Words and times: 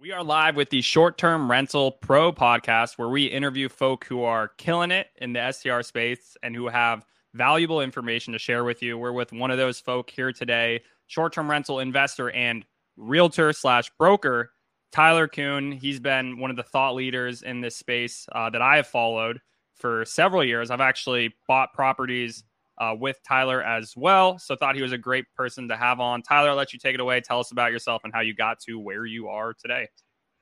We 0.00 0.12
are 0.12 0.22
live 0.22 0.54
with 0.54 0.70
the 0.70 0.80
Short 0.80 1.18
Term 1.18 1.50
Rental 1.50 1.90
Pro 1.90 2.32
podcast, 2.32 2.98
where 2.98 3.08
we 3.08 3.24
interview 3.24 3.68
folk 3.68 4.04
who 4.04 4.22
are 4.22 4.46
killing 4.46 4.92
it 4.92 5.08
in 5.16 5.32
the 5.32 5.50
STR 5.50 5.82
space 5.82 6.36
and 6.40 6.54
who 6.54 6.68
have 6.68 7.04
valuable 7.34 7.80
information 7.80 8.32
to 8.32 8.38
share 8.38 8.62
with 8.62 8.80
you. 8.80 8.96
We're 8.96 9.10
with 9.10 9.32
one 9.32 9.50
of 9.50 9.58
those 9.58 9.80
folk 9.80 10.08
here 10.08 10.32
today, 10.32 10.82
short 11.08 11.32
term 11.32 11.50
rental 11.50 11.80
investor 11.80 12.30
and 12.30 12.64
realtor 12.96 13.52
slash 13.52 13.90
broker, 13.98 14.52
Tyler 14.92 15.26
Coon. 15.26 15.72
He's 15.72 15.98
been 15.98 16.38
one 16.38 16.52
of 16.52 16.56
the 16.56 16.62
thought 16.62 16.94
leaders 16.94 17.42
in 17.42 17.60
this 17.60 17.74
space 17.74 18.28
uh, 18.30 18.50
that 18.50 18.62
I 18.62 18.76
have 18.76 18.86
followed 18.86 19.40
for 19.74 20.04
several 20.04 20.44
years. 20.44 20.70
I've 20.70 20.80
actually 20.80 21.34
bought 21.48 21.72
properties 21.72 22.44
uh, 22.80 22.94
with 22.98 23.18
Tyler 23.26 23.62
as 23.62 23.94
well. 23.96 24.38
So 24.38 24.56
thought 24.56 24.76
he 24.76 24.82
was 24.82 24.92
a 24.92 24.98
great 24.98 25.24
person 25.36 25.68
to 25.68 25.76
have 25.76 26.00
on. 26.00 26.22
Tyler, 26.22 26.50
I'll 26.50 26.56
let 26.56 26.72
you 26.72 26.78
take 26.78 26.94
it 26.94 27.00
away. 27.00 27.20
Tell 27.20 27.40
us 27.40 27.50
about 27.50 27.72
yourself 27.72 28.02
and 28.04 28.12
how 28.12 28.20
you 28.20 28.34
got 28.34 28.58
to 28.66 28.78
where 28.78 29.04
you 29.04 29.28
are 29.28 29.54
today. 29.54 29.88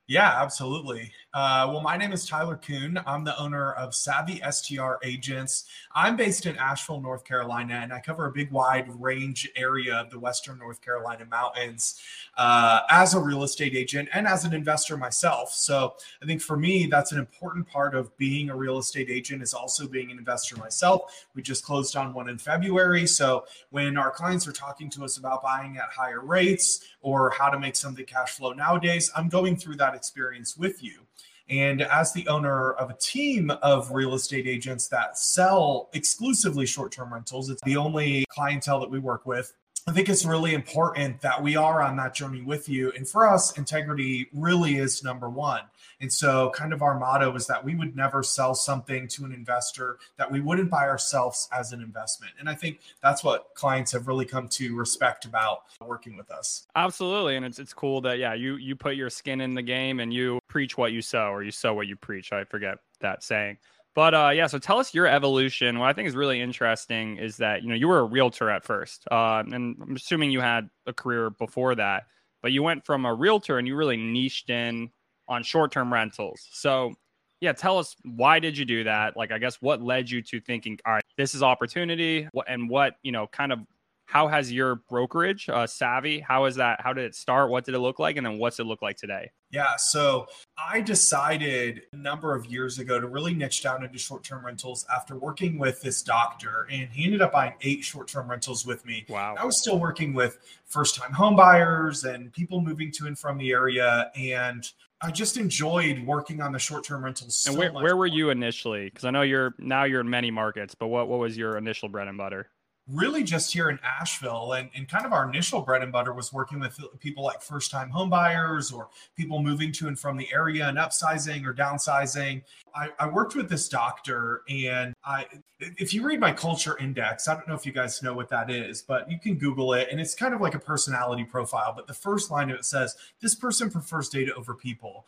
Yeah, 0.08 0.40
absolutely. 0.40 1.12
Uh, 1.36 1.68
well, 1.70 1.82
my 1.82 1.98
name 1.98 2.14
is 2.14 2.24
Tyler 2.24 2.56
Coon. 2.56 2.98
I'm 3.04 3.22
the 3.22 3.38
owner 3.38 3.72
of 3.72 3.94
Savvy 3.94 4.40
STR 4.50 4.94
Agents. 5.02 5.66
I'm 5.94 6.16
based 6.16 6.46
in 6.46 6.56
Asheville, 6.56 7.02
North 7.02 7.24
Carolina, 7.24 7.74
and 7.74 7.92
I 7.92 8.00
cover 8.00 8.24
a 8.24 8.32
big, 8.32 8.50
wide 8.50 8.88
range 8.98 9.46
area 9.54 9.96
of 9.96 10.08
the 10.08 10.18
Western 10.18 10.58
North 10.58 10.80
Carolina 10.80 11.26
mountains 11.26 12.00
uh, 12.38 12.80
as 12.88 13.12
a 13.12 13.20
real 13.20 13.42
estate 13.42 13.74
agent 13.74 14.08
and 14.14 14.26
as 14.26 14.46
an 14.46 14.54
investor 14.54 14.96
myself. 14.96 15.52
So 15.52 15.96
I 16.22 16.24
think 16.24 16.40
for 16.40 16.56
me, 16.56 16.86
that's 16.86 17.12
an 17.12 17.18
important 17.18 17.68
part 17.68 17.94
of 17.94 18.16
being 18.16 18.48
a 18.48 18.56
real 18.56 18.78
estate 18.78 19.10
agent 19.10 19.42
is 19.42 19.52
also 19.52 19.86
being 19.86 20.10
an 20.10 20.16
investor 20.16 20.56
myself. 20.56 21.26
We 21.34 21.42
just 21.42 21.66
closed 21.66 21.96
on 21.96 22.14
one 22.14 22.30
in 22.30 22.38
February. 22.38 23.06
So 23.06 23.44
when 23.68 23.98
our 23.98 24.10
clients 24.10 24.48
are 24.48 24.52
talking 24.52 24.88
to 24.88 25.04
us 25.04 25.18
about 25.18 25.42
buying 25.42 25.76
at 25.76 25.90
higher 25.94 26.24
rates 26.24 26.82
or 27.02 27.28
how 27.28 27.50
to 27.50 27.60
make 27.60 27.76
something 27.76 28.06
cash 28.06 28.30
flow 28.30 28.54
nowadays, 28.54 29.10
I'm 29.14 29.28
going 29.28 29.56
through 29.56 29.76
that 29.76 29.94
experience 29.94 30.56
with 30.56 30.82
you. 30.82 31.00
And 31.48 31.82
as 31.82 32.12
the 32.12 32.26
owner 32.28 32.72
of 32.72 32.90
a 32.90 32.94
team 32.94 33.50
of 33.62 33.92
real 33.92 34.14
estate 34.14 34.46
agents 34.46 34.88
that 34.88 35.16
sell 35.18 35.90
exclusively 35.92 36.66
short 36.66 36.92
term 36.92 37.12
rentals, 37.12 37.50
it's 37.50 37.62
the 37.62 37.76
only 37.76 38.24
clientele 38.30 38.80
that 38.80 38.90
we 38.90 38.98
work 38.98 39.26
with. 39.26 39.52
I 39.88 39.92
think 39.92 40.08
it's 40.08 40.24
really 40.24 40.54
important 40.54 41.20
that 41.20 41.40
we 41.40 41.54
are 41.54 41.80
on 41.80 41.96
that 41.98 42.12
journey 42.12 42.42
with 42.42 42.68
you. 42.68 42.90
And 42.96 43.08
for 43.08 43.24
us, 43.24 43.56
integrity 43.56 44.28
really 44.32 44.78
is 44.78 45.04
number 45.04 45.30
one. 45.30 45.60
And 46.00 46.12
so, 46.12 46.50
kind 46.50 46.72
of 46.72 46.82
our 46.82 46.98
motto 46.98 47.34
is 47.34 47.46
that 47.46 47.64
we 47.64 47.74
would 47.74 47.96
never 47.96 48.22
sell 48.22 48.54
something 48.54 49.08
to 49.08 49.24
an 49.24 49.32
investor 49.32 49.98
that 50.18 50.30
we 50.30 50.40
wouldn't 50.40 50.70
buy 50.70 50.88
ourselves 50.88 51.48
as 51.52 51.72
an 51.72 51.80
investment. 51.80 52.32
And 52.38 52.48
I 52.48 52.54
think 52.54 52.80
that's 53.02 53.24
what 53.24 53.54
clients 53.54 53.92
have 53.92 54.06
really 54.06 54.26
come 54.26 54.48
to 54.48 54.76
respect 54.76 55.24
about 55.24 55.62
working 55.80 56.16
with 56.16 56.30
us. 56.30 56.66
Absolutely. 56.76 57.36
And 57.36 57.46
it's 57.46 57.58
it's 57.58 57.72
cool 57.72 58.00
that 58.02 58.18
yeah, 58.18 58.34
you 58.34 58.56
you 58.56 58.76
put 58.76 58.96
your 58.96 59.10
skin 59.10 59.40
in 59.40 59.54
the 59.54 59.62
game 59.62 60.00
and 60.00 60.12
you 60.12 60.38
preach 60.48 60.76
what 60.76 60.92
you 60.92 61.00
sow 61.00 61.30
or 61.30 61.42
you 61.42 61.50
sow 61.50 61.72
what 61.72 61.86
you 61.86 61.96
preach. 61.96 62.32
I 62.32 62.44
forget 62.44 62.78
that 63.00 63.22
saying. 63.22 63.58
But 63.94 64.14
uh, 64.14 64.30
yeah, 64.34 64.46
so 64.46 64.58
tell 64.58 64.78
us 64.78 64.92
your 64.92 65.06
evolution. 65.06 65.78
What 65.78 65.88
I 65.88 65.94
think 65.94 66.06
is 66.06 66.14
really 66.14 66.42
interesting 66.42 67.16
is 67.16 67.38
that 67.38 67.62
you 67.62 67.70
know 67.70 67.74
you 67.74 67.88
were 67.88 68.00
a 68.00 68.04
realtor 68.04 68.50
at 68.50 68.62
first, 68.62 69.06
uh, 69.10 69.42
and 69.46 69.54
I'm 69.54 69.96
assuming 69.96 70.30
you 70.30 70.40
had 70.40 70.68
a 70.86 70.92
career 70.92 71.30
before 71.30 71.74
that, 71.76 72.04
but 72.42 72.52
you 72.52 72.62
went 72.62 72.84
from 72.84 73.06
a 73.06 73.14
realtor 73.14 73.56
and 73.56 73.66
you 73.66 73.74
really 73.74 73.96
niched 73.96 74.50
in 74.50 74.90
on 75.28 75.42
short-term 75.42 75.92
rentals. 75.92 76.48
So 76.52 76.94
yeah, 77.40 77.52
tell 77.52 77.78
us 77.78 77.94
why 78.02 78.38
did 78.38 78.56
you 78.56 78.64
do 78.64 78.84
that? 78.84 79.16
Like, 79.16 79.30
I 79.30 79.38
guess 79.38 79.56
what 79.60 79.82
led 79.82 80.10
you 80.10 80.22
to 80.22 80.40
thinking, 80.40 80.78
all 80.86 80.94
right, 80.94 81.04
this 81.16 81.34
is 81.34 81.42
opportunity, 81.42 82.28
and 82.46 82.70
what 82.70 82.96
you 83.02 83.12
know, 83.12 83.26
kind 83.26 83.52
of 83.52 83.60
how 84.06 84.28
has 84.28 84.52
your 84.52 84.76
brokerage 84.88 85.48
uh, 85.48 85.66
savvy 85.66 86.20
how 86.20 86.46
is 86.46 86.56
that 86.56 86.80
how 86.80 86.92
did 86.92 87.04
it 87.04 87.14
start 87.14 87.50
what 87.50 87.64
did 87.64 87.74
it 87.74 87.80
look 87.80 87.98
like 87.98 88.16
and 88.16 88.24
then 88.24 88.38
what's 88.38 88.58
it 88.58 88.64
look 88.64 88.80
like 88.80 88.96
today 88.96 89.30
yeah 89.50 89.76
so 89.76 90.26
i 90.56 90.80
decided 90.80 91.82
a 91.92 91.96
number 91.96 92.34
of 92.34 92.46
years 92.46 92.78
ago 92.78 92.98
to 92.98 93.06
really 93.06 93.34
niche 93.34 93.62
down 93.62 93.84
into 93.84 93.98
short-term 93.98 94.44
rentals 94.44 94.86
after 94.94 95.18
working 95.18 95.58
with 95.58 95.80
this 95.82 96.02
doctor 96.02 96.66
and 96.70 96.88
he 96.90 97.04
ended 97.04 97.20
up 97.20 97.32
buying 97.32 97.52
eight 97.62 97.84
short-term 97.84 98.30
rentals 98.30 98.64
with 98.64 98.84
me 98.86 99.04
wow 99.08 99.34
i 99.38 99.44
was 99.44 99.60
still 99.60 99.78
working 99.78 100.14
with 100.14 100.38
first-time 100.64 101.12
homebuyers 101.12 102.10
and 102.10 102.32
people 102.32 102.60
moving 102.60 102.90
to 102.90 103.06
and 103.06 103.18
from 103.18 103.36
the 103.36 103.50
area 103.50 104.10
and 104.16 104.72
I 105.02 105.10
just 105.10 105.36
enjoyed 105.36 105.98
working 106.06 106.40
on 106.40 106.52
the 106.52 106.58
short-term 106.58 107.04
rentals. 107.04 107.36
So 107.36 107.50
and 107.50 107.58
where, 107.58 107.70
where 107.70 107.96
were 107.96 108.06
you 108.06 108.30
initially? 108.30 108.86
Because 108.86 109.04
I 109.04 109.10
know 109.10 109.20
you're 109.20 109.54
now 109.58 109.84
you're 109.84 110.00
in 110.00 110.08
many 110.08 110.30
markets, 110.30 110.74
but 110.74 110.86
what 110.88 111.06
what 111.06 111.18
was 111.18 111.36
your 111.36 111.58
initial 111.58 111.90
bread 111.90 112.08
and 112.08 112.16
butter? 112.16 112.48
Really 112.88 113.24
just 113.24 113.52
here 113.52 113.68
in 113.68 113.78
Asheville. 113.82 114.52
And, 114.52 114.70
and 114.74 114.88
kind 114.88 115.04
of 115.04 115.12
our 115.12 115.28
initial 115.28 115.60
bread 115.60 115.82
and 115.82 115.90
butter 115.90 116.12
was 116.12 116.32
working 116.32 116.60
with 116.60 116.78
people 117.00 117.24
like 117.24 117.42
first 117.42 117.70
time 117.70 117.90
home 117.90 118.10
buyers 118.10 118.70
or 118.70 118.88
people 119.16 119.42
moving 119.42 119.72
to 119.72 119.88
and 119.88 119.98
from 119.98 120.16
the 120.16 120.28
area 120.32 120.68
and 120.68 120.78
upsizing 120.78 121.44
or 121.44 121.52
downsizing. 121.52 122.42
I, 122.74 122.90
I 122.98 123.08
worked 123.08 123.34
with 123.34 123.48
this 123.48 123.68
doctor 123.68 124.42
and 124.48 124.94
I 125.04 125.26
if 125.58 125.94
you 125.94 126.06
read 126.06 126.20
my 126.20 126.32
culture 126.32 126.76
index, 126.78 127.28
I 127.28 127.34
don't 127.34 127.48
know 127.48 127.54
if 127.54 127.64
you 127.64 127.72
guys 127.72 128.02
know 128.02 128.12
what 128.12 128.28
that 128.28 128.50
is, 128.50 128.82
but 128.82 129.10
you 129.10 129.18
can 129.18 129.36
Google 129.36 129.72
it 129.72 129.88
and 129.90 129.98
it's 129.98 130.14
kind 130.14 130.34
of 130.34 130.40
like 130.42 130.54
a 130.54 130.58
personality 130.58 131.24
profile. 131.24 131.72
But 131.74 131.86
the 131.86 131.94
first 131.94 132.30
line 132.30 132.50
of 132.50 132.58
it 132.58 132.64
says, 132.66 132.94
This 133.20 133.34
person 133.34 133.70
prefers 133.70 134.10
data 134.10 134.34
over 134.34 134.54
people. 134.54 135.06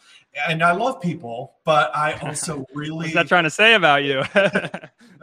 And 0.49 0.63
I 0.63 0.73
love 0.73 1.03
people, 1.03 1.55
but 1.65 1.95
I 1.95 2.13
also 2.23 2.65
really 2.75 3.09
What's 3.09 3.15
that 3.15 3.29
trying 3.29 3.45
to 3.45 3.51
say 3.51 3.75
about 3.75 4.05
you? 4.05 4.23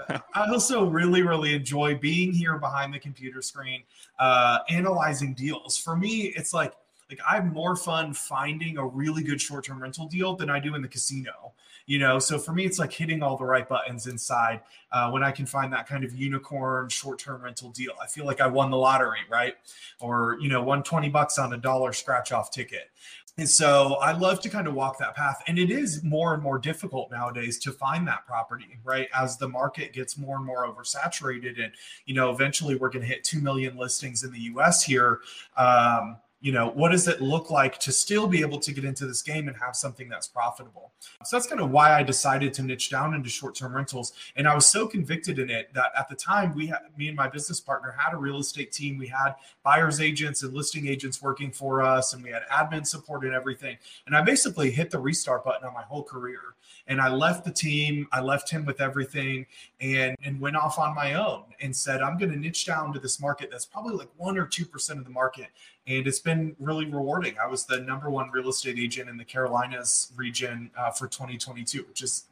I 0.10 0.52
also 0.52 0.86
really, 0.86 1.24
really 1.24 1.56
enjoy 1.56 1.96
being 1.96 2.32
here 2.32 2.45
behind 2.54 2.94
the 2.94 3.00
computer 3.00 3.42
screen, 3.42 3.84
uh, 4.20 4.60
analyzing 4.70 5.34
deals. 5.34 5.78
For 5.78 5.96
me, 5.96 6.34
it's 6.36 6.54
like 6.54 6.74
like 7.10 7.20
I 7.28 7.36
have 7.36 7.46
more 7.46 7.76
fun 7.76 8.14
finding 8.14 8.78
a 8.78 8.86
really 8.86 9.24
good 9.24 9.40
short-term 9.40 9.82
rental 9.82 10.08
deal 10.08 10.36
than 10.36 10.50
I 10.50 10.60
do 10.60 10.76
in 10.76 10.82
the 10.82 10.88
casino. 10.88 11.54
You 11.88 12.00
know, 12.00 12.18
so 12.18 12.40
for 12.40 12.52
me, 12.52 12.66
it's 12.66 12.80
like 12.80 12.92
hitting 12.92 13.22
all 13.22 13.38
the 13.38 13.46
right 13.46 13.70
buttons 13.70 14.08
inside 14.08 14.62
uh, 14.92 15.12
when 15.12 15.24
I 15.24 15.32
can 15.32 15.46
find 15.46 15.72
that 15.74 15.88
kind 15.88 16.04
of 16.04 16.16
unicorn 16.16 16.90
short-term 16.90 17.44
rental 17.44 17.70
deal. 17.70 17.92
I 18.02 18.08
feel 18.08 18.26
like 18.26 18.42
I 18.42 18.48
won 18.48 18.72
the 18.72 18.78
lottery, 18.78 19.20
right? 19.30 19.54
Or 20.00 20.38
you 20.42 20.50
know, 20.50 20.64
won 20.64 20.82
twenty 20.82 21.10
bucks 21.10 21.38
on 21.38 21.54
a 21.54 21.58
dollar 21.58 21.94
scratch-off 21.94 22.50
ticket. 22.50 22.90
And 23.38 23.50
so 23.50 23.96
I 23.96 24.14
love 24.14 24.40
to 24.42 24.50
kind 24.50 24.66
of 24.66 24.76
walk 24.76 24.98
that 25.00 25.14
path. 25.14 25.44
And 25.48 25.60
it 25.60 25.70
is 25.70 26.04
more 26.04 26.34
and 26.34 26.42
more 26.42 26.58
difficult 26.58 27.12
nowadays 27.12 27.60
to 27.60 27.72
find 27.74 28.08
that 28.08 28.26
property, 28.26 28.80
right? 28.84 29.10
As 29.14 29.38
the 29.38 29.50
market 29.50 29.92
gets 29.92 30.18
more 30.18 30.38
and 30.38 30.46
more 30.46 30.66
oversaturated. 30.66 31.62
And, 31.62 31.74
you 32.06 32.16
know, 32.16 32.32
eventually 32.32 32.76
we're 32.76 32.90
going 32.90 33.02
to 33.02 33.08
hit 33.08 33.26
2 33.26 33.42
million 33.42 33.76
listings 33.76 34.24
in 34.24 34.32
the 34.32 34.40
US 34.40 34.84
here. 34.84 35.20
Um, 35.58 36.18
you 36.46 36.52
know 36.52 36.70
what 36.76 36.92
does 36.92 37.08
it 37.08 37.24
look 37.24 37.50
like 37.50 37.80
to 37.80 37.92
still 37.92 38.28
be 38.28 38.42
able 38.42 38.60
to 38.60 38.72
get 38.72 38.86
into 38.86 39.08
this 39.08 39.24
game 39.24 39.48
and 39.48 39.58
have 39.58 39.76
something 39.76 40.08
that's 40.08 40.28
profitable? 40.28 40.92
So 41.24 41.36
that's 41.36 41.48
kind 41.48 41.60
of 41.60 41.72
why 41.72 41.92
i 41.92 42.04
decided 42.04 42.54
to 42.54 42.62
niche 42.62 42.92
down 42.92 43.16
into 43.16 43.30
short-term 43.30 43.76
rentals 43.76 44.14
and 44.36 44.48
i 44.48 44.54
was 44.54 44.68
so 44.68 44.86
convicted 44.86 45.40
in 45.40 45.50
it 45.50 45.74
that 45.74 45.92
at 45.98 46.08
the 46.08 46.14
time 46.14 46.54
we 46.54 46.68
had 46.68 46.82
me 46.98 47.08
and 47.08 47.18
my 47.18 47.28
business 47.28 47.60
partner 47.60 47.96
had 47.98 48.14
a 48.14 48.18
real 48.18 48.38
estate 48.38 48.72
team. 48.72 49.00
We 49.00 49.08
had 49.08 49.34
buyers 49.64 50.00
agents 50.00 50.44
and 50.44 50.54
listing 50.54 50.88
agents 50.88 51.20
working 51.20 51.52
for 51.52 51.82
us 51.82 52.14
and 52.14 52.24
we 52.24 52.30
had 52.30 52.44
admin 52.52 52.86
support 52.86 53.24
and 53.24 53.34
everything 53.34 53.78
and 54.06 54.16
i 54.16 54.22
basically 54.22 54.70
hit 54.70 54.92
the 54.92 55.00
restart 55.00 55.44
button 55.44 55.68
on 55.68 55.74
my 55.74 55.82
whole 55.82 56.04
career 56.04 56.42
and 56.86 57.02
i 57.02 57.10
left 57.10 57.44
the 57.44 57.52
team 57.52 58.08
i 58.12 58.22
left 58.22 58.52
him 58.52 58.66
with 58.66 58.82
everything 58.82 59.48
and 59.82 60.16
and 60.24 60.40
went 60.40 60.56
off 60.56 60.78
on 60.78 60.94
my 60.94 61.16
own 61.16 61.44
and 61.62 61.76
said 61.76 62.02
i'm 62.02 62.20
going 62.20 62.32
to 62.32 62.38
niche 62.38 62.66
down 62.68 62.94
to 62.94 63.00
this 63.00 63.20
market 63.20 63.50
that's 63.50 63.66
probably 63.66 63.96
like 63.96 64.10
1 64.18 64.38
or 64.38 64.46
2% 64.46 64.90
of 64.92 65.04
the 65.04 65.10
market 65.10 65.48
and 65.88 66.08
it's 66.08 66.20
been 66.20 66.56
really 66.60 66.86
rewarding. 66.86 67.36
I 67.42 67.48
was 67.48 67.66
the 67.66 67.80
number 67.80 68.10
one 68.10 68.30
real 68.32 68.50
estate 68.50 68.80
agent 68.80 69.10
in 69.10 69.18
the 69.18 69.26
Carolinas 69.26 70.12
region 70.16 70.72
uh, 70.78 70.92
for 70.92 71.08
2022, 71.08 71.84
which 71.88 72.02
is 72.02 72.26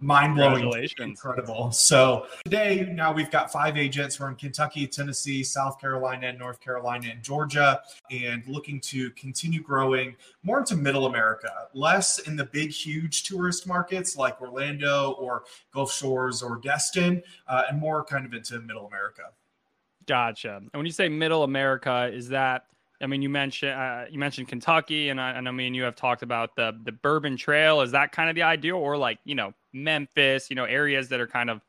mind 0.00 0.34
blowing, 0.34 0.88
incredible. 0.98 1.70
So 1.70 2.26
today, 2.44 2.88
now 2.92 3.12
we've 3.12 3.30
got 3.30 3.52
five 3.52 3.76
agents. 3.76 4.18
We're 4.18 4.28
in 4.28 4.34
Kentucky, 4.34 4.86
Tennessee, 4.86 5.44
South 5.44 5.80
Carolina, 5.80 6.32
North 6.32 6.60
Carolina, 6.60 7.08
and 7.12 7.22
Georgia, 7.22 7.80
and 8.10 8.42
looking 8.46 8.80
to 8.80 9.10
continue 9.10 9.62
growing 9.62 10.16
more 10.42 10.58
into 10.58 10.76
Middle 10.76 11.06
America, 11.06 11.50
less 11.74 12.20
in 12.20 12.34
the 12.34 12.46
big, 12.46 12.70
huge 12.70 13.24
tourist 13.24 13.66
markets 13.66 14.16
like 14.16 14.40
Orlando 14.40 15.12
or 15.12 15.44
Gulf 15.72 15.92
Shores 15.92 16.42
or 16.42 16.56
Destin, 16.56 17.22
uh, 17.46 17.62
and 17.68 17.78
more 17.78 18.04
kind 18.04 18.26
of 18.26 18.34
into 18.34 18.60
Middle 18.60 18.86
America. 18.86 19.22
Gotcha. 20.06 20.56
And 20.56 20.70
when 20.72 20.86
you 20.86 20.92
say 20.92 21.08
Middle 21.08 21.44
America, 21.44 22.10
is 22.12 22.28
that 22.30 22.64
I 23.00 23.06
mean, 23.06 23.22
you 23.22 23.28
mentioned 23.28 23.72
uh, 23.72 24.04
you 24.10 24.18
mentioned 24.18 24.48
Kentucky, 24.48 25.08
and 25.08 25.20
I, 25.20 25.30
and 25.30 25.48
I 25.48 25.52
mean 25.52 25.74
you 25.74 25.84
have 25.84 25.94
talked 25.94 26.22
about 26.22 26.56
the 26.56 26.78
the 26.84 26.92
Bourbon 26.92 27.36
Trail. 27.36 27.80
Is 27.80 27.92
that 27.92 28.12
kind 28.12 28.28
of 28.28 28.34
the 28.34 28.42
ideal, 28.42 28.76
or 28.76 28.96
like 28.96 29.18
you 29.24 29.34
know 29.34 29.52
Memphis, 29.72 30.50
you 30.50 30.56
know 30.56 30.64
areas 30.64 31.08
that 31.10 31.20
are 31.20 31.26
kind 31.26 31.50
of 31.50 31.60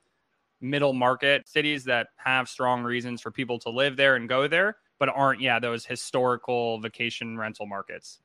middle 0.61 0.93
market 0.93 1.47
cities 1.47 1.85
that 1.85 2.07
have 2.17 2.49
strong 2.49 2.83
reasons 2.83 3.21
for 3.21 3.31
people 3.31 3.59
to 3.59 3.69
live 3.69 3.95
there 3.95 4.15
and 4.15 4.27
go 4.27 4.47
there, 4.47 4.77
but 4.97 5.09
aren't 5.09 5.41
yeah 5.41 5.59
those 5.59 5.85
historical 5.85 6.79
vacation 6.79 7.37
rental 7.37 7.67
markets. 7.67 8.19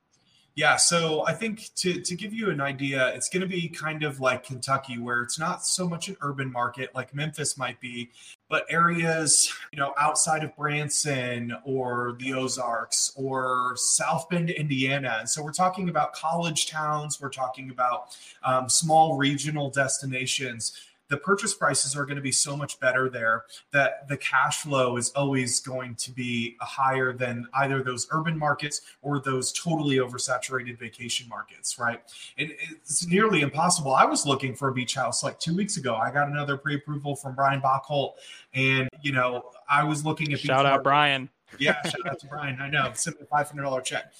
Yeah, 0.57 0.77
so 0.77 1.27
I 1.27 1.33
think 1.33 1.71
to, 1.77 2.01
to 2.01 2.15
give 2.15 2.33
you 2.33 2.49
an 2.51 2.61
idea, 2.61 3.09
it's 3.09 3.29
going 3.29 3.41
to 3.41 3.49
be 3.49 3.69
kind 3.69 4.05
of 4.05 4.21
like 4.21 4.45
Kentucky, 4.45 4.99
where 4.99 5.21
it's 5.23 5.37
not 5.37 5.67
so 5.67 5.89
much 5.89 6.07
an 6.07 6.17
urban 6.21 6.53
market 6.53 6.95
like 6.95 7.13
Memphis 7.13 7.59
might 7.59 7.81
be, 7.81 8.11
but 8.49 8.65
areas, 8.71 9.53
you 9.73 9.81
know, 9.81 9.93
outside 9.99 10.45
of 10.45 10.57
Branson 10.57 11.57
or 11.65 12.17
the 12.21 12.35
Ozarks 12.35 13.13
or 13.17 13.73
South 13.77 14.29
Bend, 14.29 14.49
Indiana. 14.49 15.17
And 15.19 15.29
so 15.29 15.43
we're 15.43 15.51
talking 15.51 15.89
about 15.89 16.13
college 16.13 16.71
towns, 16.71 17.21
we're 17.21 17.31
talking 17.31 17.71
about 17.71 18.17
um, 18.45 18.69
small 18.69 19.17
regional 19.17 19.71
destinations 19.71 20.79
the 21.09 21.17
purchase 21.17 21.55
prices 21.55 21.97
are 21.97 22.05
going 22.05 22.17
to 22.17 22.23
be 22.23 22.33
so 22.33 22.57
much 22.57 22.81
better 22.81 23.09
there 23.09 23.45
that 23.73 24.09
the 24.09 24.17
cash 24.17 24.63
flow 24.63 24.97
is 24.97 25.11
always 25.11 25.61
going 25.61 25.95
to 25.97 26.11
be 26.11 26.57
uh, 26.61 26.65
higher 26.65 27.13
than 27.13 27.47
either 27.55 27.83
those 27.83 28.07
urban 28.11 28.39
markets 28.39 28.81
or 29.03 29.21
those 29.21 29.53
totally 29.53 29.97
oversaturated 29.97 30.79
vacation 30.79 31.29
markets, 31.29 31.79
right? 31.79 32.01
And 32.39 32.53
it's 32.71 33.07
nearly 33.07 33.43
impossible. 33.43 33.95
I 33.95 34.05
was 34.05 34.27
looking 34.27 34.55
for 34.55 34.69
a 34.69 34.73
beach 34.73 34.95
house 34.95 35.23
like 35.23 35.39
two 35.39 35.55
weeks 35.55 35.77
ago. 35.77 35.95
I 35.95 36.11
got 36.11 36.29
another 36.29 36.57
pre-approval 36.57 37.17
from 37.17 37.35
Brian 37.35 37.61
Bachholt, 37.61 38.15
and 38.55 38.89
you 39.03 39.13
know 39.13 39.51
I 39.69 39.85
was 39.85 40.05
looking 40.05 40.33
at 40.33 40.41
shout 40.41 40.67
out 40.67 40.83
Brian. 40.83 41.29
Yeah, 41.59 41.81
shout 41.83 42.09
out 42.09 42.19
to 42.21 42.27
Brian. 42.27 42.59
I 42.61 42.69
know, 42.69 42.91
sent 42.95 43.21
me 43.21 43.27
five 43.31 43.49
hundred 43.49 43.63
dollar 43.63 43.81
check. 43.81 44.13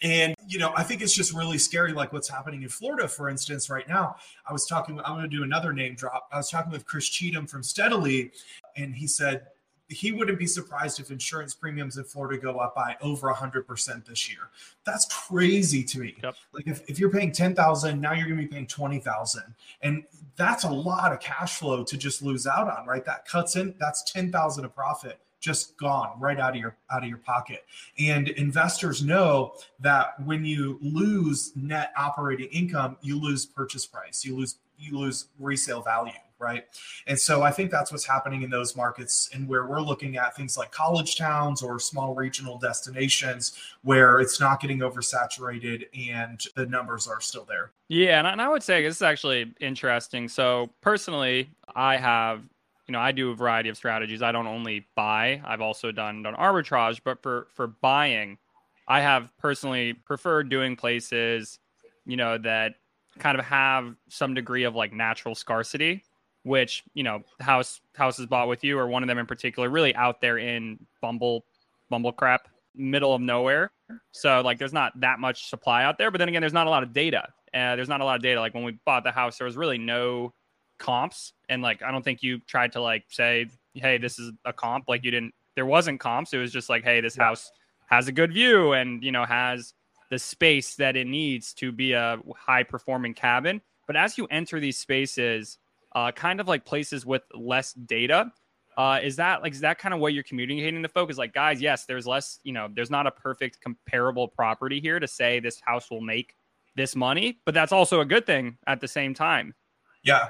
And, 0.00 0.34
you 0.46 0.58
know, 0.58 0.72
I 0.76 0.84
think 0.84 1.02
it's 1.02 1.14
just 1.14 1.32
really 1.32 1.58
scary, 1.58 1.92
like 1.92 2.12
what's 2.12 2.28
happening 2.28 2.62
in 2.62 2.68
Florida, 2.68 3.08
for 3.08 3.28
instance, 3.28 3.68
right 3.68 3.88
now. 3.88 4.16
I 4.48 4.52
was 4.52 4.66
talking, 4.66 5.00
I'm 5.00 5.16
going 5.16 5.28
to 5.28 5.36
do 5.36 5.42
another 5.42 5.72
name 5.72 5.94
drop. 5.94 6.28
I 6.32 6.36
was 6.36 6.50
talking 6.50 6.70
with 6.70 6.86
Chris 6.86 7.08
Cheatham 7.08 7.46
from 7.46 7.62
Steadily, 7.62 8.30
and 8.76 8.94
he 8.94 9.06
said 9.08 9.48
he 9.88 10.12
wouldn't 10.12 10.38
be 10.38 10.46
surprised 10.46 11.00
if 11.00 11.10
insurance 11.10 11.54
premiums 11.54 11.96
in 11.96 12.04
Florida 12.04 12.40
go 12.40 12.58
up 12.58 12.74
by 12.74 12.96
over 13.00 13.32
100% 13.32 14.04
this 14.04 14.30
year. 14.30 14.50
That's 14.84 15.06
crazy 15.06 15.82
to 15.84 15.98
me. 15.98 16.16
Yep. 16.22 16.34
Like 16.52 16.66
if, 16.66 16.88
if 16.88 16.98
you're 16.98 17.10
paying 17.10 17.32
10,000, 17.32 18.00
now 18.00 18.12
you're 18.12 18.26
going 18.26 18.36
to 18.36 18.42
be 18.42 18.48
paying 18.48 18.66
20,000. 18.66 19.42
And 19.82 20.04
that's 20.36 20.64
a 20.64 20.70
lot 20.70 21.12
of 21.12 21.20
cash 21.20 21.58
flow 21.58 21.84
to 21.84 21.96
just 21.96 22.22
lose 22.22 22.46
out 22.46 22.68
on, 22.68 22.86
right? 22.86 23.04
That 23.04 23.26
cuts 23.26 23.56
in, 23.56 23.74
that's 23.80 24.10
10,000 24.12 24.64
of 24.64 24.74
profit 24.74 25.18
just 25.40 25.76
gone 25.76 26.18
right 26.18 26.38
out 26.38 26.50
of 26.54 26.60
your 26.60 26.76
out 26.90 27.02
of 27.02 27.08
your 27.08 27.18
pocket. 27.18 27.64
And 27.98 28.28
investors 28.28 29.02
know 29.02 29.54
that 29.80 30.20
when 30.24 30.44
you 30.44 30.78
lose 30.80 31.52
net 31.56 31.92
operating 31.96 32.48
income 32.48 32.96
you 33.02 33.20
lose 33.20 33.46
purchase 33.46 33.86
price 33.86 34.24
you 34.24 34.36
lose 34.36 34.56
you 34.78 34.98
lose 34.98 35.26
resale 35.38 35.82
value 35.82 36.12
right? 36.40 36.66
And 37.08 37.18
so 37.18 37.42
i 37.42 37.50
think 37.50 37.70
that's 37.70 37.90
what's 37.90 38.06
happening 38.06 38.42
in 38.42 38.50
those 38.50 38.76
markets 38.76 39.30
and 39.34 39.48
where 39.48 39.66
we're 39.66 39.80
looking 39.80 40.16
at 40.16 40.36
things 40.36 40.56
like 40.56 40.70
college 40.70 41.16
towns 41.16 41.62
or 41.62 41.80
small 41.80 42.14
regional 42.14 42.58
destinations 42.58 43.58
where 43.82 44.20
it's 44.20 44.38
not 44.38 44.60
getting 44.60 44.78
oversaturated 44.78 45.86
and 46.08 46.44
the 46.54 46.66
numbers 46.66 47.08
are 47.08 47.20
still 47.20 47.44
there. 47.44 47.72
Yeah 47.88 48.24
and 48.24 48.40
i 48.40 48.48
would 48.48 48.62
say 48.62 48.82
this 48.82 48.96
is 48.96 49.02
actually 49.02 49.52
interesting. 49.60 50.28
So 50.28 50.70
personally 50.80 51.50
i 51.74 51.96
have 51.96 52.42
you 52.88 52.92
know, 52.92 53.00
I 53.00 53.12
do 53.12 53.30
a 53.30 53.34
variety 53.34 53.68
of 53.68 53.76
strategies. 53.76 54.22
I 54.22 54.32
don't 54.32 54.46
only 54.46 54.86
buy, 54.96 55.42
I've 55.44 55.60
also 55.60 55.92
done, 55.92 56.22
done 56.22 56.34
arbitrage, 56.34 57.00
but 57.04 57.22
for, 57.22 57.48
for 57.54 57.66
buying, 57.66 58.38
I 58.88 59.02
have 59.02 59.30
personally 59.38 59.92
preferred 59.92 60.48
doing 60.48 60.74
places, 60.74 61.58
you 62.06 62.16
know, 62.16 62.38
that 62.38 62.76
kind 63.18 63.38
of 63.38 63.44
have 63.44 63.94
some 64.08 64.32
degree 64.32 64.64
of 64.64 64.74
like 64.74 64.94
natural 64.94 65.34
scarcity, 65.34 66.02
which, 66.44 66.82
you 66.94 67.02
know, 67.02 67.22
house 67.40 67.82
houses 67.94 68.24
bought 68.24 68.48
with 68.48 68.64
you 68.64 68.78
or 68.78 68.86
one 68.86 69.02
of 69.02 69.06
them 69.08 69.18
in 69.18 69.26
particular, 69.26 69.68
really 69.68 69.94
out 69.94 70.22
there 70.22 70.38
in 70.38 70.78
Bumble, 71.02 71.44
Bumble 71.90 72.12
crap, 72.12 72.48
middle 72.74 73.14
of 73.14 73.20
nowhere. 73.20 73.70
So 74.12 74.40
like 74.40 74.58
there's 74.58 74.72
not 74.72 74.98
that 75.00 75.18
much 75.18 75.50
supply 75.50 75.84
out 75.84 75.98
there. 75.98 76.10
But 76.10 76.18
then 76.18 76.28
again, 76.28 76.40
there's 76.40 76.54
not 76.54 76.66
a 76.66 76.70
lot 76.70 76.82
of 76.82 76.94
data. 76.94 77.28
Uh, 77.52 77.76
there's 77.76 77.88
not 77.88 78.00
a 78.00 78.04
lot 78.04 78.16
of 78.16 78.22
data. 78.22 78.40
Like 78.40 78.54
when 78.54 78.64
we 78.64 78.78
bought 78.86 79.04
the 79.04 79.12
house, 79.12 79.36
there 79.36 79.46
was 79.46 79.56
really 79.56 79.78
no 79.78 80.32
comps 80.78 81.32
and 81.48 81.62
like 81.62 81.82
i 81.82 81.90
don't 81.90 82.04
think 82.04 82.22
you 82.22 82.38
tried 82.40 82.72
to 82.72 82.80
like 82.80 83.04
say 83.08 83.46
hey 83.74 83.98
this 83.98 84.18
is 84.18 84.32
a 84.44 84.52
comp 84.52 84.84
like 84.88 85.04
you 85.04 85.10
didn't 85.10 85.34
there 85.54 85.66
wasn't 85.66 85.98
comps 85.98 86.32
it 86.32 86.38
was 86.38 86.52
just 86.52 86.68
like 86.68 86.84
hey 86.84 87.00
this 87.00 87.16
yeah. 87.16 87.24
house 87.24 87.50
has 87.86 88.08
a 88.08 88.12
good 88.12 88.32
view 88.32 88.72
and 88.72 89.02
you 89.02 89.12
know 89.12 89.24
has 89.24 89.74
the 90.10 90.18
space 90.18 90.74
that 90.76 90.96
it 90.96 91.06
needs 91.06 91.52
to 91.52 91.70
be 91.72 91.92
a 91.92 92.18
high 92.36 92.62
performing 92.62 93.14
cabin 93.14 93.60
but 93.86 93.96
as 93.96 94.16
you 94.16 94.26
enter 94.30 94.60
these 94.60 94.78
spaces 94.78 95.58
uh, 95.94 96.12
kind 96.12 96.40
of 96.40 96.46
like 96.46 96.64
places 96.64 97.06
with 97.06 97.22
less 97.34 97.72
data 97.72 98.30
uh, 98.78 99.00
is 99.02 99.16
that 99.16 99.42
like 99.42 99.52
is 99.52 99.60
that 99.60 99.76
kind 99.76 99.92
of 99.92 99.98
what 99.98 100.14
you're 100.14 100.22
communicating 100.22 100.80
to 100.84 100.88
folks? 100.88 101.18
Like, 101.18 101.34
guys, 101.34 101.60
yes, 101.60 101.84
there's 101.84 102.06
less, 102.06 102.38
you 102.44 102.52
know, 102.52 102.68
there's 102.72 102.90
not 102.90 103.08
a 103.08 103.10
perfect 103.10 103.60
comparable 103.60 104.28
property 104.28 104.80
here 104.80 105.00
to 105.00 105.08
say 105.08 105.40
this 105.40 105.60
house 105.60 105.90
will 105.90 106.00
make 106.00 106.36
this 106.76 106.94
money, 106.94 107.40
but 107.44 107.54
that's 107.54 107.72
also 107.72 108.00
a 108.00 108.04
good 108.04 108.24
thing 108.24 108.56
at 108.68 108.80
the 108.80 108.86
same 108.86 109.14
time. 109.14 109.52
Yeah, 110.04 110.28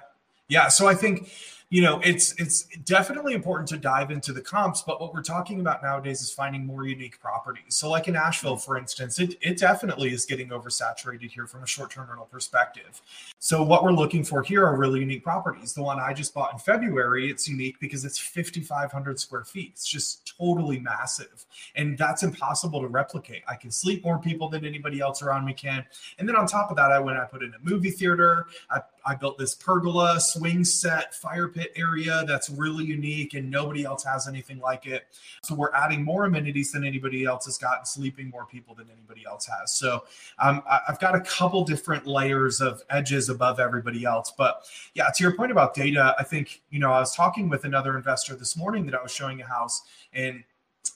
yeah, 0.49 0.69
so 0.69 0.87
I 0.87 0.95
think 0.95 1.31
you 1.71 1.83
know 1.83 2.01
it's 2.03 2.33
it's 2.41 2.63
definitely 2.85 3.35
important 3.35 3.69
to 3.69 3.77
dive 3.77 4.11
into 4.11 4.33
the 4.33 4.41
comps 4.41 4.81
but 4.81 5.01
what 5.01 5.13
we're 5.13 5.23
talking 5.23 5.61
about 5.61 5.83
nowadays 5.83 6.23
is 6.23 6.33
finding 6.33 6.65
more 6.65 6.87
unique 6.87 7.21
properties. 7.21 7.77
So 7.77 7.91
like 7.91 8.09
in 8.09 8.17
asheville 8.17 8.57
for 8.57 8.79
instance 8.79 9.19
it, 9.19 9.37
it 9.43 9.59
definitely 9.59 10.13
is 10.13 10.25
getting 10.25 10.49
oversaturated 10.49 11.31
here 11.31 11.47
from 11.47 11.63
a 11.63 11.67
short-term 11.67 12.09
rental 12.09 12.27
perspective. 12.27 13.03
So 13.39 13.63
what 13.63 13.83
we're 13.85 13.93
looking 13.93 14.25
for 14.25 14.43
here 14.43 14.65
are 14.65 14.77
really 14.77 15.01
unique 15.01 15.23
properties. 15.23 15.75
The 15.75 15.83
one 15.83 16.01
i 16.01 16.15
just 16.15 16.33
bought 16.33 16.53
in 16.53 16.59
february 16.59 17.31
it's 17.31 17.47
unique 17.49 17.79
because 17.81 18.05
it's 18.05 18.19
5500 18.19 19.21
square 19.21 19.45
feet. 19.45 19.73
It's 19.73 19.87
just 19.87 20.35
totally 20.39 20.81
massive 20.81 21.45
and 21.77 21.99
that's 21.99 22.23
impossible 22.23 22.81
to 22.81 22.89
replicate. 22.89 23.43
I 23.47 23.57
can 23.57 23.71
sleep 23.71 24.05
more 24.05 24.19
people 24.19 24.49
than 24.49 24.65
anybody 24.65 25.01
else 25.01 25.21
around 25.23 25.45
me 25.45 25.53
can. 25.53 25.85
And 26.19 26.27
then 26.27 26.35
on 26.35 26.47
top 26.47 26.71
of 26.71 26.77
that 26.77 26.93
i 26.93 26.99
went 26.99 27.19
i 27.19 27.25
put 27.27 27.43
in 27.43 27.53
a 27.53 27.59
movie 27.63 27.91
theater. 27.91 28.47
I, 28.71 28.81
I 29.05 29.15
built 29.15 29.39
this 29.39 29.55
pergola 29.55 30.19
swing 30.21 30.65
set 30.65 31.15
fire 31.15 31.49
pit 31.59 31.73
area 31.75 32.25
that's 32.27 32.49
really 32.51 32.85
unique 32.85 33.35
and 33.35 33.51
nobody 33.51 33.85
else 33.85 34.05
has 34.05 34.29
anything 34.29 34.61
like 34.61 34.87
it. 34.87 35.09
So 35.43 35.55
we're 35.55 35.73
adding 35.75 36.05
more 36.05 36.25
amenities 36.25 36.71
than 36.71 36.85
anybody 36.85 37.25
else 37.25 37.47
has 37.47 37.59
got 37.59 37.79
and 37.79 37.89
sleeping 37.89 38.31
more 38.31 38.47
people 38.47 38.77
than 38.77 38.87
anybody 38.91 39.25
else 39.27 39.47
has. 39.47 39.73
So 39.73 40.05
um, 40.39 40.63
I've 40.89 41.01
got 41.01 41.17
a 41.17 41.21
couple 41.21 41.65
different 41.65 42.07
layers 42.07 42.61
of 42.61 42.83
edges 42.91 43.29
above 43.29 43.59
everybody 43.59 44.05
else. 44.05 44.33
But 44.37 44.65
yeah, 44.95 45.09
to 45.15 45.23
your 45.23 45.35
point 45.35 45.51
about 45.51 45.75
data, 45.75 46.15
I 46.19 46.23
think, 46.23 46.63
you 46.71 46.79
know, 46.79 46.93
I 46.93 47.01
was 47.01 47.15
talking 47.15 47.49
with 47.49 47.65
another 47.65 47.97
investor 47.97 48.37
this 48.37 48.57
morning 48.57 48.87
that 48.87 48.95
I 48.95 49.03
was 49.03 49.13
showing 49.13 49.41
a 49.41 49.47
house 49.47 49.83
and 50.13 50.45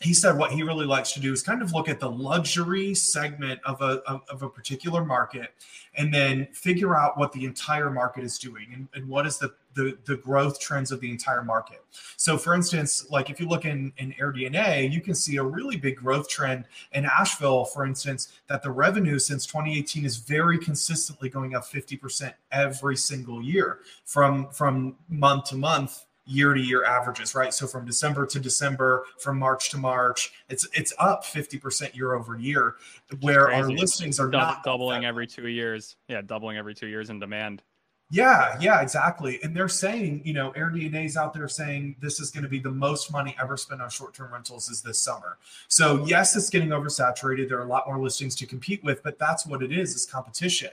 he 0.00 0.14
said 0.14 0.36
what 0.36 0.52
he 0.52 0.62
really 0.62 0.86
likes 0.86 1.12
to 1.12 1.20
do 1.20 1.32
is 1.32 1.42
kind 1.42 1.62
of 1.62 1.72
look 1.72 1.88
at 1.88 2.00
the 2.00 2.10
luxury 2.10 2.94
segment 2.94 3.60
of 3.64 3.80
a 3.82 4.00
of, 4.08 4.22
of, 4.30 4.42
a 4.42 4.48
particular 4.48 5.04
market 5.04 5.54
and 5.96 6.12
then 6.12 6.46
figure 6.52 6.96
out 6.96 7.18
what 7.18 7.32
the 7.32 7.44
entire 7.44 7.90
market 7.90 8.24
is 8.24 8.38
doing 8.38 8.68
and, 8.72 8.88
and 8.94 9.08
what 9.08 9.26
is 9.26 9.38
the, 9.38 9.52
the 9.74 9.96
the 10.04 10.16
growth 10.16 10.60
trends 10.60 10.90
of 10.90 11.00
the 11.00 11.10
entire 11.10 11.42
market 11.42 11.84
so 12.16 12.36
for 12.36 12.54
instance 12.54 13.10
like 13.10 13.30
if 13.30 13.40
you 13.40 13.48
look 13.48 13.64
in 13.64 13.92
in 13.98 14.12
AirDNA 14.20 14.90
you 14.90 15.00
can 15.00 15.14
see 15.14 15.36
a 15.36 15.42
really 15.42 15.76
big 15.76 15.96
growth 15.96 16.28
trend 16.28 16.64
in 16.92 17.04
asheville 17.04 17.64
for 17.64 17.84
instance 17.86 18.32
that 18.48 18.62
the 18.62 18.70
revenue 18.70 19.18
since 19.18 19.46
2018 19.46 20.04
is 20.04 20.16
very 20.16 20.58
consistently 20.58 21.28
going 21.28 21.54
up 21.54 21.64
50% 21.64 22.32
every 22.50 22.96
single 22.96 23.42
year 23.42 23.80
from 24.04 24.48
from 24.50 24.96
month 25.08 25.44
to 25.46 25.56
month 25.56 26.04
year 26.24 26.54
to 26.54 26.60
year 26.60 26.84
averages, 26.84 27.34
right? 27.34 27.52
So 27.52 27.66
from 27.66 27.84
December 27.84 28.26
to 28.26 28.38
December, 28.38 29.04
from 29.18 29.38
March 29.38 29.70
to 29.70 29.78
March, 29.78 30.32
it's 30.48 30.66
it's 30.72 30.92
up 30.98 31.24
50% 31.24 31.94
year 31.94 32.14
over 32.14 32.36
year, 32.36 32.76
where 33.20 33.52
our 33.52 33.68
listings 33.68 34.20
are 34.20 34.28
not 34.28 34.62
doubling 34.62 35.04
every 35.04 35.26
two 35.26 35.48
years. 35.48 35.96
Yeah, 36.08 36.22
doubling 36.22 36.56
every 36.56 36.74
two 36.74 36.86
years 36.86 37.10
in 37.10 37.18
demand. 37.18 37.62
Yeah, 38.12 38.58
yeah, 38.60 38.82
exactly. 38.82 39.42
And 39.42 39.56
they're 39.56 39.70
saying, 39.70 40.20
you 40.22 40.34
know, 40.34 40.52
AirDNA 40.52 41.06
is 41.06 41.16
out 41.16 41.32
there 41.32 41.48
saying 41.48 41.96
this 41.98 42.20
is 42.20 42.30
going 42.30 42.42
to 42.42 42.48
be 42.48 42.58
the 42.58 42.70
most 42.70 43.10
money 43.10 43.34
ever 43.40 43.56
spent 43.56 43.80
on 43.80 43.88
short-term 43.88 44.30
rentals 44.30 44.68
is 44.68 44.82
this 44.82 45.00
summer. 45.00 45.38
So 45.68 46.04
yes, 46.04 46.36
it's 46.36 46.50
getting 46.50 46.68
oversaturated. 46.68 47.48
There 47.48 47.56
are 47.56 47.64
a 47.64 47.68
lot 47.68 47.86
more 47.86 47.98
listings 47.98 48.34
to 48.36 48.46
compete 48.46 48.84
with, 48.84 49.02
but 49.02 49.18
that's 49.18 49.46
what 49.46 49.62
it 49.62 49.72
is, 49.72 49.94
is 49.94 50.04
competition 50.04 50.68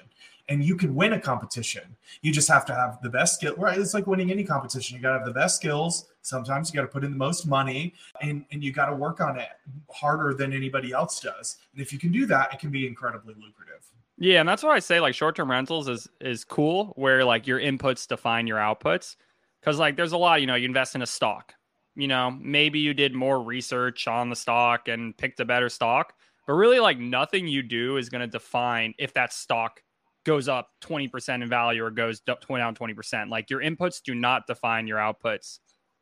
and 0.49 0.63
you 0.63 0.75
can 0.75 0.95
win 0.95 1.13
a 1.13 1.19
competition. 1.19 1.83
You 2.21 2.33
just 2.33 2.49
have 2.49 2.65
to 2.65 2.73
have 2.75 2.99
the 3.01 3.09
best 3.09 3.35
skill. 3.35 3.55
Right? 3.55 3.77
It's 3.77 3.93
like 3.93 4.07
winning 4.07 4.31
any 4.31 4.43
competition. 4.43 4.97
You 4.97 5.01
got 5.01 5.13
to 5.13 5.19
have 5.19 5.27
the 5.27 5.33
best 5.33 5.55
skills. 5.55 6.07
Sometimes 6.23 6.69
you 6.69 6.75
got 6.75 6.81
to 6.81 6.91
put 6.91 7.03
in 7.03 7.11
the 7.11 7.17
most 7.17 7.47
money, 7.47 7.93
and 8.21 8.43
and 8.51 8.63
you 8.63 8.73
got 8.73 8.87
to 8.87 8.95
work 8.95 9.21
on 9.21 9.39
it 9.39 9.49
harder 9.91 10.33
than 10.33 10.51
anybody 10.51 10.91
else 10.91 11.21
does. 11.21 11.57
And 11.73 11.81
if 11.81 11.93
you 11.93 11.99
can 11.99 12.11
do 12.11 12.25
that, 12.25 12.53
it 12.53 12.59
can 12.59 12.71
be 12.71 12.85
incredibly 12.87 13.35
lucrative. 13.35 13.88
Yeah, 14.19 14.41
and 14.41 14.49
that's 14.49 14.63
why 14.63 14.75
I 14.75 14.79
say 14.79 14.99
like 14.99 15.15
short-term 15.15 15.49
rentals 15.49 15.87
is 15.87 16.07
is 16.19 16.43
cool, 16.43 16.87
where 16.97 17.23
like 17.23 17.47
your 17.47 17.59
inputs 17.59 18.07
define 18.07 18.47
your 18.47 18.57
outputs. 18.57 19.15
Because 19.61 19.79
like 19.79 19.95
there's 19.95 20.11
a 20.11 20.17
lot, 20.17 20.41
you 20.41 20.47
know, 20.47 20.55
you 20.55 20.65
invest 20.65 20.95
in 20.95 21.01
a 21.01 21.05
stock. 21.07 21.53
You 21.95 22.07
know, 22.07 22.31
maybe 22.31 22.79
you 22.79 22.93
did 22.93 23.13
more 23.15 23.41
research 23.41 24.07
on 24.07 24.29
the 24.29 24.35
stock 24.35 24.87
and 24.87 25.17
picked 25.17 25.39
a 25.39 25.45
better 25.45 25.69
stock, 25.69 26.13
but 26.47 26.53
really 26.53 26.79
like 26.79 26.97
nothing 26.99 27.47
you 27.47 27.63
do 27.63 27.97
is 27.97 28.09
to 28.21 28.27
define 28.27 28.93
if 28.99 29.13
that 29.13 29.33
stock 29.33 29.81
goes 30.25 30.47
up 30.47 30.69
20% 30.81 31.41
in 31.41 31.49
value 31.49 31.83
or 31.83 31.91
goes 31.91 32.19
down 32.59 32.75
20%. 32.75 33.29
Like 33.29 33.49
your 33.49 33.61
inputs 33.61 34.01
do 34.03 34.15
not 34.15 34.47
define 34.47 34.87
your 34.87 34.99
outputs. 34.99 35.59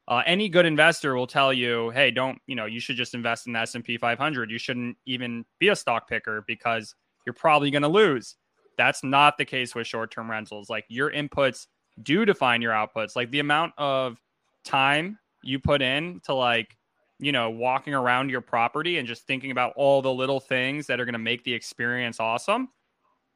Uh, 0.07 0.23
any 0.25 0.49
good 0.49 0.65
investor 0.65 1.15
will 1.15 1.27
tell 1.27 1.51
you, 1.53 1.89
hey, 1.91 2.11
don't, 2.11 2.39
you 2.47 2.55
know, 2.55 2.65
you 2.65 2.79
should 2.79 2.95
just 2.95 3.13
invest 3.13 3.47
in 3.47 3.53
the 3.53 3.59
S&P 3.59 3.97
500. 3.97 4.49
You 4.51 4.57
shouldn't 4.57 4.97
even 5.05 5.45
be 5.59 5.69
a 5.69 5.75
stock 5.75 6.07
picker 6.09 6.43
because 6.47 6.95
you're 7.27 7.33
probably 7.33 7.69
going 7.69 7.81
to 7.81 7.89
lose. 7.89 8.37
That's 8.77 9.03
not 9.03 9.37
the 9.37 9.43
case 9.43 9.75
with 9.75 9.85
short 9.85 10.11
term 10.11 10.31
rentals. 10.31 10.69
Like 10.69 10.85
your 10.87 11.11
inputs 11.11 11.67
do 12.01 12.23
define 12.23 12.61
your 12.61 12.71
outputs. 12.71 13.17
Like 13.17 13.31
the 13.31 13.41
amount 13.41 13.73
of 13.77 14.17
time 14.63 15.19
you 15.43 15.59
put 15.59 15.81
in 15.81 16.21
to 16.23 16.33
like, 16.33 16.77
you 17.19 17.33
know, 17.33 17.49
walking 17.49 17.93
around 17.93 18.29
your 18.29 18.39
property 18.39 18.97
and 18.97 19.05
just 19.05 19.27
thinking 19.27 19.51
about 19.51 19.73
all 19.75 20.01
the 20.01 20.13
little 20.13 20.39
things 20.39 20.87
that 20.87 21.01
are 21.01 21.05
going 21.05 21.13
to 21.13 21.19
make 21.19 21.43
the 21.43 21.53
experience 21.53 22.21
awesome 22.21 22.69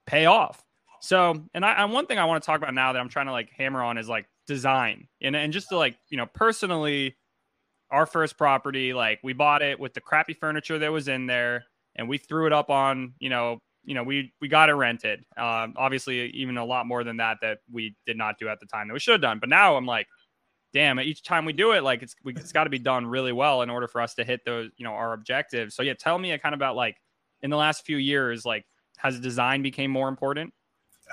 pay 0.07 0.25
off. 0.25 0.63
So, 1.01 1.43
and 1.53 1.65
I, 1.65 1.83
and 1.83 1.91
one 1.91 2.05
thing 2.05 2.17
I 2.17 2.23
want 2.23 2.41
to 2.41 2.45
talk 2.45 2.61
about 2.61 2.73
now 2.73 2.93
that 2.93 2.99
I'm 2.99 3.09
trying 3.09 3.25
to 3.25 3.33
like 3.33 3.49
hammer 3.49 3.83
on 3.83 3.97
is 3.97 4.07
like 4.07 4.27
design 4.47 5.09
and, 5.21 5.35
and 5.35 5.51
just 5.51 5.67
to 5.69 5.77
like, 5.77 5.97
you 6.09 6.15
know, 6.15 6.27
personally, 6.27 7.17
our 7.89 8.05
first 8.05 8.37
property, 8.37 8.93
like 8.93 9.19
we 9.21 9.33
bought 9.33 9.61
it 9.61 9.77
with 9.77 9.93
the 9.93 9.99
crappy 9.99 10.33
furniture 10.33 10.79
that 10.79 10.93
was 10.93 11.09
in 11.09 11.25
there 11.25 11.65
and 11.95 12.07
we 12.07 12.17
threw 12.17 12.45
it 12.45 12.53
up 12.53 12.69
on, 12.69 13.13
you 13.19 13.29
know, 13.29 13.59
you 13.83 13.95
know, 13.95 14.03
we 14.03 14.33
we 14.41 14.47
got 14.47 14.69
it 14.69 14.73
rented. 14.73 15.25
Um, 15.37 15.73
obviously, 15.75 16.29
even 16.31 16.57
a 16.57 16.65
lot 16.65 16.85
more 16.85 17.03
than 17.03 17.17
that 17.17 17.37
that 17.41 17.59
we 17.71 17.95
did 18.05 18.17
not 18.17 18.37
do 18.39 18.47
at 18.47 18.59
the 18.59 18.65
time 18.65 18.87
that 18.87 18.93
we 18.93 18.99
should 18.99 19.13
have 19.13 19.21
done. 19.21 19.39
But 19.39 19.49
now 19.49 19.75
I'm 19.75 19.85
like, 19.85 20.07
damn! 20.73 20.99
Each 20.99 21.23
time 21.23 21.45
we 21.45 21.53
do 21.53 21.71
it, 21.71 21.83
like 21.83 22.03
it's 22.03 22.15
we, 22.23 22.33
it's 22.33 22.51
got 22.51 22.65
to 22.65 22.69
be 22.69 22.79
done 22.79 23.05
really 23.05 23.31
well 23.31 23.61
in 23.61 23.69
order 23.69 23.87
for 23.87 24.01
us 24.01 24.13
to 24.15 24.23
hit 24.23 24.41
those, 24.45 24.69
you 24.77 24.83
know, 24.83 24.93
our 24.93 25.13
objectives. 25.13 25.75
So 25.75 25.83
yeah, 25.83 25.93
tell 25.93 26.17
me 26.17 26.37
kind 26.37 26.53
of 26.53 26.59
about 26.59 26.75
like 26.75 26.97
in 27.41 27.49
the 27.49 27.57
last 27.57 27.85
few 27.85 27.97
years, 27.97 28.45
like 28.45 28.65
has 28.97 29.19
design 29.19 29.61
became 29.61 29.91
more 29.91 30.09
important? 30.09 30.53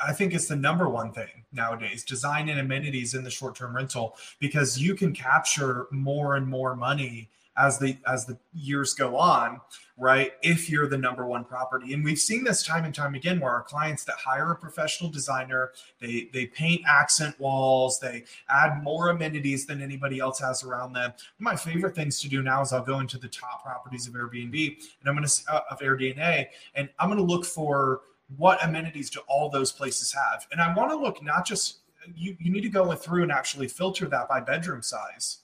I 0.06 0.12
think 0.12 0.34
it's 0.34 0.46
the 0.46 0.56
number 0.56 0.88
one 0.88 1.12
thing 1.12 1.44
nowadays 1.52 2.04
design 2.04 2.48
and 2.48 2.60
amenities 2.60 3.14
in 3.14 3.24
the 3.24 3.30
short 3.30 3.56
term 3.56 3.74
rental 3.74 4.16
because 4.38 4.78
you 4.78 4.94
can 4.94 5.12
capture 5.12 5.86
more 5.90 6.36
and 6.36 6.46
more 6.46 6.76
money 6.76 7.30
as 7.58 7.78
the 7.78 7.96
as 8.06 8.24
the 8.24 8.38
years 8.54 8.94
go 8.94 9.16
on 9.16 9.60
right 9.96 10.32
if 10.42 10.70
you're 10.70 10.86
the 10.86 10.96
number 10.96 11.26
one 11.26 11.44
property. 11.44 11.92
And 11.92 12.04
we've 12.04 12.18
seen 12.18 12.44
this 12.44 12.62
time 12.62 12.84
and 12.84 12.94
time 12.94 13.14
again 13.14 13.40
where 13.40 13.50
our 13.50 13.62
clients 13.62 14.04
that 14.04 14.14
hire 14.16 14.52
a 14.52 14.56
professional 14.56 15.10
designer 15.10 15.72
they 16.00 16.28
they 16.32 16.46
paint 16.46 16.82
accent 16.86 17.38
walls 17.40 17.98
they 17.98 18.24
add 18.48 18.82
more 18.82 19.10
amenities 19.10 19.66
than 19.66 19.82
anybody 19.82 20.20
else 20.20 20.38
has 20.38 20.62
around 20.62 20.92
them. 20.92 21.12
My 21.38 21.56
favorite 21.56 21.94
things 21.94 22.20
to 22.20 22.28
do 22.28 22.42
now 22.42 22.62
is 22.62 22.72
i'll 22.72 22.84
go 22.84 23.00
into 23.00 23.18
the 23.18 23.28
top 23.28 23.64
properties 23.64 24.06
of 24.06 24.14
airbnb 24.14 24.76
and 25.00 25.08
i'm 25.08 25.14
going 25.14 25.26
to 25.26 25.42
uh, 25.52 25.60
of 25.70 25.80
airdna 25.80 26.46
and 26.74 26.88
i'm 26.98 27.08
going 27.08 27.18
to 27.18 27.24
look 27.24 27.44
for 27.44 28.02
what 28.36 28.62
amenities 28.62 29.08
do 29.08 29.20
all 29.26 29.48
those 29.48 29.72
places 29.72 30.12
have. 30.12 30.46
And 30.52 30.60
i 30.60 30.72
want 30.74 30.90
to 30.90 30.96
look 30.96 31.22
not 31.22 31.44
just 31.44 31.78
you, 32.14 32.36
you 32.38 32.52
need 32.52 32.62
to 32.62 32.68
go 32.68 32.94
through 32.94 33.24
and 33.24 33.32
actually 33.32 33.68
filter 33.68 34.06
that 34.06 34.28
by 34.28 34.40
bedroom 34.40 34.82
size 34.82 35.38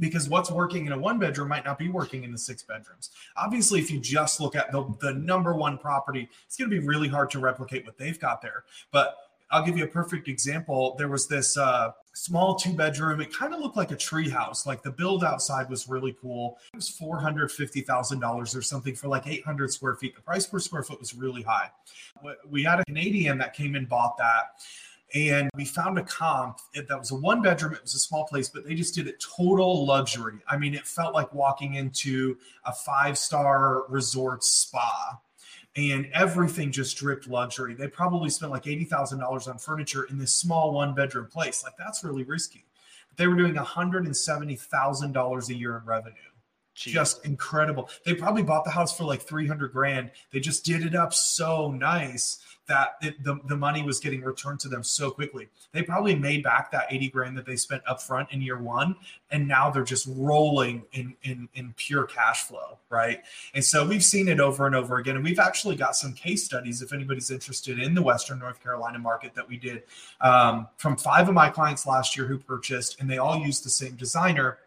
because 0.00 0.28
what's 0.28 0.50
working 0.50 0.86
in 0.86 0.92
a 0.92 0.98
one 0.98 1.18
bedroom 1.18 1.48
might 1.48 1.64
not 1.64 1.78
be 1.78 1.88
working 1.88 2.24
in 2.24 2.32
the 2.32 2.38
six 2.38 2.62
bedrooms. 2.62 3.10
Obviously, 3.36 3.78
if 3.78 3.90
you 3.90 4.00
just 4.00 4.40
look 4.40 4.56
at 4.56 4.72
the, 4.72 4.92
the 5.00 5.12
number 5.12 5.54
one 5.54 5.78
property, 5.78 6.28
it's 6.46 6.56
going 6.56 6.70
to 6.70 6.80
be 6.80 6.84
really 6.84 7.08
hard 7.08 7.30
to 7.30 7.38
replicate 7.38 7.86
what 7.86 7.96
they've 7.98 8.18
got 8.18 8.42
there. 8.42 8.64
But 8.90 9.16
I'll 9.52 9.64
give 9.64 9.76
you 9.76 9.84
a 9.84 9.88
perfect 9.88 10.28
example. 10.28 10.94
There 10.96 11.08
was 11.08 11.26
this 11.26 11.56
uh, 11.56 11.90
small 12.12 12.54
two 12.54 12.72
bedroom. 12.72 13.20
It 13.20 13.32
kind 13.32 13.52
of 13.52 13.60
looked 13.60 13.76
like 13.76 13.90
a 13.90 13.96
tree 13.96 14.28
house. 14.28 14.64
Like 14.64 14.82
the 14.82 14.92
build 14.92 15.24
outside 15.24 15.68
was 15.68 15.88
really 15.88 16.16
cool. 16.22 16.58
It 16.72 16.76
was 16.76 16.88
four 16.88 17.18
hundred 17.18 17.50
fifty 17.50 17.80
thousand 17.80 18.20
dollars 18.20 18.54
or 18.54 18.62
something 18.62 18.94
for 18.94 19.08
like 19.08 19.26
eight 19.26 19.44
hundred 19.44 19.72
square 19.72 19.96
feet. 19.96 20.14
The 20.14 20.22
price 20.22 20.46
per 20.46 20.60
square 20.60 20.84
foot 20.84 21.00
was 21.00 21.14
really 21.14 21.42
high. 21.42 21.70
We 22.48 22.62
had 22.62 22.78
a 22.78 22.84
Canadian 22.84 23.38
that 23.38 23.52
came 23.52 23.74
and 23.74 23.88
bought 23.88 24.16
that 24.18 24.62
and 25.14 25.50
we 25.54 25.64
found 25.64 25.98
a 25.98 26.04
comp 26.04 26.58
that 26.74 26.98
was 26.98 27.10
a 27.10 27.14
one 27.14 27.42
bedroom 27.42 27.72
it 27.72 27.82
was 27.82 27.94
a 27.94 27.98
small 27.98 28.26
place 28.26 28.48
but 28.48 28.64
they 28.64 28.74
just 28.74 28.94
did 28.94 29.06
it 29.08 29.22
total 29.36 29.84
luxury. 29.86 30.38
I 30.48 30.56
mean 30.56 30.74
it 30.74 30.86
felt 30.86 31.14
like 31.14 31.32
walking 31.34 31.74
into 31.74 32.36
a 32.64 32.72
five 32.72 33.18
star 33.18 33.84
resort 33.88 34.44
spa. 34.44 35.20
And 35.76 36.08
everything 36.12 36.72
just 36.72 36.96
dripped 36.96 37.28
luxury. 37.28 37.74
They 37.74 37.86
probably 37.86 38.28
spent 38.28 38.50
like 38.50 38.64
$80000 38.64 39.48
on 39.48 39.58
furniture 39.58 40.02
in 40.10 40.18
this 40.18 40.34
small 40.34 40.72
one 40.72 40.96
bedroom 40.96 41.28
place. 41.28 41.62
Like 41.62 41.76
that's 41.78 42.02
really 42.02 42.24
risky. 42.24 42.64
But 43.08 43.18
they 43.18 43.28
were 43.28 43.36
doing 43.36 43.54
$170000 43.54 45.48
a 45.48 45.54
year 45.54 45.78
in 45.78 45.84
revenue 45.84 46.29
Jeez. 46.80 46.92
just 46.92 47.26
incredible 47.26 47.90
they 48.06 48.14
probably 48.14 48.42
bought 48.42 48.64
the 48.64 48.70
house 48.70 48.96
for 48.96 49.04
like 49.04 49.20
300 49.20 49.70
grand 49.70 50.10
they 50.32 50.40
just 50.40 50.64
did 50.64 50.82
it 50.82 50.94
up 50.94 51.12
so 51.12 51.70
nice 51.70 52.40
that 52.70 52.94
it, 53.02 53.22
the, 53.24 53.36
the 53.46 53.56
money 53.56 53.82
was 53.82 53.98
getting 53.98 54.22
returned 54.22 54.60
to 54.60 54.68
them 54.68 54.84
so 54.84 55.10
quickly. 55.10 55.48
They 55.72 55.82
probably 55.82 56.14
made 56.14 56.44
back 56.44 56.70
that 56.70 56.86
80 56.88 57.08
grand 57.08 57.36
that 57.36 57.44
they 57.44 57.56
spent 57.56 57.82
up 57.84 58.00
front 58.00 58.30
in 58.30 58.40
year 58.40 58.62
one. 58.62 58.94
And 59.32 59.48
now 59.48 59.70
they're 59.70 59.82
just 59.82 60.08
rolling 60.08 60.84
in, 60.92 61.14
in, 61.24 61.48
in 61.54 61.74
pure 61.76 62.04
cash 62.04 62.44
flow. 62.44 62.78
Right. 62.88 63.22
And 63.54 63.64
so 63.64 63.86
we've 63.86 64.04
seen 64.04 64.28
it 64.28 64.38
over 64.38 64.66
and 64.66 64.76
over 64.76 64.98
again. 64.98 65.16
And 65.16 65.24
we've 65.24 65.40
actually 65.40 65.74
got 65.74 65.96
some 65.96 66.12
case 66.12 66.44
studies, 66.44 66.80
if 66.80 66.92
anybody's 66.92 67.32
interested 67.32 67.80
in 67.80 67.92
the 67.92 68.02
Western 68.02 68.38
North 68.38 68.62
Carolina 68.62 69.00
market 69.00 69.34
that 69.34 69.48
we 69.48 69.56
did 69.56 69.82
um, 70.20 70.68
from 70.76 70.96
five 70.96 71.28
of 71.28 71.34
my 71.34 71.50
clients 71.50 71.86
last 71.86 72.16
year 72.16 72.26
who 72.26 72.38
purchased, 72.38 73.00
and 73.00 73.10
they 73.10 73.18
all 73.18 73.36
used 73.36 73.64
the 73.64 73.70
same 73.70 73.96
designer 73.96 74.58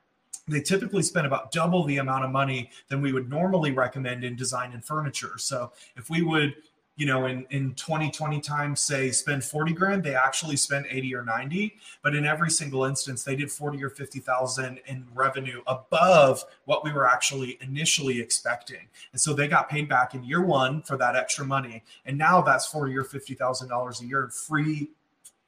they 0.47 0.61
typically 0.61 1.03
spend 1.03 1.25
about 1.25 1.51
double 1.51 1.83
the 1.85 1.97
amount 1.97 2.25
of 2.25 2.31
money 2.31 2.69
than 2.89 3.01
we 3.01 3.13
would 3.13 3.29
normally 3.29 3.71
recommend 3.71 4.23
in 4.23 4.35
design 4.35 4.73
and 4.73 4.83
furniture. 4.83 5.37
So 5.37 5.71
if 5.95 6.09
we 6.09 6.21
would 6.21 6.55
you 6.95 7.07
know, 7.07 7.25
in, 7.25 7.45
in 7.49 7.73
2020 7.73 8.39
times, 8.39 8.79
say 8.79 9.09
spend 9.09 9.43
40 9.43 9.73
grand, 9.73 10.03
they 10.03 10.15
actually 10.15 10.55
spend 10.55 10.85
80 10.89 11.15
or 11.15 11.23
90. 11.23 11.75
But 12.03 12.15
in 12.15 12.25
every 12.25 12.51
single 12.51 12.83
instance, 12.83 13.23
they 13.23 13.35
did 13.35 13.51
40 13.51 13.83
or 13.83 13.89
50,000 13.89 14.79
in 14.85 15.07
revenue 15.13 15.61
above 15.65 16.43
what 16.65 16.83
we 16.83 16.91
were 16.91 17.07
actually 17.07 17.57
initially 17.61 18.19
expecting. 18.19 18.87
And 19.11 19.19
so 19.19 19.33
they 19.33 19.47
got 19.47 19.69
paid 19.69 19.89
back 19.89 20.13
in 20.13 20.23
year 20.23 20.43
one 20.45 20.83
for 20.83 20.95
that 20.97 21.15
extra 21.15 21.45
money. 21.45 21.83
And 22.05 22.15
now 22.15 22.41
that's 22.41 22.67
40 22.67 22.95
or 22.95 23.03
$50,000 23.03 24.01
a 24.01 24.05
year 24.05 24.25
in 24.25 24.29
free 24.29 24.91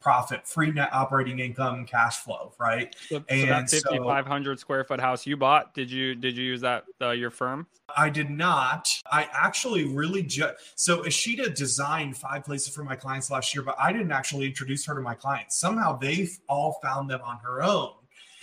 profit, 0.06 0.48
free 0.48 0.72
net 0.72 0.90
operating 0.94 1.40
income, 1.40 1.84
cash 1.84 2.18
flow, 2.18 2.54
right? 2.60 2.96
So, 3.10 3.24
and 3.28 3.68
so 3.68 3.78
that 3.78 3.98
5,500 3.98 4.60
so, 4.60 4.62
square 4.62 4.84
foot 4.84 5.00
house 5.00 5.26
you 5.26 5.36
bought, 5.36 5.74
did 5.74 5.90
you 5.90 6.14
did 6.14 6.38
you 6.38 6.44
use 6.44 6.62
that 6.62 6.84
uh, 7.02 7.10
your 7.10 7.32
firm? 7.32 7.66
I 7.98 8.12
did 8.12 8.30
not. 8.30 8.88
I 9.12 9.28
actually 9.34 9.86
really 9.86 10.22
just 10.22 10.80
so 10.80 11.02
Ashita 11.02 11.56
designed 11.56 12.16
five 12.16 12.46
places 12.46 12.72
for 12.72 12.84
my 12.84 12.96
clients 12.96 13.32
last 13.32 13.56
year, 13.56 13.64
but 13.64 13.76
I 13.80 13.92
didn't 13.92 14.12
actually 14.12 14.46
introduce 14.46 14.86
her 14.86 14.94
to 14.94 15.02
my 15.02 15.16
clients. 15.16 15.60
Somehow 15.60 15.98
they 15.98 16.30
all 16.48 16.80
found 16.84 17.10
them 17.10 17.22
on 17.26 17.40
her 17.40 17.64
own. 17.64 17.94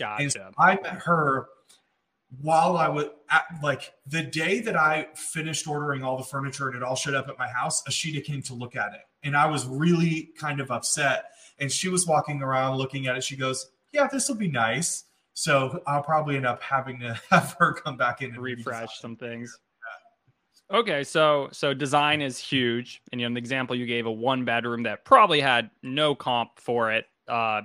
Gotcha. 0.01 0.21
And 0.21 0.33
so 0.33 0.51
I 0.59 0.81
met 0.83 0.99
her 1.05 1.47
while 2.41 2.77
I 2.77 2.89
was 2.89 3.07
at, 3.31 3.45
like 3.63 3.93
the 4.09 4.25
day 4.25 4.59
that 4.63 4.75
I 4.75 5.07
finished 5.15 5.69
ordering 5.69 6.03
all 6.03 6.17
the 6.17 6.25
furniture 6.25 6.67
and 6.67 6.77
it 6.77 6.83
all 6.83 6.97
showed 6.97 7.15
up 7.15 7.29
at 7.29 7.39
my 7.39 7.47
house, 7.47 7.85
Ashita 7.85 8.25
came 8.25 8.43
to 8.43 8.55
look 8.55 8.75
at 8.75 8.95
it. 8.95 9.03
And 9.23 9.37
I 9.37 9.47
was 9.47 9.65
really 9.67 10.31
kind 10.37 10.59
of 10.59 10.73
upset 10.73 11.27
and 11.63 11.71
she 11.71 11.89
was 11.89 12.07
walking 12.07 12.43
around 12.43 12.77
looking 12.77 13.07
at 13.07 13.17
it. 13.17 13.25
She 13.25 13.37
goes, 13.37 13.71
"Yeah, 13.93 14.09
this 14.13 14.29
will 14.29 14.37
be 14.37 14.49
nice." 14.49 15.05
So 15.35 15.81
I'll 15.87 16.03
probably 16.03 16.37
end 16.37 16.45
up 16.45 16.61
having 16.61 16.99
to 17.01 17.19
have 17.31 17.57
her 17.59 17.73
come 17.73 17.97
back 17.97 18.21
in 18.21 18.35
and 18.35 18.43
refresh 18.43 19.01
some 19.01 19.17
things. 19.17 19.59
Okay, 20.71 21.05
so 21.05 21.49
so 21.53 21.73
design 21.73 22.21
is 22.21 22.39
huge, 22.39 23.01
and 23.13 23.21
you 23.21 23.29
know 23.29 23.35
the 23.35 23.39
example 23.39 23.77
you 23.77 23.87
gave 23.87 24.07
a 24.07 24.13
one 24.13 24.45
bedroom 24.45 24.83
that 24.83 25.05
probably 25.05 25.41
had 25.41 25.71
no 25.83 26.15
comp 26.15 26.59
for 26.59 26.93
it. 26.93 27.07
Uh, 27.29 27.63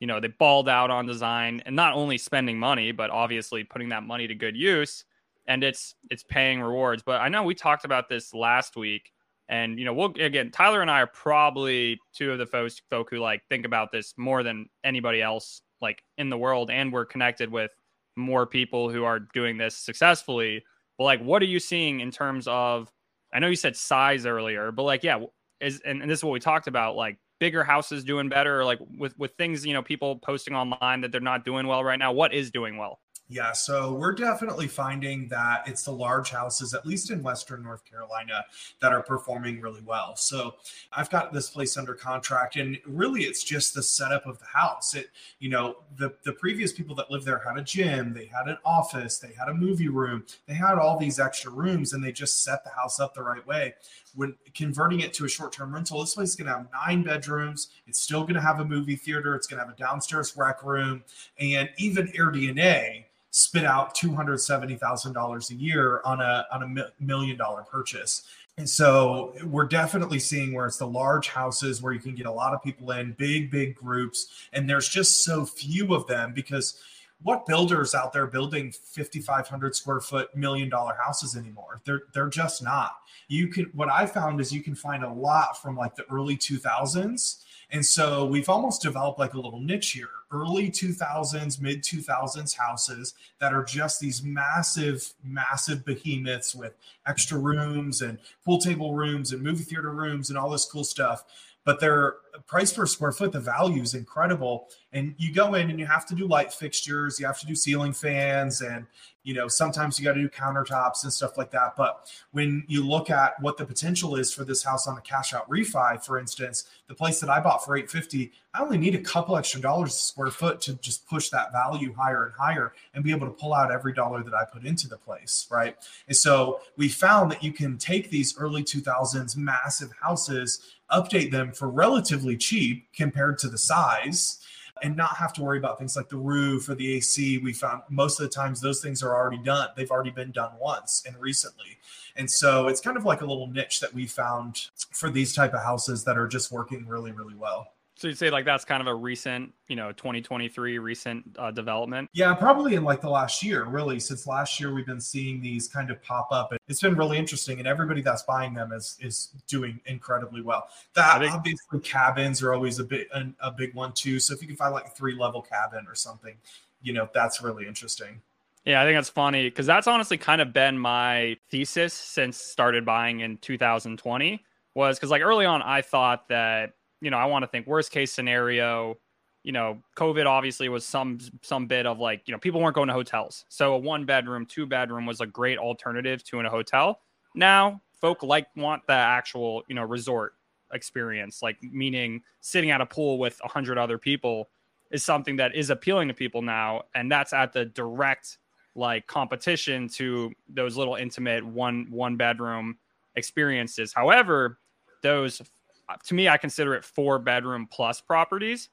you 0.00 0.06
know 0.06 0.20
they 0.20 0.28
balled 0.28 0.68
out 0.68 0.90
on 0.90 1.06
design, 1.06 1.62
and 1.66 1.74
not 1.74 1.94
only 1.94 2.18
spending 2.18 2.58
money, 2.58 2.92
but 2.92 3.10
obviously 3.10 3.64
putting 3.64 3.88
that 3.88 4.04
money 4.04 4.26
to 4.26 4.34
good 4.34 4.56
use, 4.56 5.04
and 5.46 5.64
it's 5.64 5.94
it's 6.10 6.22
paying 6.22 6.60
rewards. 6.60 7.02
But 7.02 7.20
I 7.20 7.28
know 7.28 7.42
we 7.42 7.54
talked 7.54 7.84
about 7.84 8.08
this 8.08 8.32
last 8.34 8.76
week 8.76 9.11
and 9.52 9.78
you 9.78 9.84
know, 9.84 9.92
we'll 9.92 10.14
again, 10.18 10.50
Tyler 10.50 10.80
and 10.80 10.90
I 10.90 11.02
are 11.02 11.06
probably 11.06 11.98
two 12.14 12.32
of 12.32 12.38
the 12.38 12.46
folks 12.46 12.80
folk 12.88 13.10
who 13.10 13.18
like 13.18 13.42
think 13.50 13.66
about 13.66 13.92
this 13.92 14.14
more 14.16 14.42
than 14.42 14.66
anybody 14.82 15.20
else 15.20 15.60
like 15.82 16.02
in 16.16 16.30
the 16.30 16.38
world, 16.38 16.70
and 16.70 16.90
we're 16.90 17.04
connected 17.04 17.52
with 17.52 17.70
more 18.16 18.46
people 18.46 18.88
who 18.88 19.04
are 19.04 19.20
doing 19.34 19.58
this 19.58 19.76
successfully. 19.76 20.64
But 20.96 21.04
like, 21.04 21.20
what 21.20 21.42
are 21.42 21.46
you 21.46 21.60
seeing 21.60 22.00
in 22.00 22.10
terms 22.10 22.48
of? 22.48 22.90
I 23.34 23.40
know 23.40 23.48
you 23.48 23.56
said 23.56 23.76
size 23.76 24.24
earlier, 24.24 24.72
but 24.72 24.84
like, 24.84 25.04
yeah, 25.04 25.20
is 25.60 25.82
and, 25.84 26.00
and 26.00 26.10
this 26.10 26.20
is 26.20 26.24
what 26.24 26.32
we 26.32 26.40
talked 26.40 26.66
about, 26.66 26.96
like 26.96 27.18
bigger 27.38 27.62
houses 27.62 28.04
doing 28.04 28.30
better, 28.30 28.64
like 28.64 28.78
with 28.96 29.18
with 29.18 29.32
things 29.36 29.66
you 29.66 29.74
know, 29.74 29.82
people 29.82 30.16
posting 30.16 30.54
online 30.54 31.02
that 31.02 31.12
they're 31.12 31.20
not 31.20 31.44
doing 31.44 31.66
well 31.66 31.84
right 31.84 31.98
now. 31.98 32.10
What 32.10 32.32
is 32.32 32.50
doing 32.50 32.78
well? 32.78 33.00
Yeah, 33.28 33.52
so 33.52 33.94
we're 33.94 34.12
definitely 34.12 34.68
finding 34.68 35.26
that 35.28 35.66
it's 35.66 35.84
the 35.84 35.92
large 35.92 36.30
houses, 36.30 36.74
at 36.74 36.84
least 36.84 37.10
in 37.10 37.22
Western 37.22 37.62
North 37.62 37.82
Carolina, 37.82 38.44
that 38.82 38.92
are 38.92 39.02
performing 39.02 39.58
really 39.58 39.80
well. 39.80 40.16
So 40.16 40.56
I've 40.92 41.08
got 41.08 41.32
this 41.32 41.48
place 41.48 41.78
under 41.78 41.94
contract, 41.94 42.56
and 42.56 42.78
really 42.84 43.22
it's 43.22 43.42
just 43.42 43.74
the 43.74 43.82
setup 43.82 44.26
of 44.26 44.38
the 44.38 44.44
house. 44.44 44.94
It, 44.94 45.06
you 45.38 45.48
know, 45.48 45.76
the, 45.96 46.12
the 46.24 46.34
previous 46.34 46.74
people 46.74 46.94
that 46.96 47.10
lived 47.10 47.24
there 47.24 47.38
had 47.38 47.56
a 47.56 47.62
gym, 47.62 48.12
they 48.12 48.26
had 48.26 48.48
an 48.48 48.58
office, 48.66 49.18
they 49.18 49.32
had 49.32 49.48
a 49.48 49.54
movie 49.54 49.88
room, 49.88 50.24
they 50.46 50.54
had 50.54 50.74
all 50.74 50.98
these 50.98 51.18
extra 51.18 51.50
rooms, 51.50 51.94
and 51.94 52.04
they 52.04 52.12
just 52.12 52.44
set 52.44 52.64
the 52.64 52.70
house 52.70 53.00
up 53.00 53.14
the 53.14 53.22
right 53.22 53.46
way. 53.46 53.72
When 54.14 54.34
converting 54.54 55.00
it 55.00 55.12
to 55.14 55.24
a 55.24 55.28
short 55.28 55.52
term 55.52 55.72
rental, 55.74 56.00
this 56.00 56.14
place 56.14 56.30
is 56.30 56.36
going 56.36 56.48
to 56.48 56.54
have 56.54 56.66
nine 56.72 57.02
bedrooms. 57.02 57.68
It's 57.86 58.00
still 58.00 58.22
going 58.22 58.34
to 58.34 58.40
have 58.40 58.60
a 58.60 58.64
movie 58.64 58.96
theater, 58.96 59.34
it's 59.34 59.46
going 59.46 59.60
to 59.60 59.66
have 59.66 59.74
a 59.74 59.78
downstairs 59.78 60.36
rec 60.36 60.62
room, 60.62 61.02
and 61.38 61.68
even 61.78 62.08
AirDNA 62.08 63.04
spit 63.30 63.64
out 63.64 63.96
$270,000 63.96 65.50
a 65.50 65.54
year 65.54 66.02
on 66.04 66.20
a, 66.20 66.46
on 66.52 66.62
a 66.62 67.02
million 67.02 67.36
dollar 67.36 67.62
purchase. 67.62 68.24
And 68.58 68.68
so 68.68 69.32
we're 69.44 69.66
definitely 69.66 70.18
seeing 70.18 70.52
where 70.52 70.66
it's 70.66 70.76
the 70.76 70.86
large 70.86 71.28
houses 71.28 71.80
where 71.80 71.94
you 71.94 72.00
can 72.00 72.14
get 72.14 72.26
a 72.26 72.30
lot 72.30 72.52
of 72.52 72.62
people 72.62 72.90
in, 72.90 73.12
big, 73.12 73.50
big 73.50 73.74
groups, 73.74 74.48
and 74.52 74.68
there's 74.68 74.88
just 74.88 75.24
so 75.24 75.46
few 75.46 75.94
of 75.94 76.06
them 76.06 76.34
because 76.34 76.78
what 77.22 77.46
builders 77.46 77.94
out 77.94 78.12
there 78.12 78.26
building 78.26 78.72
5500 78.72 79.76
square 79.76 80.00
foot 80.00 80.34
million 80.36 80.68
dollar 80.68 80.94
houses 81.02 81.36
anymore? 81.36 81.80
They're 81.84 82.02
they're 82.14 82.28
just 82.28 82.62
not. 82.62 82.96
You 83.28 83.48
can 83.48 83.70
what 83.74 83.88
i 83.90 84.04
found 84.06 84.40
is 84.40 84.52
you 84.52 84.62
can 84.62 84.74
find 84.74 85.04
a 85.04 85.12
lot 85.12 85.60
from 85.60 85.76
like 85.76 85.94
the 85.94 86.04
early 86.10 86.36
2000s 86.36 87.42
and 87.72 87.84
so 87.84 88.26
we've 88.26 88.50
almost 88.50 88.82
developed 88.82 89.18
like 89.18 89.32
a 89.32 89.40
little 89.40 89.58
niche 89.58 89.92
here. 89.92 90.10
Early 90.30 90.70
2000s 90.70 91.60
mid 91.60 91.82
2000s 91.82 92.56
houses 92.56 93.14
that 93.38 93.54
are 93.54 93.64
just 93.64 93.98
these 93.98 94.22
massive 94.22 95.14
massive 95.24 95.84
behemoths 95.84 96.54
with 96.54 96.74
extra 97.06 97.38
rooms 97.38 98.02
and 98.02 98.18
pool 98.44 98.58
table 98.58 98.94
rooms 98.94 99.32
and 99.32 99.42
movie 99.42 99.64
theater 99.64 99.90
rooms 99.90 100.28
and 100.28 100.38
all 100.38 100.50
this 100.50 100.66
cool 100.66 100.84
stuff 100.84 101.24
but 101.64 101.80
their 101.80 102.16
price 102.46 102.72
per 102.72 102.86
square 102.86 103.12
foot, 103.12 103.32
the 103.32 103.40
value 103.40 103.82
is 103.82 103.94
incredible. 103.94 104.68
And 104.92 105.14
you 105.18 105.32
go 105.32 105.54
in 105.54 105.70
and 105.70 105.78
you 105.78 105.86
have 105.86 106.06
to 106.06 106.14
do 106.14 106.26
light 106.26 106.52
fixtures, 106.52 107.18
you 107.20 107.26
have 107.26 107.38
to 107.40 107.46
do 107.46 107.54
ceiling 107.54 107.92
fans, 107.92 108.60
and 108.62 108.86
you 109.22 109.34
know 109.34 109.46
sometimes 109.46 109.98
you 109.98 110.04
got 110.04 110.14
to 110.14 110.20
do 110.20 110.28
countertops 110.28 111.04
and 111.04 111.12
stuff 111.12 111.38
like 111.38 111.50
that. 111.52 111.74
But 111.76 112.10
when 112.32 112.64
you 112.66 112.86
look 112.86 113.10
at 113.10 113.40
what 113.40 113.56
the 113.56 113.64
potential 113.64 114.16
is 114.16 114.32
for 114.32 114.44
this 114.44 114.62
house 114.62 114.86
on 114.86 114.98
a 114.98 115.00
cash 115.00 115.32
out 115.32 115.48
refi, 115.48 116.04
for 116.04 116.18
instance, 116.18 116.64
the 116.88 116.94
place 116.94 117.20
that 117.20 117.30
I 117.30 117.40
bought 117.40 117.64
for 117.64 117.76
850, 117.76 118.32
I 118.54 118.60
only 118.60 118.76
need 118.76 118.94
a 118.94 119.00
couple 119.00 119.36
extra 119.36 119.60
dollars 119.60 119.94
a 119.94 119.96
square 119.96 120.30
foot 120.30 120.60
to 120.62 120.74
just 120.74 121.06
push 121.08 121.30
that 121.30 121.52
value 121.52 121.94
higher 121.94 122.26
and 122.26 122.34
higher 122.34 122.74
and 122.92 123.02
be 123.04 123.12
able 123.12 123.26
to 123.26 123.32
pull 123.32 123.54
out 123.54 123.70
every 123.70 123.94
dollar 123.94 124.22
that 124.22 124.34
I 124.34 124.44
put 124.44 124.64
into 124.64 124.88
the 124.88 124.98
place, 124.98 125.46
right? 125.50 125.76
And 126.08 126.16
so 126.16 126.60
we 126.76 126.88
found 126.88 127.30
that 127.30 127.42
you 127.42 127.52
can 127.52 127.78
take 127.78 128.10
these 128.10 128.36
early 128.36 128.62
2000s 128.62 129.36
massive 129.36 129.90
houses 130.02 130.76
update 130.92 131.30
them 131.30 131.52
for 131.52 131.68
relatively 131.68 132.36
cheap 132.36 132.86
compared 132.94 133.38
to 133.38 133.48
the 133.48 133.58
size 133.58 134.38
and 134.82 134.96
not 134.96 135.16
have 135.16 135.32
to 135.32 135.42
worry 135.42 135.58
about 135.58 135.78
things 135.78 135.96
like 135.96 136.08
the 136.08 136.16
roof 136.16 136.68
or 136.68 136.74
the 136.74 136.94
AC. 136.94 137.38
We 137.38 137.52
found 137.52 137.82
most 137.88 138.20
of 138.20 138.28
the 138.28 138.34
times 138.34 138.60
those 138.60 138.80
things 138.80 139.02
are 139.02 139.14
already 139.14 139.38
done. 139.38 139.68
They've 139.76 139.90
already 139.90 140.10
been 140.10 140.32
done 140.32 140.50
once 140.60 141.04
and 141.06 141.16
recently. 141.18 141.78
And 142.16 142.30
so 142.30 142.68
it's 142.68 142.80
kind 142.80 142.96
of 142.96 143.04
like 143.04 143.20
a 143.20 143.26
little 143.26 143.46
niche 143.46 143.80
that 143.80 143.94
we 143.94 144.06
found 144.06 144.68
for 144.90 145.08
these 145.08 145.34
type 145.34 145.54
of 145.54 145.62
houses 145.62 146.04
that 146.04 146.18
are 146.18 146.26
just 146.26 146.50
working 146.50 146.86
really, 146.86 147.12
really 147.12 147.34
well. 147.34 147.68
So 148.02 148.08
you'd 148.08 148.18
say 148.18 148.30
like 148.30 148.44
that's 148.44 148.64
kind 148.64 148.80
of 148.80 148.88
a 148.88 148.94
recent, 148.96 149.54
you 149.68 149.76
know, 149.76 149.92
2023 149.92 150.80
recent 150.80 151.36
uh, 151.38 151.52
development. 151.52 152.10
Yeah, 152.12 152.34
probably 152.34 152.74
in 152.74 152.82
like 152.82 153.00
the 153.00 153.08
last 153.08 153.44
year, 153.44 153.64
really. 153.64 154.00
Since 154.00 154.26
last 154.26 154.58
year, 154.58 154.74
we've 154.74 154.84
been 154.84 155.00
seeing 155.00 155.40
these 155.40 155.68
kind 155.68 155.88
of 155.88 156.02
pop 156.02 156.26
up. 156.32 156.52
It's 156.66 156.80
been 156.80 156.96
really 156.96 157.16
interesting, 157.16 157.60
and 157.60 157.68
everybody 157.68 158.02
that's 158.02 158.24
buying 158.24 158.54
them 158.54 158.72
is 158.72 158.98
is 159.00 159.28
doing 159.46 159.80
incredibly 159.86 160.42
well. 160.42 160.66
That 160.94 161.20
think- 161.20 161.32
obviously 161.32 161.78
cabins 161.78 162.42
are 162.42 162.52
always 162.52 162.80
a 162.80 162.84
big 162.84 163.06
a 163.40 163.52
big 163.52 163.72
one 163.72 163.92
too. 163.92 164.18
So 164.18 164.34
if 164.34 164.42
you 164.42 164.48
can 164.48 164.56
find 164.56 164.74
like 164.74 164.86
a 164.86 164.90
three 164.90 165.14
level 165.14 165.40
cabin 165.40 165.86
or 165.86 165.94
something, 165.94 166.34
you 166.82 166.92
know, 166.92 167.08
that's 167.14 167.40
really 167.40 167.68
interesting. 167.68 168.20
Yeah, 168.64 168.82
I 168.82 168.84
think 168.84 168.96
that's 168.96 169.10
funny 169.10 169.44
because 169.44 169.66
that's 169.66 169.86
honestly 169.86 170.18
kind 170.18 170.40
of 170.40 170.52
been 170.52 170.76
my 170.76 171.36
thesis 171.52 171.94
since 171.94 172.36
started 172.36 172.84
buying 172.84 173.20
in 173.20 173.36
2020 173.36 174.44
was 174.74 174.98
because 174.98 175.10
like 175.10 175.22
early 175.22 175.46
on 175.46 175.62
I 175.62 175.82
thought 175.82 176.26
that 176.28 176.72
you 177.02 177.10
know, 177.10 177.18
I 177.18 177.26
want 177.26 177.42
to 177.42 177.48
think 177.48 177.66
worst 177.66 177.90
case 177.90 178.12
scenario, 178.12 178.96
you 179.42 179.50
know, 179.50 179.82
COVID 179.96 180.24
obviously 180.24 180.68
was 180.68 180.86
some 180.86 181.18
some 181.42 181.66
bit 181.66 181.84
of 181.84 181.98
like, 181.98 182.22
you 182.26 182.32
know, 182.32 182.38
people 182.38 182.60
weren't 182.60 182.76
going 182.76 182.86
to 182.86 182.94
hotels. 182.94 183.44
So 183.48 183.74
a 183.74 183.78
one 183.78 184.04
bedroom, 184.04 184.46
two 184.46 184.66
bedroom 184.66 185.04
was 185.04 185.20
a 185.20 185.26
great 185.26 185.58
alternative 185.58 186.22
to 186.24 186.38
in 186.38 186.46
a 186.46 186.50
hotel. 186.50 187.00
Now, 187.34 187.82
folk 188.00 188.22
like 188.22 188.46
want 188.54 188.86
the 188.86 188.92
actual, 188.92 189.64
you 189.68 189.74
know, 189.74 189.82
resort 189.82 190.34
experience, 190.72 191.42
like 191.42 191.60
meaning 191.60 192.22
sitting 192.40 192.70
at 192.70 192.80
a 192.80 192.86
pool 192.86 193.18
with 193.18 193.40
a 193.44 193.48
hundred 193.48 193.78
other 193.78 193.98
people 193.98 194.48
is 194.92 195.04
something 195.04 195.36
that 195.36 195.56
is 195.56 195.70
appealing 195.70 196.06
to 196.06 196.14
people 196.14 196.40
now. 196.40 196.82
And 196.94 197.10
that's 197.10 197.32
at 197.32 197.52
the 197.52 197.64
direct 197.64 198.38
like 198.76 199.08
competition 199.08 199.88
to 199.88 200.32
those 200.48 200.76
little 200.76 200.94
intimate 200.94 201.44
one 201.44 201.88
one 201.90 202.16
bedroom 202.16 202.78
experiences. 203.16 203.92
However, 203.92 204.58
those 205.02 205.42
Uh, 205.88 205.96
to 206.04 206.14
me, 206.14 206.28
I 206.28 206.36
consider 206.36 206.74
it 206.74 206.84
four 206.84 207.18
bedroom 207.18 207.68
plus 207.70 208.00
properties 208.00 208.68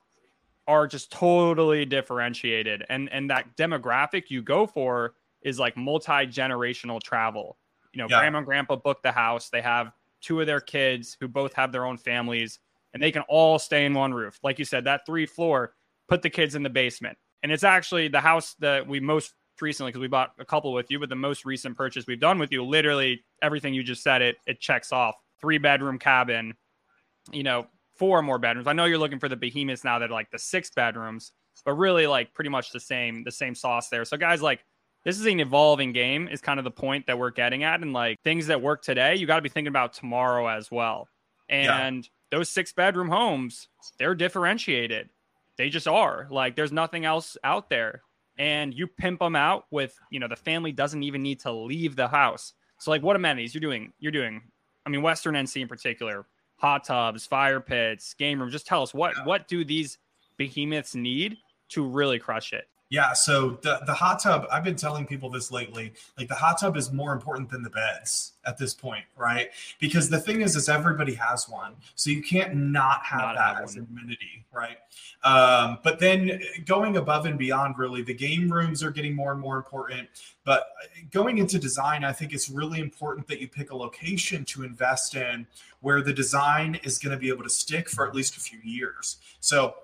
are 0.68 0.88
just 0.88 1.12
totally 1.12 1.84
differentiated. 1.86 2.86
And 2.90 3.10
and 3.12 3.30
that 3.30 3.58
demographic 3.58 4.26
you 4.30 4.42
go 4.42 4.68
for 4.68 5.16
is 5.42 5.60
like 5.60 5.76
multi 5.76 6.28
generational 6.28 7.02
travel. 7.02 7.58
You 7.94 8.04
know, 8.04 8.08
yeah. 8.10 8.20
grandma 8.20 8.38
and 8.40 8.46
grandpa 8.46 8.76
book 8.76 9.02
the 9.02 9.12
house. 9.12 9.50
They 9.50 9.62
have 9.62 9.92
two 10.22 10.40
of 10.42 10.48
their 10.48 10.62
kids 10.62 11.18
who 11.20 11.28
both 11.28 11.54
have 11.54 11.72
their 11.72 11.86
own 11.86 11.98
families, 11.98 12.60
and 12.94 13.02
they 13.02 13.12
can 13.12 13.24
all 13.24 13.58
stay 13.58 13.86
in 13.86 13.94
one 13.94 14.14
roof. 14.14 14.40
Like 14.44 14.60
you 14.60 14.66
said, 14.66 14.84
that 14.84 15.06
three 15.06 15.26
floor, 15.26 15.74
put 16.08 16.22
the 16.22 16.30
kids 16.30 16.56
in 16.56 16.64
the 16.64 16.70
basement. 16.70 17.18
And 17.42 17.52
it's 17.52 17.64
actually 17.64 18.10
the 18.10 18.20
house 18.20 18.56
that 18.60 18.86
we 18.86 19.00
most 19.00 19.34
recently, 19.62 19.92
because 19.92 20.02
we 20.02 20.08
bought 20.08 20.34
a 20.40 20.46
couple 20.46 20.72
with 20.74 20.92
you, 20.92 21.00
but 21.00 21.10
the 21.10 21.16
most 21.16 21.46
recent 21.46 21.76
purchase 21.76 22.06
we've 22.08 22.20
done 22.20 22.38
with 22.38 22.52
you, 22.52 22.64
literally 22.64 23.24
everything 23.42 23.74
you 23.74 23.84
just 23.84 24.04
said, 24.04 24.22
it 24.22 24.38
it 24.46 24.60
checks 24.60 24.92
off. 24.92 25.16
Three 25.42 25.58
bedroom 25.58 25.98
cabin, 25.98 26.54
you 27.32 27.44
know, 27.44 27.68
four 27.96 28.22
more 28.22 28.40
bedrooms. 28.40 28.68
I 28.68 28.74
know 28.74 28.86
you're 28.86 28.98
looking 28.98 29.20
for 29.20 29.30
the 29.30 29.36
behemoths 29.36 29.84
now 29.84 30.00
that 30.00 30.10
are 30.10 30.14
like 30.14 30.32
the 30.32 30.40
six 30.40 30.70
bedrooms, 30.72 31.34
but 31.66 31.74
really 31.74 32.08
like 32.08 32.34
pretty 32.34 32.50
much 32.50 32.72
the 32.72 32.80
same 32.80 33.24
the 33.24 33.32
same 33.32 33.54
sauce 33.54 33.90
there. 33.90 34.06
So 34.06 34.18
guys, 34.18 34.42
like 34.42 34.64
this 35.04 35.20
is 35.20 35.26
an 35.26 35.40
evolving 35.40 35.94
game 35.94 36.28
is 36.28 36.42
kind 36.42 36.60
of 36.60 36.64
the 36.64 36.72
point 36.72 37.08
that 37.08 37.18
we're 37.18 37.32
getting 37.32 37.64
at 37.64 37.82
and 37.82 37.94
like 37.94 38.20
things 38.24 38.48
that 38.48 38.62
work 38.62 38.82
today, 38.82 39.16
you 39.16 39.26
got 39.26 39.38
to 39.38 39.42
be 39.42 39.50
thinking 39.50 39.70
about 39.70 39.94
tomorrow 39.94 40.48
as 40.48 40.70
well. 40.70 41.08
And 41.48 42.04
yeah. 42.04 42.38
those 42.38 42.50
six 42.50 42.74
bedroom 42.74 43.10
homes, 43.10 43.68
they're 43.98 44.16
differentiated. 44.16 45.10
They 45.58 45.70
just 45.70 45.88
are. 45.88 46.28
Like 46.30 46.56
there's 46.56 46.72
nothing 46.72 47.06
else 47.06 47.38
out 47.44 47.70
there. 47.70 48.04
And 48.38 48.74
you 48.74 48.88
pimp 48.88 49.20
them 49.20 49.36
out 49.36 49.66
with, 49.70 49.98
you 50.12 50.20
know, 50.20 50.30
the 50.30 50.36
family 50.36 50.72
doesn't 50.72 51.04
even 51.04 51.22
need 51.22 51.42
to 51.42 51.52
leave 51.52 51.96
the 51.96 52.08
house. 52.08 52.54
So 52.78 52.92
like 52.92 53.04
what 53.04 53.16
amenities 53.16 53.54
you're 53.54 53.62
doing? 53.62 53.92
You're 54.00 54.12
doing 54.12 54.42
I 54.86 54.90
mean 54.90 55.02
Western 55.02 55.36
NC 55.36 55.62
in 55.62 55.68
particular, 55.68 56.26
hot 56.60 56.84
tubs, 56.84 57.26
fire 57.26 57.60
pits, 57.60 58.14
game 58.14 58.40
room. 58.40 58.52
Just 58.52 58.68
tell 58.68 58.84
us 58.84 58.94
what 58.94 59.14
what 59.26 59.48
do 59.48 59.66
these 59.66 59.98
behemoths 60.38 60.96
need 60.96 61.38
to 61.70 61.86
really 61.86 62.20
crush 62.20 62.54
it? 62.54 62.68
Yeah, 62.92 63.14
so 63.14 63.60
the 63.62 63.82
the 63.86 63.94
hot 63.94 64.20
tub, 64.20 64.48
I've 64.52 64.64
been 64.64 64.76
telling 64.76 65.06
people 65.06 65.30
this 65.30 65.52
lately. 65.52 65.94
Like 66.18 66.28
the 66.28 66.34
hot 66.34 66.60
tub 66.60 66.76
is 66.76 66.92
more 66.92 67.14
important 67.14 67.48
than 67.50 67.62
the 67.62 67.70
beds 67.70 68.34
at 68.46 68.58
this 68.58 68.74
point, 68.74 69.06
right? 69.16 69.52
Because 69.80 70.10
the 70.10 70.20
thing 70.20 70.42
is, 70.42 70.56
is 70.56 70.70
everybody 70.70 71.14
has 71.14 71.48
one, 71.48 71.76
so 71.94 72.10
you 72.10 72.24
can't 72.24 72.56
not 72.56 73.04
have 73.06 73.20
not 73.20 73.36
that 73.36 73.64
as 73.64 73.76
an 73.76 73.88
amenity, 73.92 74.44
right? 74.52 74.78
Um, 75.24 75.78
but 75.84 76.00
then 76.00 76.42
going 76.66 76.98
above 76.98 77.28
and 77.28 77.38
beyond, 77.38 77.78
really, 77.78 78.02
the 78.02 78.14
game 78.14 78.52
rooms 78.52 78.82
are 78.82 78.92
getting 78.92 79.16
more 79.16 79.34
and 79.34 79.40
more 79.40 79.58
important. 79.58 80.10
But 80.44 80.70
going 81.12 81.38
into 81.38 81.60
design, 81.60 82.04
I 82.04 82.12
think 82.12 82.34
it's 82.34 82.50
really 82.50 82.80
important 82.80 83.28
that 83.28 83.40
you 83.40 83.48
pick 83.48 83.70
a 83.70 83.78
location 83.78 84.46
to 84.46 84.64
invest 84.64 85.14
in 85.14 85.46
where 85.82 86.02
the 86.02 86.14
design 86.14 86.80
is 86.84 86.98
going 86.98 87.16
to 87.16 87.20
be 87.20 87.30
able 87.30 87.44
to 87.44 87.50
stick 87.52 87.88
for 87.88 88.08
at 88.08 88.16
least 88.16 88.36
a 88.36 88.40
few 88.40 88.60
years. 88.64 89.18
So 89.42 89.76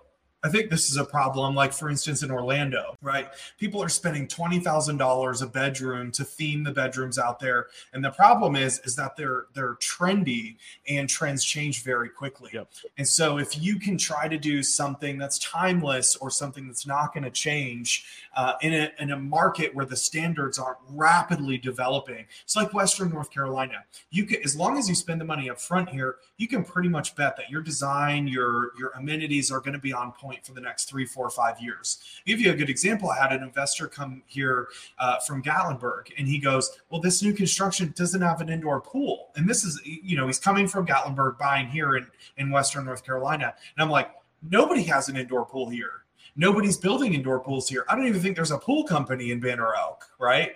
I 0.45 0.49
think 0.49 0.69
this 0.69 0.91
is 0.91 0.97
a 0.97 1.03
problem. 1.03 1.55
Like, 1.55 1.73
for 1.73 1.89
instance, 1.89 2.21
in 2.21 2.29
Orlando, 2.29 2.95
right? 3.01 3.29
People 3.57 3.81
are 3.81 3.89
spending 3.89 4.27
$20,000 4.27 5.41
a 5.41 5.47
bedroom 5.47 6.11
to 6.11 6.23
theme 6.23 6.63
the 6.63 6.71
bedrooms 6.71 7.17
out 7.17 7.39
there. 7.39 7.65
And 7.93 8.05
the 8.05 8.11
problem 8.11 8.55
is, 8.55 8.77
is 8.83 8.95
that 8.95 9.15
they're, 9.15 9.47
they're 9.55 9.73
trendy 9.75 10.57
and 10.87 11.09
trends 11.09 11.43
change 11.43 11.81
very 11.81 12.09
quickly. 12.09 12.51
Yep. 12.53 12.69
And 12.99 13.07
so 13.07 13.39
if 13.39 13.59
you 13.59 13.79
can 13.79 13.97
try 13.97 14.27
to 14.27 14.37
do 14.37 14.61
something 14.61 15.17
that's 15.17 15.39
timeless 15.39 16.15
or 16.17 16.29
something 16.29 16.67
that's 16.67 16.85
not 16.85 17.11
going 17.11 17.23
to 17.23 17.31
change 17.31 18.05
uh, 18.35 18.53
in, 18.61 18.71
a, 18.75 18.91
in 18.99 19.13
a 19.13 19.17
market 19.17 19.73
where 19.73 19.85
the 19.85 19.95
standards 19.95 20.59
aren't 20.59 20.77
rapidly 20.89 21.57
developing, 21.57 22.23
it's 22.43 22.55
like 22.55 22.71
Western 22.71 23.09
North 23.09 23.31
Carolina. 23.31 23.83
You 24.11 24.25
can, 24.25 24.43
as 24.43 24.55
long 24.55 24.77
as 24.77 24.87
you 24.87 24.93
spend 24.93 25.19
the 25.19 25.25
money 25.25 25.49
up 25.49 25.59
front 25.59 25.89
here, 25.89 26.17
you 26.37 26.47
can 26.47 26.63
pretty 26.63 26.89
much 26.89 27.15
bet 27.15 27.35
that 27.37 27.49
your 27.49 27.63
design, 27.63 28.27
your, 28.27 28.73
your 28.77 28.91
amenities 28.91 29.51
are 29.51 29.59
going 29.59 29.73
to 29.73 29.79
be 29.79 29.91
on 29.91 30.11
point 30.11 30.34
point 30.35 30.45
for 30.45 30.53
the 30.53 30.61
next 30.61 30.85
three, 30.85 31.05
four, 31.05 31.29
five 31.29 31.59
years. 31.59 31.99
I'll 32.19 32.23
give 32.25 32.39
you 32.39 32.51
a 32.51 32.55
good 32.55 32.69
example. 32.69 33.09
I 33.09 33.21
had 33.21 33.31
an 33.31 33.43
investor 33.43 33.87
come 33.87 34.23
here 34.25 34.67
uh, 34.99 35.19
from 35.19 35.41
Gatlinburg, 35.41 36.11
and 36.17 36.27
he 36.27 36.39
goes, 36.39 36.77
"Well, 36.89 37.01
this 37.01 37.21
new 37.21 37.33
construction 37.33 37.93
doesn't 37.95 38.21
have 38.21 38.41
an 38.41 38.49
indoor 38.49 38.81
pool." 38.81 39.29
And 39.35 39.47
this 39.47 39.63
is, 39.63 39.81
you 39.85 40.17
know, 40.17 40.27
he's 40.27 40.39
coming 40.39 40.67
from 40.67 40.85
Gatlinburg, 40.85 41.37
buying 41.37 41.67
here 41.67 41.95
in 41.95 42.07
in 42.37 42.49
Western 42.49 42.85
North 42.85 43.03
Carolina, 43.05 43.53
and 43.77 43.83
I'm 43.83 43.89
like, 43.89 44.11
nobody 44.49 44.83
has 44.83 45.09
an 45.09 45.17
indoor 45.17 45.45
pool 45.45 45.69
here. 45.69 46.03
Nobody's 46.35 46.77
building 46.77 47.13
indoor 47.13 47.39
pools 47.39 47.69
here. 47.69 47.85
I 47.87 47.95
don't 47.95 48.07
even 48.07 48.21
think 48.21 48.35
there's 48.35 48.51
a 48.51 48.57
pool 48.57 48.83
company 48.83 49.31
in 49.31 49.39
Banner 49.39 49.73
Elk, 49.73 50.05
right? 50.19 50.51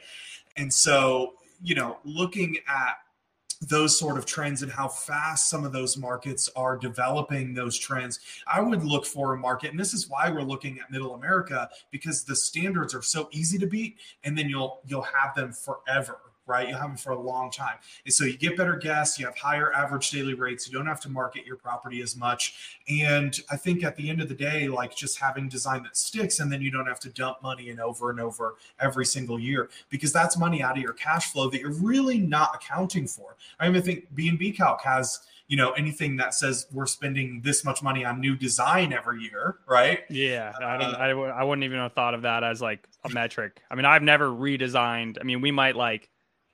And 0.57 0.73
so, 0.73 1.35
you 1.63 1.73
know, 1.73 1.99
looking 2.03 2.57
at 2.67 2.97
those 3.61 3.97
sort 3.99 4.17
of 4.17 4.25
trends 4.25 4.61
and 4.61 4.71
how 4.71 4.87
fast 4.87 5.49
some 5.49 5.65
of 5.65 5.71
those 5.71 5.97
markets 5.97 6.49
are 6.55 6.77
developing 6.77 7.53
those 7.53 7.77
trends. 7.77 8.19
I 8.47 8.61
would 8.61 8.83
look 8.83 9.05
for 9.05 9.33
a 9.33 9.37
market, 9.37 9.71
and 9.71 9.79
this 9.79 9.93
is 9.93 10.09
why 10.09 10.29
we're 10.29 10.43
looking 10.43 10.79
at 10.79 10.91
Middle 10.91 11.13
America 11.13 11.69
because 11.91 12.23
the 12.23 12.35
standards 12.35 12.93
are 12.95 13.01
so 13.01 13.27
easy 13.31 13.57
to 13.57 13.67
beat, 13.67 13.97
and 14.23 14.37
then 14.37 14.47
you'll 14.49 14.81
you'll 14.87 15.01
have 15.01 15.35
them 15.35 15.51
forever 15.51 16.19
right? 16.49 16.67
You 16.67 16.73
have 16.73 16.89
them 16.89 16.97
for 16.97 17.11
a 17.11 17.19
long 17.19 17.51
time. 17.51 17.75
And 18.03 18.13
so 18.13 18.25
you 18.25 18.37
get 18.37 18.57
better 18.57 18.75
guests, 18.75 19.19
you 19.19 19.25
have 19.25 19.37
higher 19.37 19.71
average 19.71 20.09
daily 20.09 20.33
rates, 20.33 20.67
you 20.67 20.73
don't 20.73 20.87
have 20.87 20.99
to 21.01 21.09
market 21.09 21.45
your 21.45 21.55
property 21.55 22.01
as 22.01 22.17
much. 22.17 22.79
And 22.89 23.39
I 23.51 23.55
think 23.55 23.83
at 23.83 23.95
the 23.95 24.09
end 24.09 24.21
of 24.21 24.27
the 24.27 24.35
day, 24.35 24.67
like 24.67 24.95
just 24.95 25.19
having 25.19 25.47
design 25.47 25.83
that 25.83 25.95
sticks 25.95 26.39
and 26.39 26.51
then 26.51 26.61
you 26.61 26.71
don't 26.71 26.87
have 26.87 26.99
to 27.01 27.09
dump 27.09 27.41
money 27.43 27.69
in 27.69 27.79
over 27.79 28.09
and 28.09 28.19
over 28.19 28.55
every 28.79 29.05
single 29.05 29.39
year 29.39 29.69
because 29.89 30.11
that's 30.11 30.37
money 30.37 30.61
out 30.61 30.75
of 30.75 30.83
your 30.83 30.93
cash 30.93 31.31
flow 31.31 31.49
that 31.49 31.61
you're 31.61 31.79
really 31.79 32.17
not 32.17 32.55
accounting 32.55 33.07
for. 33.07 33.35
I 33.59 33.67
even 33.67 33.81
think 33.81 34.07
B&B 34.15 34.51
Calc 34.51 34.81
has 34.81 35.19
you 35.49 35.57
know 35.57 35.71
anything 35.71 36.15
that 36.15 36.33
says 36.33 36.67
we're 36.71 36.85
spending 36.85 37.41
this 37.41 37.65
much 37.65 37.83
money 37.83 38.05
on 38.05 38.21
new 38.21 38.35
design 38.35 38.93
every 38.93 39.21
year 39.21 39.57
right 39.67 40.01
yeah 40.09 40.53
i 40.61 40.77
don't 40.77 40.93
uh, 40.93 40.97
I, 40.97 41.09
I 41.09 41.43
wouldn't 41.43 41.65
even 41.65 41.79
have 41.79 41.93
thought 41.93 42.13
of 42.13 42.21
that 42.21 42.43
as 42.43 42.61
like 42.61 42.87
a 43.03 43.09
metric 43.09 43.59
i 43.69 43.75
mean 43.75 43.85
i've 43.85 44.03
never 44.03 44.29
redesigned 44.29 45.17
i 45.19 45.23
mean 45.23 45.41
we 45.41 45.51
might 45.51 45.75
like 45.75 46.09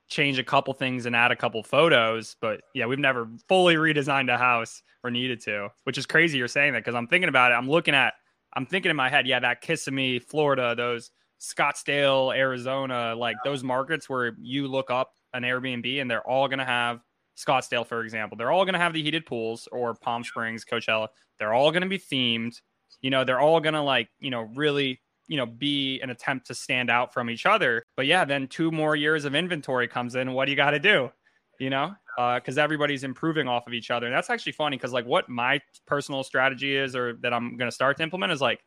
change 0.08 0.40
a 0.40 0.44
couple 0.44 0.74
things 0.74 1.06
and 1.06 1.16
add 1.16 1.32
a 1.32 1.36
couple 1.36 1.62
photos. 1.64 2.36
But 2.42 2.62
yeah, 2.74 2.86
we've 2.86 3.00
never 3.00 3.28
fully 3.48 3.76
redesigned 3.76 4.34
a 4.34 4.38
house 4.38 4.82
or 5.04 5.12
needed 5.12 5.42
to, 5.42 5.70
which 5.84 5.98
is 5.98 6.06
crazy 6.06 6.38
you're 6.38 6.48
saying 6.48 6.74
that 6.74 6.80
because 6.80 6.96
I'm 6.96 7.08
thinking 7.08 7.30
about 7.30 7.52
it. 7.52 7.56
I'm 7.56 7.70
looking 7.70 7.94
at, 7.94 8.14
I'm 8.54 8.66
thinking 8.66 8.90
in 8.90 8.96
my 8.96 9.10
head, 9.10 9.28
yeah, 9.28 9.40
that 9.40 9.62
Kissimmee, 9.62 10.20
Florida, 10.20 10.74
those 10.76 11.12
Scottsdale, 11.40 12.36
Arizona, 12.36 13.16
like 13.16 13.36
those 13.44 13.64
markets 13.64 14.10
where 14.10 14.36
you 14.40 14.68
look 14.68 14.90
up 14.90 15.14
an 15.34 15.44
Airbnb 15.44 16.02
and 16.02 16.10
they're 16.10 16.28
all 16.28 16.48
going 16.48 16.60
to 16.60 16.66
have 16.66 17.02
Scottsdale, 17.38 17.86
for 17.86 18.02
example, 18.04 18.38
they're 18.38 18.52
all 18.52 18.64
going 18.64 18.74
to 18.74 18.80
have 18.80 18.94
the 18.94 19.04
heated 19.04 19.26
pools 19.26 19.68
or 19.72 19.94
Palm 19.94 20.24
Springs, 20.24 20.64
Coachella. 20.64 21.10
They're 21.38 21.54
all 21.54 21.72
going 21.72 21.84
to 21.84 21.90
be 21.90 22.00
themed. 22.00 22.62
You 23.02 23.10
know, 23.10 23.24
they're 23.24 23.42
all 23.42 23.60
going 23.60 23.74
to 23.74 23.82
like, 23.82 24.10
you 24.20 24.30
know, 24.30 24.50
really 24.56 25.02
you 25.28 25.38
know 25.38 25.46
be 25.46 26.00
an 26.02 26.10
attempt 26.10 26.48
to 26.48 26.56
stand 26.56 26.90
out 26.90 27.14
from 27.14 27.30
each 27.30 27.46
other. 27.46 27.84
But 27.96 28.06
yeah 28.06 28.26
then 28.26 28.48
two 28.48 28.72
more 28.72 28.96
years 28.96 29.26
of 29.26 29.36
inventory 29.36 29.88
comes 29.88 30.16
in. 30.16 30.34
What 30.34 30.46
do 30.46 30.52
you 30.52 30.58
got 30.58 30.72
to 30.72 30.80
do? 30.80 31.12
You 31.60 31.70
know 31.70 31.96
because 32.16 32.58
uh, 32.58 32.62
everybody's 32.62 33.04
improving 33.04 33.48
off 33.48 33.68
of 33.68 33.74
each 33.74 33.92
other. 33.92 34.08
And 34.08 34.16
that's 34.16 34.30
actually 34.30 34.54
funny 34.54 34.78
because 34.78 34.94
like 34.94 35.06
what 35.06 35.28
my 35.28 35.62
personal 35.86 36.24
strategy 36.24 36.76
is 36.76 36.96
or 36.96 37.14
that 37.22 37.34
i'm 37.34 37.58
going 37.58 37.70
to 37.70 37.76
start 37.76 37.98
to 37.98 38.04
implement 38.04 38.32
is 38.32 38.42
like 38.42 38.62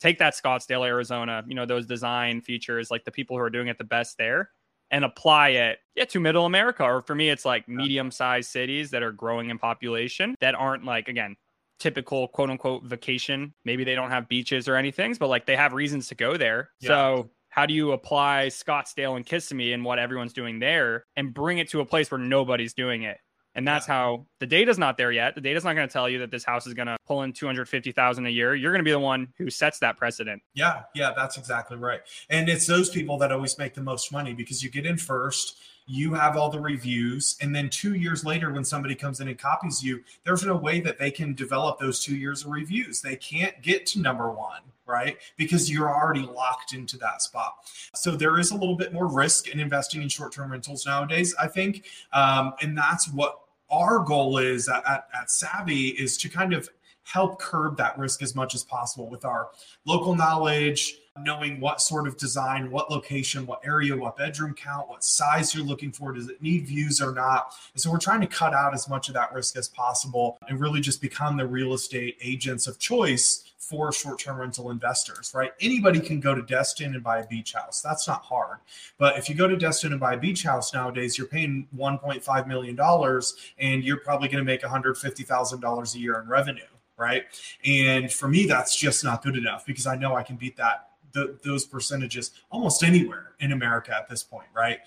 take 0.00 0.18
that 0.18 0.34
scottsdale 0.34 0.86
arizona 0.86 1.44
you 1.46 1.54
know 1.54 1.66
those 1.66 1.86
design 1.86 2.40
features 2.40 2.90
like 2.90 3.04
the 3.04 3.10
people 3.10 3.36
who 3.36 3.42
are 3.42 3.50
doing 3.50 3.68
it 3.68 3.78
the 3.78 3.84
best 3.84 4.18
there 4.18 4.50
and 4.90 5.04
apply 5.04 5.50
it 5.50 5.78
yeah 5.94 6.04
to 6.04 6.20
middle 6.20 6.46
america. 6.46 6.84
Or 6.84 7.02
for 7.02 7.14
me 7.14 7.30
it's 7.30 7.44
like 7.44 7.68
medium 7.68 8.10
sized 8.10 8.50
cities 8.50 8.90
that 8.90 9.02
are 9.02 9.12
growing 9.12 9.50
in 9.50 9.58
population 9.58 10.34
that 10.40 10.54
aren't 10.54 10.84
like 10.84 11.08
again 11.08 11.36
typical 11.82 12.28
quote 12.28 12.48
unquote 12.48 12.84
vacation. 12.84 13.52
Maybe 13.64 13.82
they 13.82 13.96
don't 13.96 14.10
have 14.10 14.28
beaches 14.28 14.68
or 14.68 14.76
anything, 14.76 15.16
but 15.18 15.28
like 15.28 15.46
they 15.46 15.56
have 15.56 15.72
reasons 15.72 16.06
to 16.08 16.14
go 16.14 16.36
there. 16.36 16.70
Yeah. 16.80 16.88
So 16.88 17.30
how 17.48 17.66
do 17.66 17.74
you 17.74 17.90
apply 17.92 18.46
Scottsdale 18.46 19.16
and 19.16 19.26
Kissimmee 19.26 19.72
and 19.72 19.84
what 19.84 19.98
everyone's 19.98 20.32
doing 20.32 20.60
there 20.60 21.04
and 21.16 21.34
bring 21.34 21.58
it 21.58 21.68
to 21.70 21.80
a 21.80 21.84
place 21.84 22.10
where 22.10 22.18
nobody's 22.18 22.72
doing 22.72 23.02
it? 23.02 23.18
And 23.54 23.68
that's 23.68 23.86
yeah. 23.86 23.94
how 23.94 24.26
the 24.38 24.46
data's 24.46 24.78
not 24.78 24.96
there 24.96 25.12
yet. 25.12 25.34
The 25.34 25.42
data's 25.42 25.64
not 25.64 25.74
going 25.74 25.86
to 25.86 25.92
tell 25.92 26.08
you 26.08 26.20
that 26.20 26.30
this 26.30 26.44
house 26.44 26.66
is 26.66 26.72
going 26.72 26.86
to 26.86 26.96
pull 27.06 27.22
in 27.22 27.32
250,000 27.32 28.24
a 28.24 28.30
year. 28.30 28.54
You're 28.54 28.72
going 28.72 28.80
to 28.80 28.84
be 28.84 28.92
the 28.92 28.98
one 28.98 29.28
who 29.36 29.50
sets 29.50 29.80
that 29.80 29.98
precedent. 29.98 30.40
Yeah, 30.54 30.84
yeah, 30.94 31.12
that's 31.14 31.36
exactly 31.36 31.76
right. 31.76 32.00
And 32.30 32.48
it's 32.48 32.66
those 32.66 32.88
people 32.88 33.18
that 33.18 33.30
always 33.30 33.58
make 33.58 33.74
the 33.74 33.82
most 33.82 34.10
money 34.10 34.32
because 34.32 34.62
you 34.62 34.70
get 34.70 34.86
in 34.86 34.96
first, 34.96 35.56
you 35.92 36.14
have 36.14 36.36
all 36.36 36.48
the 36.48 36.60
reviews 36.60 37.36
and 37.40 37.54
then 37.54 37.68
2 37.68 37.94
years 37.94 38.24
later 38.24 38.50
when 38.50 38.64
somebody 38.64 38.94
comes 38.94 39.20
in 39.20 39.28
and 39.28 39.38
copies 39.38 39.82
you, 39.82 40.02
there's 40.24 40.44
no 40.44 40.56
way 40.56 40.80
that 40.80 40.98
they 40.98 41.10
can 41.10 41.34
develop 41.34 41.78
those 41.78 42.02
2 42.02 42.16
years 42.16 42.44
of 42.44 42.50
reviews. 42.50 43.00
They 43.00 43.16
can't 43.16 43.60
get 43.62 43.86
to 43.86 44.00
number 44.00 44.30
1 44.30 44.62
right? 44.84 45.16
Because 45.36 45.70
you're 45.70 45.88
already 45.88 46.22
locked 46.22 46.74
into 46.74 46.98
that 46.98 47.22
spot. 47.22 47.54
So 47.94 48.10
there 48.10 48.38
is 48.38 48.50
a 48.50 48.54
little 48.54 48.76
bit 48.76 48.92
more 48.92 49.06
risk 49.06 49.48
in 49.48 49.60
investing 49.60 50.02
in 50.02 50.08
short 50.08 50.32
term 50.32 50.50
rentals 50.50 50.84
nowadays, 50.84 51.34
I 51.40 51.46
think. 51.46 51.84
Um, 52.12 52.54
and 52.60 52.76
that's 52.76 53.08
what 53.08 53.40
our 53.70 54.00
goal 54.00 54.38
is 54.38 54.68
at, 54.68 54.86
at, 54.86 55.08
at 55.18 55.30
Savvy 55.30 55.88
is 55.88 56.16
to 56.18 56.28
kind 56.28 56.52
of 56.52 56.68
help 57.04 57.40
curb 57.40 57.76
that 57.76 57.98
risk 57.98 58.22
as 58.22 58.34
much 58.34 58.54
as 58.54 58.62
possible 58.62 59.08
with 59.08 59.24
our 59.24 59.50
local 59.86 60.14
knowledge, 60.14 60.96
knowing 61.20 61.60
what 61.60 61.80
sort 61.80 62.06
of 62.06 62.16
design, 62.16 62.70
what 62.70 62.90
location, 62.90 63.46
what 63.46 63.60
area, 63.64 63.94
what 63.94 64.16
bedroom 64.16 64.54
count, 64.54 64.88
what 64.88 65.04
size 65.04 65.54
you're 65.54 65.64
looking 65.64 65.92
for. 65.92 66.12
Does 66.12 66.28
it 66.28 66.40
need 66.40 66.66
views 66.66 67.02
or 67.02 67.12
not? 67.12 67.54
And 67.74 67.82
so 67.82 67.90
we're 67.90 67.98
trying 67.98 68.22
to 68.22 68.26
cut 68.26 68.54
out 68.54 68.72
as 68.72 68.88
much 68.88 69.08
of 69.08 69.14
that 69.14 69.32
risk 69.32 69.56
as 69.56 69.68
possible 69.68 70.38
and 70.48 70.58
really 70.58 70.80
just 70.80 71.02
become 71.02 71.36
the 71.36 71.46
real 71.46 71.74
estate 71.74 72.16
agents 72.22 72.66
of 72.66 72.78
choice 72.78 73.44
for 73.58 73.92
short-term 73.92 74.38
rental 74.38 74.70
investors, 74.70 75.32
right? 75.34 75.52
Anybody 75.60 76.00
can 76.00 76.18
go 76.18 76.34
to 76.34 76.42
Destin 76.42 76.94
and 76.94 77.02
buy 77.02 77.20
a 77.20 77.26
beach 77.26 77.52
house. 77.52 77.80
That's 77.80 78.08
not 78.08 78.22
hard. 78.22 78.58
But 78.98 79.16
if 79.18 79.28
you 79.28 79.34
go 79.34 79.46
to 79.46 79.56
Destin 79.56 79.92
and 79.92 80.00
buy 80.00 80.14
a 80.14 80.18
beach 80.18 80.42
house 80.42 80.74
nowadays, 80.74 81.16
you're 81.16 81.28
paying 81.28 81.68
1.5 81.76 82.46
million 82.48 82.74
dollars 82.74 83.36
and 83.58 83.84
you're 83.84 83.98
probably 83.98 84.28
going 84.28 84.44
to 84.44 84.50
make 84.50 84.62
$150,000 84.62 85.94
a 85.94 85.98
year 85.98 86.20
in 86.20 86.28
revenue, 86.28 86.62
right? 86.96 87.24
And 87.64 88.12
for 88.12 88.28
me 88.28 88.46
that's 88.46 88.76
just 88.76 89.04
not 89.04 89.22
good 89.22 89.36
enough 89.36 89.64
because 89.64 89.86
I 89.86 89.96
know 89.96 90.16
I 90.16 90.22
can 90.22 90.36
beat 90.36 90.56
that 90.56 90.88
the, 91.12 91.38
those 91.44 91.64
percentages 91.64 92.32
almost 92.50 92.82
anywhere 92.82 93.32
in 93.40 93.52
America 93.52 93.94
at 93.96 94.08
this 94.08 94.22
point, 94.22 94.48
right? 94.54 94.78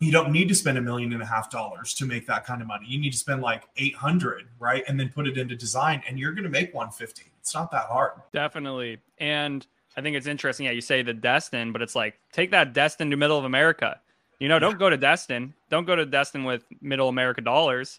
You 0.00 0.12
don't 0.12 0.30
need 0.30 0.48
to 0.48 0.54
spend 0.54 0.78
a 0.78 0.80
million 0.80 1.12
and 1.12 1.22
a 1.22 1.26
half 1.26 1.50
dollars 1.50 1.94
to 1.94 2.06
make 2.06 2.26
that 2.26 2.44
kind 2.44 2.60
of 2.60 2.68
money. 2.68 2.86
You 2.88 3.00
need 3.00 3.12
to 3.12 3.18
spend 3.18 3.42
like 3.42 3.64
800, 3.76 4.46
right? 4.58 4.84
And 4.86 4.98
then 4.98 5.08
put 5.08 5.26
it 5.26 5.36
into 5.36 5.56
design 5.56 6.02
and 6.08 6.18
you're 6.18 6.32
going 6.32 6.44
to 6.44 6.50
make 6.50 6.72
150. 6.74 7.22
It's 7.40 7.54
not 7.54 7.70
that 7.72 7.86
hard. 7.86 8.12
Definitely. 8.32 8.98
And 9.18 9.66
I 9.96 10.00
think 10.00 10.16
it's 10.16 10.26
interesting. 10.26 10.66
Yeah, 10.66 10.72
you 10.72 10.80
say 10.80 11.02
the 11.02 11.14
Destin, 11.14 11.72
but 11.72 11.82
it's 11.82 11.96
like 11.96 12.14
take 12.32 12.52
that 12.52 12.72
Destin 12.72 13.10
to 13.10 13.16
middle 13.16 13.38
of 13.38 13.44
America. 13.44 14.00
You 14.38 14.48
know, 14.48 14.60
don't 14.60 14.78
go 14.78 14.88
to 14.88 14.96
Destin. 14.96 15.54
Don't 15.70 15.84
go 15.84 15.96
to 15.96 16.06
Destin 16.06 16.44
with 16.44 16.62
middle 16.80 17.08
America 17.08 17.40
dollars. 17.40 17.98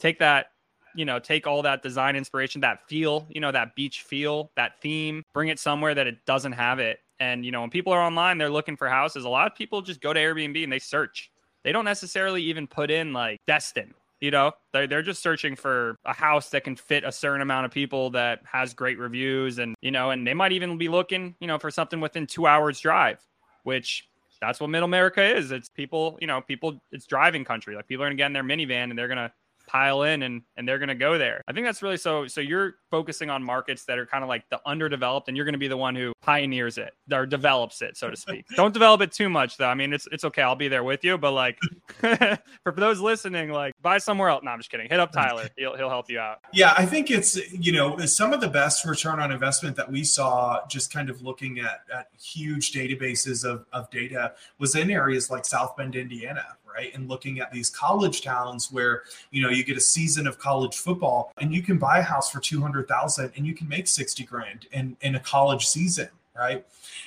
Take 0.00 0.18
that 0.18 0.50
you 0.96 1.04
know, 1.04 1.18
take 1.18 1.46
all 1.46 1.62
that 1.62 1.82
design 1.82 2.16
inspiration, 2.16 2.62
that 2.62 2.88
feel, 2.88 3.26
you 3.30 3.40
know, 3.40 3.52
that 3.52 3.74
beach 3.74 4.02
feel, 4.02 4.50
that 4.56 4.80
theme, 4.80 5.22
bring 5.32 5.48
it 5.48 5.58
somewhere 5.58 5.94
that 5.94 6.06
it 6.06 6.24
doesn't 6.26 6.52
have 6.52 6.78
it, 6.78 7.00
and 7.18 7.44
you 7.44 7.52
know, 7.52 7.60
when 7.60 7.70
people 7.70 7.92
are 7.92 8.02
online, 8.02 8.38
they're 8.38 8.50
looking 8.50 8.76
for 8.76 8.88
houses. 8.88 9.24
A 9.24 9.28
lot 9.28 9.46
of 9.46 9.56
people 9.56 9.82
just 9.82 10.00
go 10.00 10.12
to 10.12 10.20
Airbnb 10.20 10.62
and 10.62 10.72
they 10.72 10.78
search. 10.78 11.30
They 11.64 11.72
don't 11.72 11.84
necessarily 11.84 12.42
even 12.44 12.66
put 12.66 12.90
in 12.90 13.12
like 13.12 13.40
Destin. 13.46 13.94
You 14.20 14.30
know, 14.30 14.52
they're, 14.72 14.86
they're 14.86 15.02
just 15.02 15.22
searching 15.22 15.56
for 15.56 15.96
a 16.04 16.14
house 16.14 16.48
that 16.50 16.64
can 16.64 16.74
fit 16.76 17.04
a 17.04 17.12
certain 17.12 17.42
amount 17.42 17.66
of 17.66 17.72
people 17.72 18.10
that 18.10 18.40
has 18.50 18.72
great 18.72 18.98
reviews. 18.98 19.58
And, 19.58 19.74
you 19.82 19.90
know, 19.90 20.10
and 20.10 20.26
they 20.26 20.32
might 20.32 20.52
even 20.52 20.78
be 20.78 20.88
looking, 20.88 21.34
you 21.38 21.46
know, 21.46 21.58
for 21.58 21.70
something 21.70 22.00
within 22.00 22.26
two 22.26 22.46
hours 22.46 22.80
drive, 22.80 23.20
which 23.64 24.08
that's 24.40 24.58
what 24.58 24.70
middle 24.70 24.86
America 24.86 25.22
is. 25.22 25.50
It's 25.50 25.68
people, 25.68 26.16
you 26.20 26.26
know, 26.26 26.40
people, 26.40 26.80
it's 26.92 27.06
driving 27.06 27.44
country. 27.44 27.76
Like 27.76 27.86
people 27.86 28.04
are 28.04 28.06
going 28.06 28.16
to 28.16 28.20
get 28.20 28.26
in 28.26 28.32
their 28.32 28.42
minivan 28.42 28.84
and 28.90 28.98
they're 28.98 29.08
going 29.08 29.18
to 29.18 29.32
pile 29.66 30.02
in 30.02 30.22
and 30.22 30.42
and 30.56 30.68
they're 30.68 30.78
going 30.78 30.88
to 30.88 30.94
go 30.94 31.18
there. 31.18 31.42
I 31.48 31.52
think 31.52 31.66
that's 31.66 31.82
really 31.82 31.96
so 31.96 32.26
so 32.26 32.40
you're 32.40 32.76
focusing 32.90 33.30
on 33.30 33.42
markets 33.42 33.84
that 33.84 33.98
are 33.98 34.06
kind 34.06 34.22
of 34.22 34.28
like 34.28 34.48
the 34.50 34.60
underdeveloped 34.66 35.28
and 35.28 35.36
you're 35.36 35.46
going 35.46 35.54
to 35.54 35.58
be 35.58 35.68
the 35.68 35.76
one 35.76 35.94
who 35.94 36.12
pioneers 36.22 36.78
it 36.78 36.94
or 37.12 37.26
develops 37.26 37.82
it 37.82 37.96
so 37.96 38.10
to 38.10 38.16
speak. 38.16 38.46
Don't 38.56 38.72
develop 38.72 39.00
it 39.00 39.12
too 39.12 39.28
much 39.28 39.56
though. 39.56 39.68
I 39.68 39.74
mean 39.74 39.92
it's 39.92 40.08
it's 40.12 40.24
okay. 40.24 40.42
I'll 40.42 40.56
be 40.56 40.68
there 40.68 40.84
with 40.84 41.04
you, 41.04 41.18
but 41.18 41.32
like 41.32 41.58
for 42.00 42.72
those 42.74 43.00
listening 43.00 43.50
like 43.50 43.74
buy 43.82 43.98
somewhere 43.98 44.28
else. 44.28 44.42
No, 44.44 44.50
I'm 44.50 44.58
just 44.58 44.70
kidding. 44.70 44.88
Hit 44.88 45.00
up 45.00 45.12
Tyler. 45.12 45.48
He'll 45.56 45.76
he'll 45.76 45.90
help 45.90 46.10
you 46.10 46.18
out. 46.18 46.40
Yeah, 46.52 46.74
I 46.76 46.86
think 46.86 47.10
it's 47.10 47.36
you 47.52 47.72
know, 47.72 47.98
some 48.00 48.32
of 48.32 48.40
the 48.40 48.48
best 48.48 48.84
return 48.84 49.20
on 49.20 49.32
investment 49.32 49.76
that 49.76 49.90
we 49.90 50.04
saw 50.04 50.60
just 50.68 50.92
kind 50.92 51.10
of 51.10 51.22
looking 51.22 51.60
at 51.60 51.82
at 51.92 52.08
huge 52.20 52.72
databases 52.72 53.44
of 53.44 53.66
of 53.72 53.90
data 53.90 54.34
was 54.58 54.74
in 54.74 54.90
areas 54.90 55.30
like 55.30 55.44
South 55.44 55.76
Bend, 55.76 55.96
Indiana, 55.96 56.44
right? 56.76 56.94
And 56.94 57.08
looking 57.08 57.40
at 57.40 57.50
these 57.52 57.70
college 57.70 58.22
towns 58.22 58.70
where, 58.70 59.02
you 59.30 59.42
know, 59.42 59.48
you 59.48 59.64
get 59.64 59.76
a 59.76 59.80
season 59.80 60.26
of 60.26 60.38
college 60.38 60.76
football 60.76 61.32
and 61.38 61.54
you 61.54 61.62
can 61.62 61.78
buy 61.78 61.98
a 61.98 62.02
house 62.02 62.30
for 62.30 62.40
200,000 62.40 63.32
and 63.36 63.46
you 63.46 63.54
can 63.54 63.68
make 63.68 63.86
60 63.86 64.24
grand 64.24 64.66
in, 64.72 64.96
in 65.00 65.14
a 65.14 65.20
college 65.20 65.66
season, 65.66 66.08
right? 66.36 66.66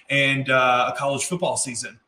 And 0.09 0.49
uh, 0.49 0.91
a 0.93 0.97
college 0.97 1.25
football 1.25 1.57
season. 1.57 1.99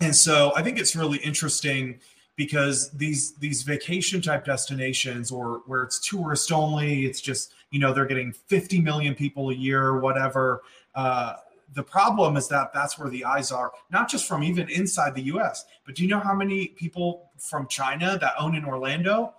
And 0.00 0.14
so 0.14 0.52
I 0.56 0.62
think 0.62 0.78
it's 0.78 0.96
really 0.96 1.18
interesting 1.18 2.00
because 2.36 2.90
these 2.90 3.32
these 3.34 3.62
vacation 3.62 4.20
type 4.20 4.44
destinations 4.44 5.30
or 5.30 5.62
where 5.66 5.84
it's 5.84 6.00
tourist 6.00 6.50
only, 6.50 7.06
it's 7.06 7.20
just, 7.20 7.52
you 7.70 7.78
know, 7.78 7.92
they're 7.94 8.06
getting 8.06 8.32
50 8.32 8.80
million 8.80 9.14
people 9.14 9.50
a 9.50 9.54
year 9.54 9.84
or 9.84 10.00
whatever. 10.00 10.62
Uh, 10.96 11.34
the 11.74 11.82
problem 11.82 12.36
is 12.36 12.48
that 12.48 12.72
that's 12.72 12.98
where 12.98 13.10
the 13.10 13.24
eyes 13.24 13.50
are, 13.52 13.72
not 13.90 14.08
just 14.08 14.26
from 14.26 14.42
even 14.42 14.68
inside 14.70 15.14
the 15.14 15.22
US, 15.22 15.64
but 15.84 15.94
do 15.94 16.02
you 16.02 16.08
know 16.08 16.20
how 16.20 16.34
many 16.34 16.68
people 16.68 17.30
from 17.38 17.66
China 17.66 18.16
that 18.20 18.34
own 18.38 18.54
in 18.54 18.64
Orlando? 18.64 19.34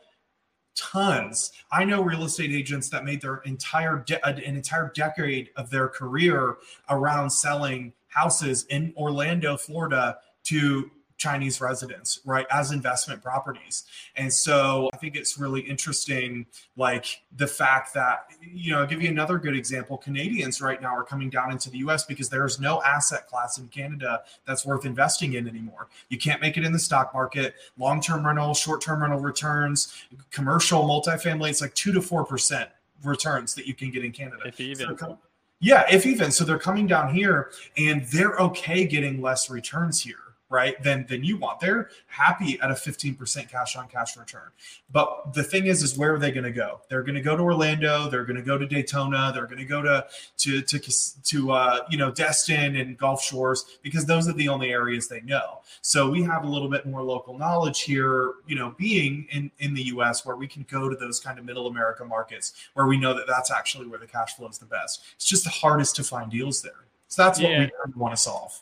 Tons. 0.76 1.54
I 1.72 1.86
know 1.86 2.02
real 2.02 2.26
estate 2.26 2.52
agents 2.52 2.90
that 2.90 3.06
made 3.06 3.22
their 3.22 3.38
entire 3.46 4.04
de- 4.06 4.24
uh, 4.26 4.32
an 4.32 4.56
entire 4.56 4.92
decade 4.94 5.50
of 5.56 5.70
their 5.70 5.88
career 5.88 6.58
around 6.90 7.30
selling 7.30 7.94
houses 8.08 8.66
in 8.66 8.94
Orlando, 8.98 9.56
Florida 9.56 10.18
to 10.44 10.92
Chinese 11.18 11.62
residents, 11.62 12.20
right, 12.26 12.46
as 12.52 12.72
investment 12.72 13.22
properties. 13.22 13.86
And 14.16 14.32
so 14.32 14.90
I 14.94 14.98
think 14.98 15.16
it's 15.16 15.38
really 15.38 15.62
interesting, 15.62 16.46
like 16.76 17.24
the 17.38 17.48
fact 17.48 17.94
that, 17.94 18.28
you 18.42 18.72
know, 18.72 18.82
I'll 18.82 18.88
give 18.88 19.02
you 19.02 19.10
another 19.10 19.38
good 19.38 19.56
example. 19.56 19.98
Canadians 19.98 20.62
right 20.62 20.82
now 20.82 20.96
are 20.96 21.04
coming 21.04 21.30
down 21.30 21.52
into 21.52 21.70
the 21.70 21.78
US 21.80 22.04
because 22.06 22.30
there's 22.30 22.60
no 22.60 22.82
asset 22.84 23.28
class 23.28 23.58
in 23.58 23.68
Canada 23.70 24.24
that's 24.46 24.66
worth 24.66 24.86
investing 24.86 25.34
in 25.34 25.48
anymore. 25.48 25.88
You 26.10 26.18
can't 26.18 26.42
make 26.42 26.58
it 26.58 26.66
in 26.66 26.74
the 26.74 26.80
stock 26.80 27.14
market, 27.14 27.56
long 27.78 28.02
term 28.02 28.26
rental, 28.26 28.54
short 28.54 28.82
term 28.82 29.02
rental 29.02 29.20
returns, 29.20 29.94
commercial, 30.32 30.84
multifamily, 30.84 31.50
it's 31.50 31.62
like 31.62 31.74
two 31.76 31.94
to 31.94 32.02
4% 32.02 32.68
returns 33.04 33.56
that 33.56 33.68
you 33.68 33.74
can 33.74 33.90
get 33.90 34.04
in 34.04 34.12
Canada. 34.12 34.42
If 34.46 34.60
even. 34.60 34.98
So, 34.98 35.18
yeah, 35.62 35.86
if 35.90 36.06
even. 36.06 36.32
So 36.32 36.44
they're 36.44 36.60
coming 36.60 36.88
down 36.88 37.14
here 37.14 37.52
and 37.78 38.06
they're 38.08 38.36
okay 38.36 38.86
getting 38.86 39.22
less 39.22 39.50
returns 39.50 40.02
here 40.02 40.18
right 40.50 40.82
than 40.84 41.06
than 41.08 41.24
you 41.24 41.38
want. 41.38 41.60
They're 41.60 41.90
happy 42.08 42.60
at 42.62 42.70
a 42.70 42.76
15% 42.76 43.50
cash 43.50 43.76
on 43.76 43.88
cash 43.88 44.16
return. 44.16 44.50
But 44.92 45.34
the 45.34 45.44
thing 45.44 45.66
is 45.66 45.82
is 45.82 45.98
where 45.98 46.14
are 46.14 46.20
they 46.20 46.32
going 46.32 46.44
to 46.44 46.52
go? 46.52 46.82
They're 46.90 47.02
going 47.02 47.16
to 47.16 47.22
go 47.22 47.36
to 47.36 47.44
orlando 47.44 48.10
they're 48.10 48.26
going 48.26 48.38
to 48.38 48.44
go 48.44 48.58
to 48.58 48.66
daytona 48.66 49.32
they're 49.34 49.46
going 49.46 49.58
to 49.58 49.66
go 49.66 49.82
to 49.82 50.06
to 50.38 50.62
to 50.62 50.80
to 51.24 51.52
uh, 51.52 51.80
you 51.90 51.98
know 51.98 52.12
destin 52.12 52.76
and 52.76 52.98
gulf 52.98 53.24
shores 53.24 53.78
because 53.82 54.06
those 54.06 54.28
are 54.28 54.34
the 54.34 54.48
only 54.48 54.72
areas 54.72 55.08
they 55.08 55.22
know. 55.22 55.62
So 55.82 56.10
we 56.10 56.22
have 56.24 56.44
a 56.44 56.48
little 56.48 56.70
bit 56.70 56.86
more 56.86 57.02
local 57.02 57.38
knowledge 57.38 57.82
here 57.82 58.34
you 58.46 58.56
know 58.56 58.76
being 58.78 59.28
in 59.32 59.52
in 59.60 59.74
the 59.74 59.84
us 59.84 60.26
where 60.26 60.36
we 60.36 60.48
can 60.48 60.66
go 60.70 60.90
to 60.90 60.96
those 60.96 61.20
kind 61.20 61.40
of 61.40 61.46
middle 61.46 61.68
america 61.68 62.06
markets 62.06 62.54
where 62.74 62.86
we 62.86 62.98
know 62.98 63.14
that 63.14 63.28
that's 63.28 63.52
actually 63.52 63.88
where 63.88 64.00
the 64.00 64.08
cash 64.08 64.36
flow 64.36 64.48
is 64.48 64.58
the 64.58 64.66
best. 64.66 65.04
It's 65.16 65.26
just 65.26 65.44
the 65.44 65.50
hardest 65.50 65.96
to 65.98 66.04
find 66.04 66.30
deals 66.30 66.62
there. 66.62 66.86
So 67.08 67.24
that's 67.24 67.40
what 67.40 67.50
yeah. 67.50 67.68
we 67.86 67.94
want 67.96 68.14
to 68.14 68.22
solve 68.22 68.62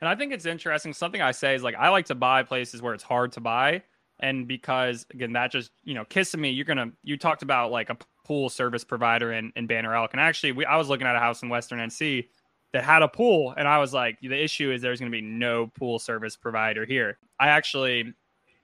and 0.00 0.08
I 0.08 0.14
think 0.14 0.32
it's 0.32 0.46
interesting. 0.46 0.92
Something 0.92 1.22
I 1.22 1.32
say 1.32 1.54
is 1.54 1.62
like 1.62 1.74
I 1.76 1.88
like 1.88 2.06
to 2.06 2.14
buy 2.14 2.42
places 2.42 2.82
where 2.82 2.94
it's 2.94 3.02
hard 3.02 3.32
to 3.32 3.40
buy. 3.40 3.82
And 4.20 4.48
because 4.48 5.06
again, 5.12 5.32
that 5.34 5.50
just, 5.50 5.70
you 5.84 5.94
know, 5.94 6.04
Kissimmee. 6.04 6.50
you're 6.50 6.64
gonna 6.64 6.90
you 7.02 7.16
talked 7.16 7.42
about 7.42 7.70
like 7.70 7.90
a 7.90 7.96
pool 8.24 8.48
service 8.48 8.84
provider 8.84 9.32
in, 9.32 9.52
in 9.56 9.66
Banner 9.66 9.94
Elk. 9.94 10.12
And 10.12 10.20
actually 10.20 10.52
we 10.52 10.64
I 10.64 10.76
was 10.76 10.88
looking 10.88 11.06
at 11.06 11.16
a 11.16 11.20
house 11.20 11.42
in 11.42 11.48
Western 11.48 11.78
NC 11.78 12.28
that 12.72 12.84
had 12.84 13.02
a 13.02 13.08
pool, 13.08 13.54
and 13.56 13.66
I 13.68 13.78
was 13.78 13.94
like, 13.94 14.18
the 14.20 14.34
issue 14.34 14.70
is 14.72 14.82
there's 14.82 15.00
gonna 15.00 15.10
be 15.10 15.22
no 15.22 15.68
pool 15.78 15.98
service 15.98 16.36
provider 16.36 16.84
here. 16.84 17.18
I 17.40 17.48
actually 17.48 18.12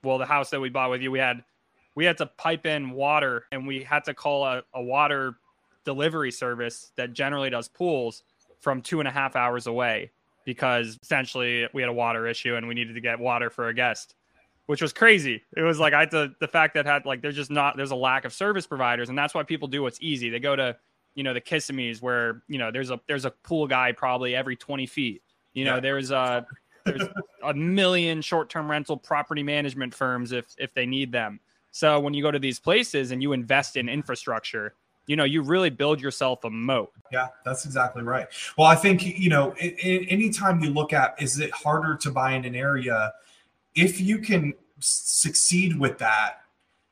well, 0.03 0.17
the 0.17 0.25
house 0.25 0.49
that 0.49 0.59
we 0.59 0.69
bought 0.69 0.89
with 0.89 1.01
you, 1.01 1.11
we 1.11 1.19
had 1.19 1.43
we 1.95 2.05
had 2.05 2.17
to 2.17 2.25
pipe 2.25 2.65
in 2.65 2.91
water 2.91 3.45
and 3.51 3.65
we 3.65 3.83
had 3.83 4.03
to 4.05 4.13
call 4.13 4.45
a, 4.45 4.63
a 4.73 4.83
water 4.83 5.35
delivery 5.85 6.31
service 6.31 6.91
that 6.95 7.13
generally 7.13 7.49
does 7.49 7.67
pools 7.67 8.23
from 8.59 8.81
two 8.81 8.99
and 8.99 9.07
a 9.07 9.11
half 9.11 9.35
hours 9.35 9.67
away 9.67 10.11
because 10.45 10.99
essentially 11.01 11.67
we 11.73 11.81
had 11.81 11.89
a 11.89 11.93
water 11.93 12.27
issue 12.27 12.55
and 12.55 12.67
we 12.67 12.73
needed 12.73 12.95
to 12.95 13.01
get 13.01 13.19
water 13.19 13.49
for 13.49 13.67
a 13.67 13.73
guest, 13.73 14.15
which 14.65 14.81
was 14.81 14.93
crazy. 14.93 15.43
It 15.55 15.61
was 15.61 15.79
like 15.79 15.93
I 15.93 16.01
had 16.01 16.11
to, 16.11 16.31
the 16.39 16.47
fact 16.47 16.73
that 16.75 16.85
had 16.85 17.05
like 17.05 17.21
there's 17.21 17.35
just 17.35 17.51
not 17.51 17.77
there's 17.77 17.91
a 17.91 17.95
lack 17.95 18.25
of 18.25 18.33
service 18.33 18.67
providers, 18.67 19.09
and 19.09 19.17
that's 19.17 19.33
why 19.33 19.43
people 19.43 19.67
do 19.67 19.81
what's 19.81 19.99
easy. 20.01 20.29
They 20.29 20.39
go 20.39 20.55
to 20.55 20.77
you 21.15 21.23
know 21.23 21.33
the 21.33 21.41
Kissimmees 21.41 22.01
where 22.01 22.43
you 22.47 22.57
know 22.57 22.71
there's 22.71 22.89
a 22.89 22.99
there's 23.07 23.25
a 23.25 23.31
pool 23.31 23.67
guy 23.67 23.91
probably 23.91 24.35
every 24.35 24.55
20 24.55 24.85
feet. 24.85 25.21
You 25.53 25.65
know 25.65 25.75
yeah. 25.75 25.81
there's 25.81 26.11
a 26.11 26.45
there's 26.85 27.07
a 27.43 27.53
million 27.53 28.21
short-term 28.21 28.69
rental 28.69 28.97
property 28.97 29.43
management 29.43 29.93
firms 29.93 30.31
if 30.31 30.47
if 30.57 30.73
they 30.73 30.85
need 30.85 31.11
them. 31.11 31.39
So 31.71 31.99
when 31.99 32.13
you 32.13 32.21
go 32.21 32.29
to 32.29 32.39
these 32.39 32.59
places 32.59 33.11
and 33.11 33.21
you 33.21 33.33
invest 33.33 33.77
in 33.77 33.89
infrastructure, 33.89 34.75
you 35.07 35.15
know, 35.15 35.23
you 35.23 35.41
really 35.41 35.69
build 35.69 36.01
yourself 36.01 36.43
a 36.43 36.49
moat. 36.49 36.91
Yeah, 37.11 37.27
that's 37.45 37.65
exactly 37.65 38.03
right. 38.03 38.27
Well, 38.57 38.67
I 38.67 38.75
think, 38.75 39.05
you 39.05 39.29
know, 39.29 39.51
anytime 39.59 40.63
you 40.63 40.69
look 40.69 40.93
at 40.93 41.21
is 41.21 41.39
it 41.39 41.51
harder 41.51 41.95
to 41.97 42.11
buy 42.11 42.33
in 42.33 42.45
an 42.45 42.55
area, 42.55 43.13
if 43.75 43.99
you 43.99 44.19
can 44.19 44.53
succeed 44.79 45.77
with 45.77 45.97
that, 45.99 46.41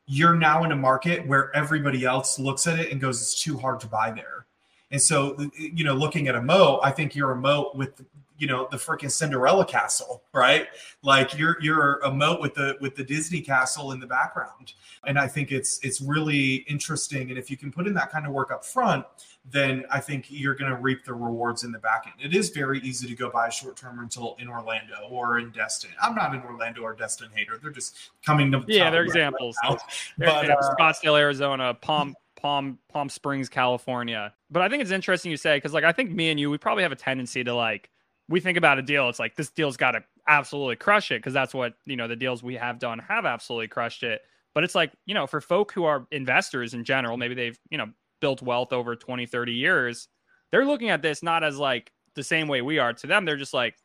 you're 0.08 0.36
now 0.36 0.63
in 0.63 0.71
a 0.71 0.76
market 0.76 1.26
where 1.26 1.56
everybody 1.56 2.04
else 2.04 2.38
looks 2.38 2.67
at 2.67 2.80
it 2.80 2.91
and 2.91 3.00
goes, 3.00 3.21
it's 3.21 3.41
too 3.41 3.58
hard 3.58 3.80
to 3.80 3.88
buy 3.88 4.12
there. 4.12 4.45
And 4.91 5.02
so, 5.02 5.38
you 5.58 5.86
know, 5.86 5.93
looking 5.93 6.28
at 6.28 6.36
a 6.36 6.41
moat, 6.41 6.82
I 6.84 6.91
think 6.91 7.15
you're 7.15 7.32
a 7.32 7.36
moat 7.36 7.76
with 7.76 8.02
you 8.41 8.47
know 8.47 8.67
the 8.71 8.77
freaking 8.77 9.12
Cinderella 9.12 9.63
castle, 9.63 10.23
right? 10.34 10.67
Like 11.04 11.38
you're 11.38 11.58
you're 11.62 11.99
a 11.99 12.12
moat 12.12 12.41
with 12.41 12.56
the 12.56 12.75
with 12.82 12.95
the 12.95 13.04
Disney 13.04 13.39
castle 13.39 13.91
in 13.91 13.99
the 13.99 14.08
background, 14.08 14.73
and 15.06 15.19
I 15.19 15.27
think 15.27 15.51
it's 15.51 15.80
it's 15.84 16.01
really 16.01 16.65
interesting. 16.67 17.30
And 17.30 17.38
if 17.38 17.51
you 17.51 17.56
can 17.56 17.71
put 17.71 17.86
in 17.86 17.93
that 17.93 18.12
kind 18.12 18.25
of 18.25 18.34
work 18.34 18.51
up 18.51 18.65
front, 18.65 19.06
then 19.45 19.86
I 19.91 19.99
think 19.99 20.25
you're 20.30 20.56
going 20.56 20.71
to 20.71 20.77
reap 20.77 21.06
the 21.06 21.13
rewards 21.13 21.63
in 21.63 21.71
the 21.71 21.77
back 21.77 22.08
end. 22.08 22.15
It 22.34 22.36
is 22.36 22.49
very 22.49 22.80
easy 22.80 23.08
to 23.08 23.13
go 23.13 23.30
buy 23.30 23.49
a 23.49 23.51
short 23.51 23.77
term 23.77 23.99
rental 23.99 24.36
in 24.39 24.47
Orlando 24.47 24.95
or 25.12 25.38
in 25.38 25.51
Destin. 25.51 25.91
I'm 26.01 26.15
not 26.15 26.34
an 26.34 26.41
Orlando 26.41 26.82
or 26.82 26.95
Destin 26.95 27.30
hater. 27.36 27.60
They're 27.62 27.69
just 27.69 27.95
coming 28.25 28.51
to 28.54 28.63
yeah, 28.67 28.89
they're 28.89 29.04
examples. 29.04 29.56
Right 29.63 29.77
but 30.17 30.49
uh, 30.49 30.75
Scottsdale, 30.80 31.19
Arizona, 31.19 31.75
Palm 31.75 32.15
Palm 32.36 32.80
Palm 32.89 33.08
Springs, 33.08 33.49
California. 33.49 34.34
But 34.49 34.63
I 34.63 34.69
think 34.69 34.82
it's 34.82 34.89
interesting 34.89 35.30
you 35.30 35.38
say 35.38 35.58
because 35.58 35.73
like 35.73 35.84
I 35.84 35.91
think 35.91 36.10
me 36.10 36.32
and 36.32 36.39
you, 36.39 36.49
we 36.49 36.58
probably 36.58 36.82
have 36.82 36.91
a 36.91 36.95
tendency 36.95 37.43
to 37.43 37.54
like 37.54 37.91
we 38.29 38.39
think 38.39 38.57
about 38.57 38.79
a 38.79 38.81
deal, 38.81 39.10
it's 39.10 39.19
like 39.19 39.36
this 39.36 39.49
deal's 39.49 39.77
got 39.77 39.91
to 39.91 40.03
absolutely 40.27 40.75
crush 40.75 41.12
it 41.12 41.19
because 41.19 41.34
that's 41.34 41.53
what, 41.53 41.73
you 41.86 41.95
know, 41.95 42.07
the 42.07 42.15
deals 42.15 42.43
we 42.43 42.55
have 42.55 42.79
done 42.79 42.99
have 42.99 43.25
absolutely 43.25 43.67
crushed 43.67 44.03
it. 44.03 44.21
But 44.53 44.63
it's 44.63 44.75
like, 44.75 44.91
you 45.05 45.13
know, 45.13 45.27
for 45.27 45.41
folk 45.41 45.71
who 45.71 45.86
are 45.86 46.07
investors 46.12 46.73
in 46.73 46.84
general, 46.84 47.17
maybe 47.17 47.36
they've, 47.36 47.60
you 47.69 47.77
know, 47.77 47.88
built 48.19 48.41
wealth 48.41 48.73
over 48.73 48.95
20, 48.95 49.25
30 49.25 49.53
years, 49.53 50.07
they're 50.51 50.65
looking 50.65 50.89
at 50.89 51.01
this 51.01 51.23
not 51.23 51.43
as 51.43 51.57
like 51.57 51.91
the 52.15 52.23
same 52.23 52.47
way 52.47 52.62
we 52.62 52.79
are. 52.79 52.93
To 52.93 53.07
them, 53.07 53.25
they're 53.25 53.38
just 53.38 53.53
like, 53.53 53.75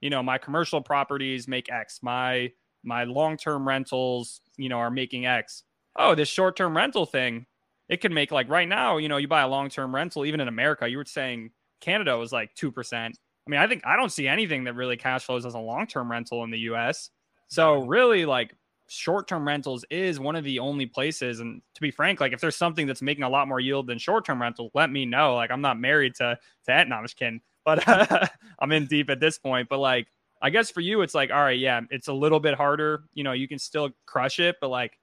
you 0.00 0.10
know, 0.10 0.22
my 0.22 0.38
commercial 0.38 0.80
properties 0.80 1.48
make 1.48 1.70
X, 1.70 2.00
my 2.02 2.52
my 2.84 3.04
long-term 3.04 3.66
rentals, 3.66 4.40
you 4.58 4.68
know, 4.68 4.78
are 4.78 4.90
making 4.90 5.26
X. 5.26 5.62
Oh, 5.96 6.14
this 6.14 6.28
short-term 6.28 6.76
rental 6.76 7.06
thing, 7.06 7.46
it 7.88 8.00
can 8.00 8.12
make 8.12 8.30
like 8.30 8.48
right 8.48 8.68
now, 8.68 8.98
you 8.98 9.08
know, 9.08 9.16
you 9.16 9.28
buy 9.28 9.42
a 9.42 9.48
long-term 9.48 9.94
rental, 9.94 10.26
even 10.26 10.40
in 10.40 10.48
America, 10.48 10.86
you 10.88 10.98
were 10.98 11.04
saying 11.06 11.50
Canada 11.80 12.16
was 12.18 12.32
like 12.32 12.54
2%. 12.54 13.14
I 13.46 13.50
mean, 13.50 13.60
I 13.60 13.66
think 13.66 13.82
I 13.84 13.96
don't 13.96 14.12
see 14.12 14.26
anything 14.26 14.64
that 14.64 14.74
really 14.74 14.96
cash 14.96 15.24
flows 15.24 15.44
as 15.44 15.54
a 15.54 15.58
long 15.58 15.86
term 15.86 16.10
rental 16.10 16.44
in 16.44 16.50
the 16.50 16.60
US. 16.60 17.10
So, 17.48 17.84
really, 17.84 18.24
like 18.24 18.54
short 18.88 19.28
term 19.28 19.46
rentals 19.46 19.84
is 19.90 20.20
one 20.20 20.36
of 20.36 20.44
the 20.44 20.58
only 20.58 20.86
places. 20.86 21.40
And 21.40 21.62
to 21.74 21.80
be 21.80 21.90
frank, 21.90 22.20
like 22.20 22.32
if 22.32 22.40
there's 22.40 22.56
something 22.56 22.86
that's 22.86 23.02
making 23.02 23.24
a 23.24 23.28
lot 23.28 23.48
more 23.48 23.60
yield 23.60 23.86
than 23.86 23.98
short 23.98 24.24
term 24.24 24.40
rental, 24.40 24.70
let 24.74 24.90
me 24.90 25.04
know. 25.04 25.34
Like, 25.34 25.50
I'm 25.50 25.60
not 25.60 25.78
married 25.78 26.14
to, 26.16 26.38
to 26.66 26.70
Etnomishkin, 26.70 27.40
but 27.64 27.82
I'm 28.58 28.72
in 28.72 28.86
deep 28.86 29.10
at 29.10 29.20
this 29.20 29.38
point. 29.38 29.68
But 29.68 29.78
like, 29.78 30.08
I 30.42 30.50
guess 30.50 30.70
for 30.70 30.80
you, 30.80 31.02
it's 31.02 31.14
like, 31.14 31.30
all 31.30 31.42
right, 31.42 31.58
yeah, 31.58 31.80
it's 31.90 32.08
a 32.08 32.12
little 32.12 32.40
bit 32.40 32.54
harder. 32.54 33.04
You 33.14 33.24
know, 33.24 33.32
you 33.32 33.48
can 33.48 33.58
still 33.58 33.90
crush 34.06 34.38
it, 34.38 34.56
but 34.60 34.68
like 34.68 34.98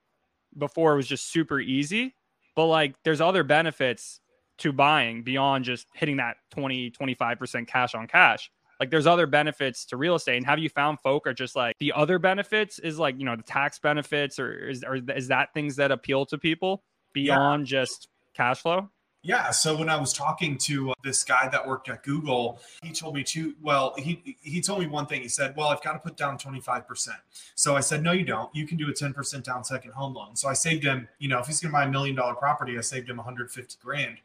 before 0.58 0.92
it 0.92 0.96
was 0.96 1.06
just 1.06 1.30
super 1.30 1.60
easy. 1.60 2.14
But 2.54 2.66
like, 2.66 2.94
there's 3.04 3.20
other 3.20 3.44
benefits 3.44 4.20
to 4.62 4.72
buying 4.72 5.22
beyond 5.22 5.64
just 5.64 5.86
hitting 5.94 6.16
that 6.16 6.36
20 6.52 6.90
25% 6.90 7.66
cash 7.66 7.94
on 7.94 8.06
cash. 8.06 8.50
Like 8.80 8.90
there's 8.90 9.06
other 9.06 9.26
benefits 9.26 9.84
to 9.86 9.96
real 9.96 10.14
estate. 10.16 10.36
And 10.38 10.46
have 10.46 10.58
you 10.58 10.68
found 10.68 11.00
folk 11.00 11.26
are 11.26 11.34
just 11.34 11.54
like 11.54 11.76
the 11.78 11.92
other 11.94 12.18
benefits 12.18 12.78
is 12.78 12.98
like 12.98 13.18
you 13.18 13.24
know 13.24 13.36
the 13.36 13.42
tax 13.42 13.78
benefits 13.78 14.38
or 14.38 14.68
is, 14.68 14.84
or 14.84 14.96
is 15.14 15.28
that 15.28 15.52
things 15.54 15.76
that 15.76 15.90
appeal 15.90 16.26
to 16.26 16.38
people 16.38 16.82
beyond 17.12 17.68
yeah. 17.68 17.80
just 17.80 18.08
cash 18.34 18.60
flow 18.60 18.88
yeah. 19.22 19.50
So 19.50 19.76
when 19.76 19.88
I 19.88 19.96
was 19.96 20.12
talking 20.12 20.58
to 20.58 20.90
uh, 20.90 20.94
this 21.04 21.22
guy 21.22 21.48
that 21.48 21.64
worked 21.64 21.88
at 21.88 22.02
Google, 22.02 22.58
he 22.82 22.92
told 22.92 23.14
me 23.14 23.22
to, 23.24 23.54
well, 23.62 23.94
he, 23.96 24.36
he 24.40 24.60
told 24.60 24.80
me 24.80 24.86
one 24.86 25.06
thing. 25.06 25.22
He 25.22 25.28
said, 25.28 25.54
well, 25.56 25.68
I've 25.68 25.82
got 25.82 25.92
to 25.92 26.00
put 26.00 26.16
down 26.16 26.38
25%. 26.38 27.08
So 27.54 27.76
I 27.76 27.80
said, 27.80 28.02
no, 28.02 28.10
you 28.10 28.24
don't. 28.24 28.54
You 28.54 28.66
can 28.66 28.76
do 28.76 28.88
a 28.88 28.92
10% 28.92 29.44
down 29.44 29.62
second 29.62 29.92
home 29.92 30.14
loan. 30.14 30.34
So 30.34 30.48
I 30.48 30.54
saved 30.54 30.82
him, 30.82 31.08
you 31.20 31.28
know, 31.28 31.38
if 31.38 31.46
he's 31.46 31.60
going 31.60 31.70
to 31.70 31.78
buy 31.78 31.84
a 31.84 31.90
million 31.90 32.16
dollar 32.16 32.34
property, 32.34 32.76
I 32.76 32.80
saved 32.80 33.08
him 33.08 33.16
150 33.16 33.76
grand. 33.80 34.16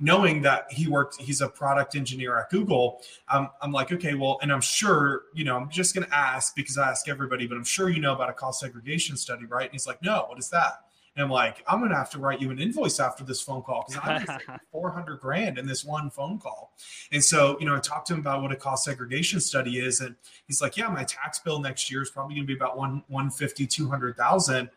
Knowing 0.00 0.40
that 0.42 0.66
he 0.70 0.88
worked, 0.88 1.20
he's 1.20 1.40
a 1.42 1.48
product 1.48 1.94
engineer 1.94 2.38
at 2.38 2.48
Google. 2.50 3.02
I'm 3.28 3.72
like, 3.72 3.92
okay, 3.92 4.14
well, 4.14 4.38
and 4.40 4.52
I'm 4.52 4.60
sure, 4.60 5.24
you 5.34 5.44
know, 5.44 5.56
I'm 5.56 5.68
just 5.68 5.94
going 5.94 6.06
to 6.06 6.16
ask 6.16 6.54
because 6.54 6.78
I 6.78 6.88
ask 6.88 7.08
everybody, 7.08 7.46
but 7.46 7.56
I'm 7.56 7.64
sure 7.64 7.90
you 7.90 8.00
know 8.00 8.14
about 8.14 8.30
a 8.30 8.32
cost 8.32 8.60
segregation 8.60 9.16
study, 9.16 9.44
right? 9.44 9.64
And 9.64 9.72
he's 9.72 9.86
like, 9.86 10.00
no, 10.00 10.24
what 10.28 10.38
is 10.38 10.48
that? 10.50 10.84
And 11.18 11.24
I'm 11.24 11.32
like, 11.32 11.64
I'm 11.66 11.80
gonna 11.80 11.96
have 11.96 12.10
to 12.10 12.20
write 12.20 12.40
you 12.40 12.52
an 12.52 12.60
invoice 12.60 13.00
after 13.00 13.24
this 13.24 13.40
phone 13.40 13.62
call 13.62 13.86
because 13.88 14.24
I'm 14.48 14.60
400 14.72 15.18
grand 15.18 15.58
in 15.58 15.66
this 15.66 15.84
one 15.84 16.10
phone 16.10 16.38
call. 16.38 16.70
And 17.10 17.22
so, 17.22 17.58
you 17.58 17.66
know, 17.66 17.74
I 17.74 17.80
talked 17.80 18.06
to 18.06 18.14
him 18.14 18.20
about 18.20 18.40
what 18.40 18.52
a 18.52 18.56
cost 18.56 18.84
segregation 18.84 19.40
study 19.40 19.80
is, 19.80 20.00
and 20.00 20.14
he's 20.46 20.62
like, 20.62 20.76
yeah, 20.76 20.86
my 20.86 21.02
tax 21.02 21.40
bill 21.40 21.58
next 21.58 21.90
year 21.90 22.02
is 22.02 22.10
probably 22.10 22.36
gonna 22.36 22.46
be 22.46 22.54
about 22.54 22.78
one 22.78 23.02
150, 23.08 23.66
200,000. 23.66 24.56
And 24.58 24.70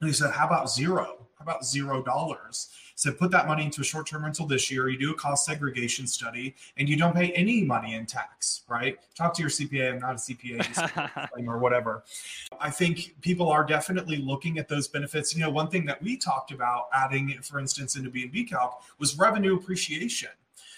he 0.00 0.12
said, 0.12 0.32
how 0.32 0.48
about 0.48 0.68
zero? 0.68 1.28
How 1.38 1.44
about 1.44 1.64
zero 1.64 2.02
dollars? 2.02 2.70
So 2.94 3.12
put 3.12 3.30
that 3.32 3.46
money 3.46 3.64
into 3.64 3.80
a 3.80 3.84
short-term 3.84 4.24
rental 4.24 4.46
this 4.46 4.70
year. 4.70 4.88
You 4.88 4.98
do 4.98 5.10
a 5.10 5.14
cost 5.14 5.44
segregation 5.44 6.06
study, 6.06 6.54
and 6.76 6.88
you 6.88 6.96
don't 6.96 7.14
pay 7.14 7.32
any 7.32 7.62
money 7.62 7.94
in 7.94 8.06
tax. 8.06 8.62
Right? 8.68 8.98
Talk 9.14 9.34
to 9.34 9.42
your 9.42 9.50
CPA. 9.50 9.92
I'm 9.94 9.98
not 9.98 10.14
a 10.14 10.18
CPA 10.18 11.46
or 11.46 11.58
whatever. 11.64 12.04
I 12.60 12.70
think 12.70 13.16
people 13.20 13.50
are 13.50 13.64
definitely 13.64 14.18
looking 14.18 14.58
at 14.58 14.68
those 14.68 14.88
benefits. 14.88 15.34
You 15.34 15.42
know, 15.42 15.50
one 15.50 15.68
thing 15.68 15.84
that 15.86 16.02
we 16.02 16.16
talked 16.16 16.52
about 16.52 16.88
adding, 16.92 17.38
for 17.42 17.58
instance, 17.58 17.96
into 17.96 18.10
B&B 18.10 18.44
Calc 18.44 18.82
was 18.98 19.18
revenue 19.18 19.56
appreciation. 19.56 20.30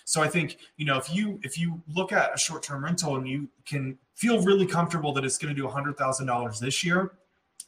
So 0.07 0.22
I 0.22 0.29
think 0.29 0.59
you 0.76 0.87
know 0.87 0.96
if 0.96 1.12
you 1.12 1.40
if 1.42 1.59
you 1.59 1.83
look 1.92 2.12
at 2.12 2.33
a 2.33 2.38
short 2.38 2.62
term 2.62 2.85
rental 2.85 3.16
and 3.16 3.29
you 3.29 3.48
can 3.66 3.98
feel 4.14 4.40
really 4.42 4.64
comfortable 4.64 5.12
that 5.12 5.24
it's 5.24 5.37
going 5.37 5.55
to 5.55 5.61
do 5.61 5.68
$100,000 5.68 6.59
this 6.59 6.83
year, 6.83 7.12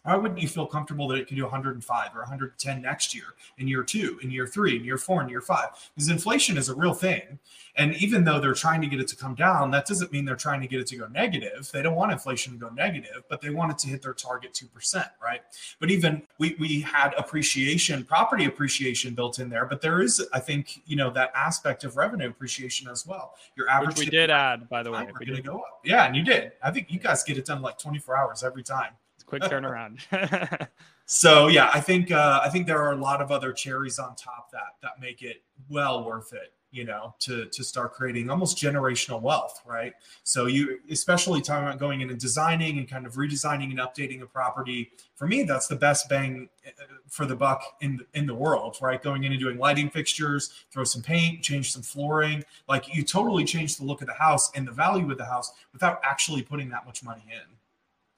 why 0.08 0.16
wouldn't 0.16 0.40
you 0.40 0.48
feel 0.48 0.64
comfortable 0.64 1.06
that 1.08 1.18
it 1.18 1.26
can 1.26 1.36
do 1.36 1.42
105 1.42 2.16
or 2.16 2.20
110 2.20 2.80
next 2.80 3.14
year, 3.14 3.34
in 3.58 3.68
year 3.68 3.82
two, 3.82 4.18
in 4.22 4.30
year 4.30 4.46
three, 4.46 4.76
in 4.76 4.82
year 4.82 4.96
four, 4.96 5.20
in 5.20 5.28
year 5.28 5.42
five? 5.42 5.68
Because 5.94 6.08
inflation 6.08 6.56
is 6.56 6.70
a 6.70 6.74
real 6.74 6.94
thing. 6.94 7.38
And 7.76 7.94
even 7.96 8.24
though 8.24 8.40
they're 8.40 8.54
trying 8.54 8.80
to 8.80 8.86
get 8.86 9.00
it 9.00 9.08
to 9.08 9.16
come 9.16 9.34
down, 9.34 9.70
that 9.72 9.84
doesn't 9.84 10.10
mean 10.10 10.24
they're 10.24 10.34
trying 10.34 10.62
to 10.62 10.66
get 10.66 10.80
it 10.80 10.86
to 10.88 10.96
go 10.96 11.08
negative. 11.08 11.70
They 11.74 11.82
don't 11.82 11.94
want 11.94 12.10
inflation 12.10 12.54
to 12.54 12.58
go 12.58 12.70
negative, 12.70 13.22
but 13.28 13.42
they 13.42 13.50
want 13.50 13.70
it 13.70 13.78
to 13.80 13.88
hit 13.88 14.00
their 14.00 14.14
target 14.14 14.54
2%, 14.54 15.10
right? 15.22 15.42
But 15.78 15.90
even 15.90 16.22
we, 16.38 16.56
we 16.58 16.80
had 16.80 17.12
appreciation, 17.18 18.02
property 18.02 18.46
appreciation 18.46 19.14
built 19.14 19.38
in 19.38 19.50
there, 19.50 19.66
but 19.66 19.82
there 19.82 20.00
is, 20.00 20.26
I 20.32 20.40
think, 20.40 20.80
you 20.86 20.96
know, 20.96 21.10
that 21.10 21.32
aspect 21.34 21.84
of 21.84 21.98
revenue 21.98 22.30
appreciation 22.30 22.88
as 22.88 23.06
well. 23.06 23.34
Your 23.56 23.68
average. 23.68 23.98
Which 23.98 24.06
we 24.06 24.10
did 24.10 24.30
add, 24.30 24.70
by 24.70 24.82
the 24.82 24.90
way. 24.90 25.02
We're 25.04 25.26
going 25.26 25.36
to 25.36 25.42
go 25.42 25.58
up. 25.58 25.82
Yeah, 25.84 26.06
and 26.06 26.16
you 26.16 26.24
did. 26.24 26.52
I 26.62 26.70
think 26.70 26.90
you 26.90 26.98
guys 26.98 27.22
get 27.22 27.36
it 27.36 27.44
done 27.44 27.60
like 27.60 27.78
24 27.78 28.16
hours 28.16 28.42
every 28.42 28.62
time 28.62 28.92
quick 29.28 29.42
turnaround. 29.42 30.00
so 31.06 31.48
yeah, 31.48 31.70
I 31.72 31.80
think 31.80 32.10
uh, 32.10 32.40
I 32.42 32.48
think 32.48 32.66
there 32.66 32.82
are 32.82 32.92
a 32.92 32.96
lot 32.96 33.20
of 33.20 33.30
other 33.30 33.52
cherries 33.52 33.98
on 33.98 34.14
top 34.16 34.50
that 34.52 34.76
that 34.82 35.00
make 35.00 35.22
it 35.22 35.42
well 35.68 36.04
worth 36.04 36.32
it. 36.32 36.54
You 36.70 36.84
know, 36.84 37.14
to 37.20 37.46
to 37.46 37.64
start 37.64 37.94
creating 37.94 38.28
almost 38.28 38.58
generational 38.58 39.22
wealth, 39.22 39.62
right? 39.64 39.94
So 40.22 40.46
you, 40.46 40.80
especially 40.90 41.40
talking 41.40 41.66
about 41.66 41.78
going 41.78 42.02
in 42.02 42.10
and 42.10 42.20
designing 42.20 42.76
and 42.76 42.86
kind 42.86 43.06
of 43.06 43.14
redesigning 43.14 43.70
and 43.70 43.78
updating 43.78 44.20
a 44.20 44.26
property. 44.26 44.90
For 45.14 45.26
me, 45.26 45.44
that's 45.44 45.66
the 45.66 45.76
best 45.76 46.10
bang 46.10 46.50
uh, 46.66 46.70
for 47.08 47.24
the 47.24 47.34
buck 47.34 47.62
in 47.80 48.04
in 48.12 48.26
the 48.26 48.34
world, 48.34 48.76
right? 48.82 49.02
Going 49.02 49.24
in 49.24 49.32
and 49.32 49.40
doing 49.40 49.56
lighting 49.56 49.88
fixtures, 49.88 50.66
throw 50.70 50.84
some 50.84 51.00
paint, 51.00 51.42
change 51.42 51.72
some 51.72 51.82
flooring, 51.82 52.44
like 52.68 52.94
you 52.94 53.02
totally 53.02 53.44
change 53.44 53.76
the 53.76 53.84
look 53.84 54.02
of 54.02 54.06
the 54.06 54.14
house 54.14 54.52
and 54.54 54.68
the 54.68 54.72
value 54.72 55.10
of 55.10 55.16
the 55.16 55.24
house 55.24 55.52
without 55.72 56.00
actually 56.04 56.42
putting 56.42 56.68
that 56.68 56.84
much 56.84 57.02
money 57.02 57.24
in. 57.30 57.57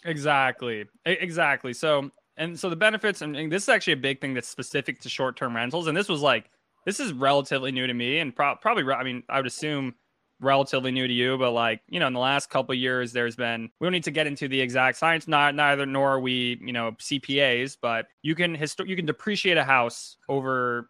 Exactly. 0.05 0.87
Exactly. 1.05 1.73
So, 1.73 2.11
and 2.37 2.59
so 2.59 2.71
the 2.71 2.77
benefits, 2.77 3.23
and, 3.23 3.35
this 3.53 3.65
is 3.65 3.69
actually 3.69 3.95
a 3.95 3.99
big 3.99 4.21
thing 4.21 4.35
that's 4.35 4.49
specific 4.49 5.01
to 5.01 5.09
short 5.09 5.37
term 5.37 5.55
rentals. 5.55 5.87
And 5.87 5.97
this 5.97 6.09
was 6.09 6.23
like, 6.23 6.51
this 6.87 7.01
is 7.01 7.13
relatively 7.13 7.73
new 7.73 7.87
to 7.87 7.95
me 7.95 8.19
and 8.19 8.35
pro- 8.35 8.57
probably, 8.57 8.91
I 8.93 9.05
mean, 9.05 9.23
I 9.29 9.37
would 9.39 9.47
assume 9.47 9.95
relatively 10.41 10.91
new 10.91 11.07
to 11.07 11.13
you, 11.13 11.37
but 11.37 11.51
like, 11.53 11.83
you 11.89 12.01
know, 12.01 12.07
in 12.07 12.15
the 12.15 12.21
last 12.21 12.49
couple 12.49 12.75
years, 12.75 13.13
there's 13.13 13.37
been, 13.37 13.71
we 13.79 13.85
don't 13.85 13.93
need 13.93 14.05
to 14.05 14.11
get 14.11 14.27
into 14.27 14.49
the 14.49 14.59
exact 14.59 14.97
science, 14.97 15.29
not 15.29 15.55
neither, 15.55 15.85
nor 15.85 16.13
are 16.13 16.21
we, 16.21 16.59
you 16.63 16.73
know, 16.73 16.93
CPAs, 16.93 17.77
but 17.81 18.07
you 18.23 18.35
can, 18.35 18.57
you 18.87 18.97
can 18.97 19.05
depreciate 19.05 19.59
a 19.59 19.65
house 19.65 20.17
over 20.31 20.89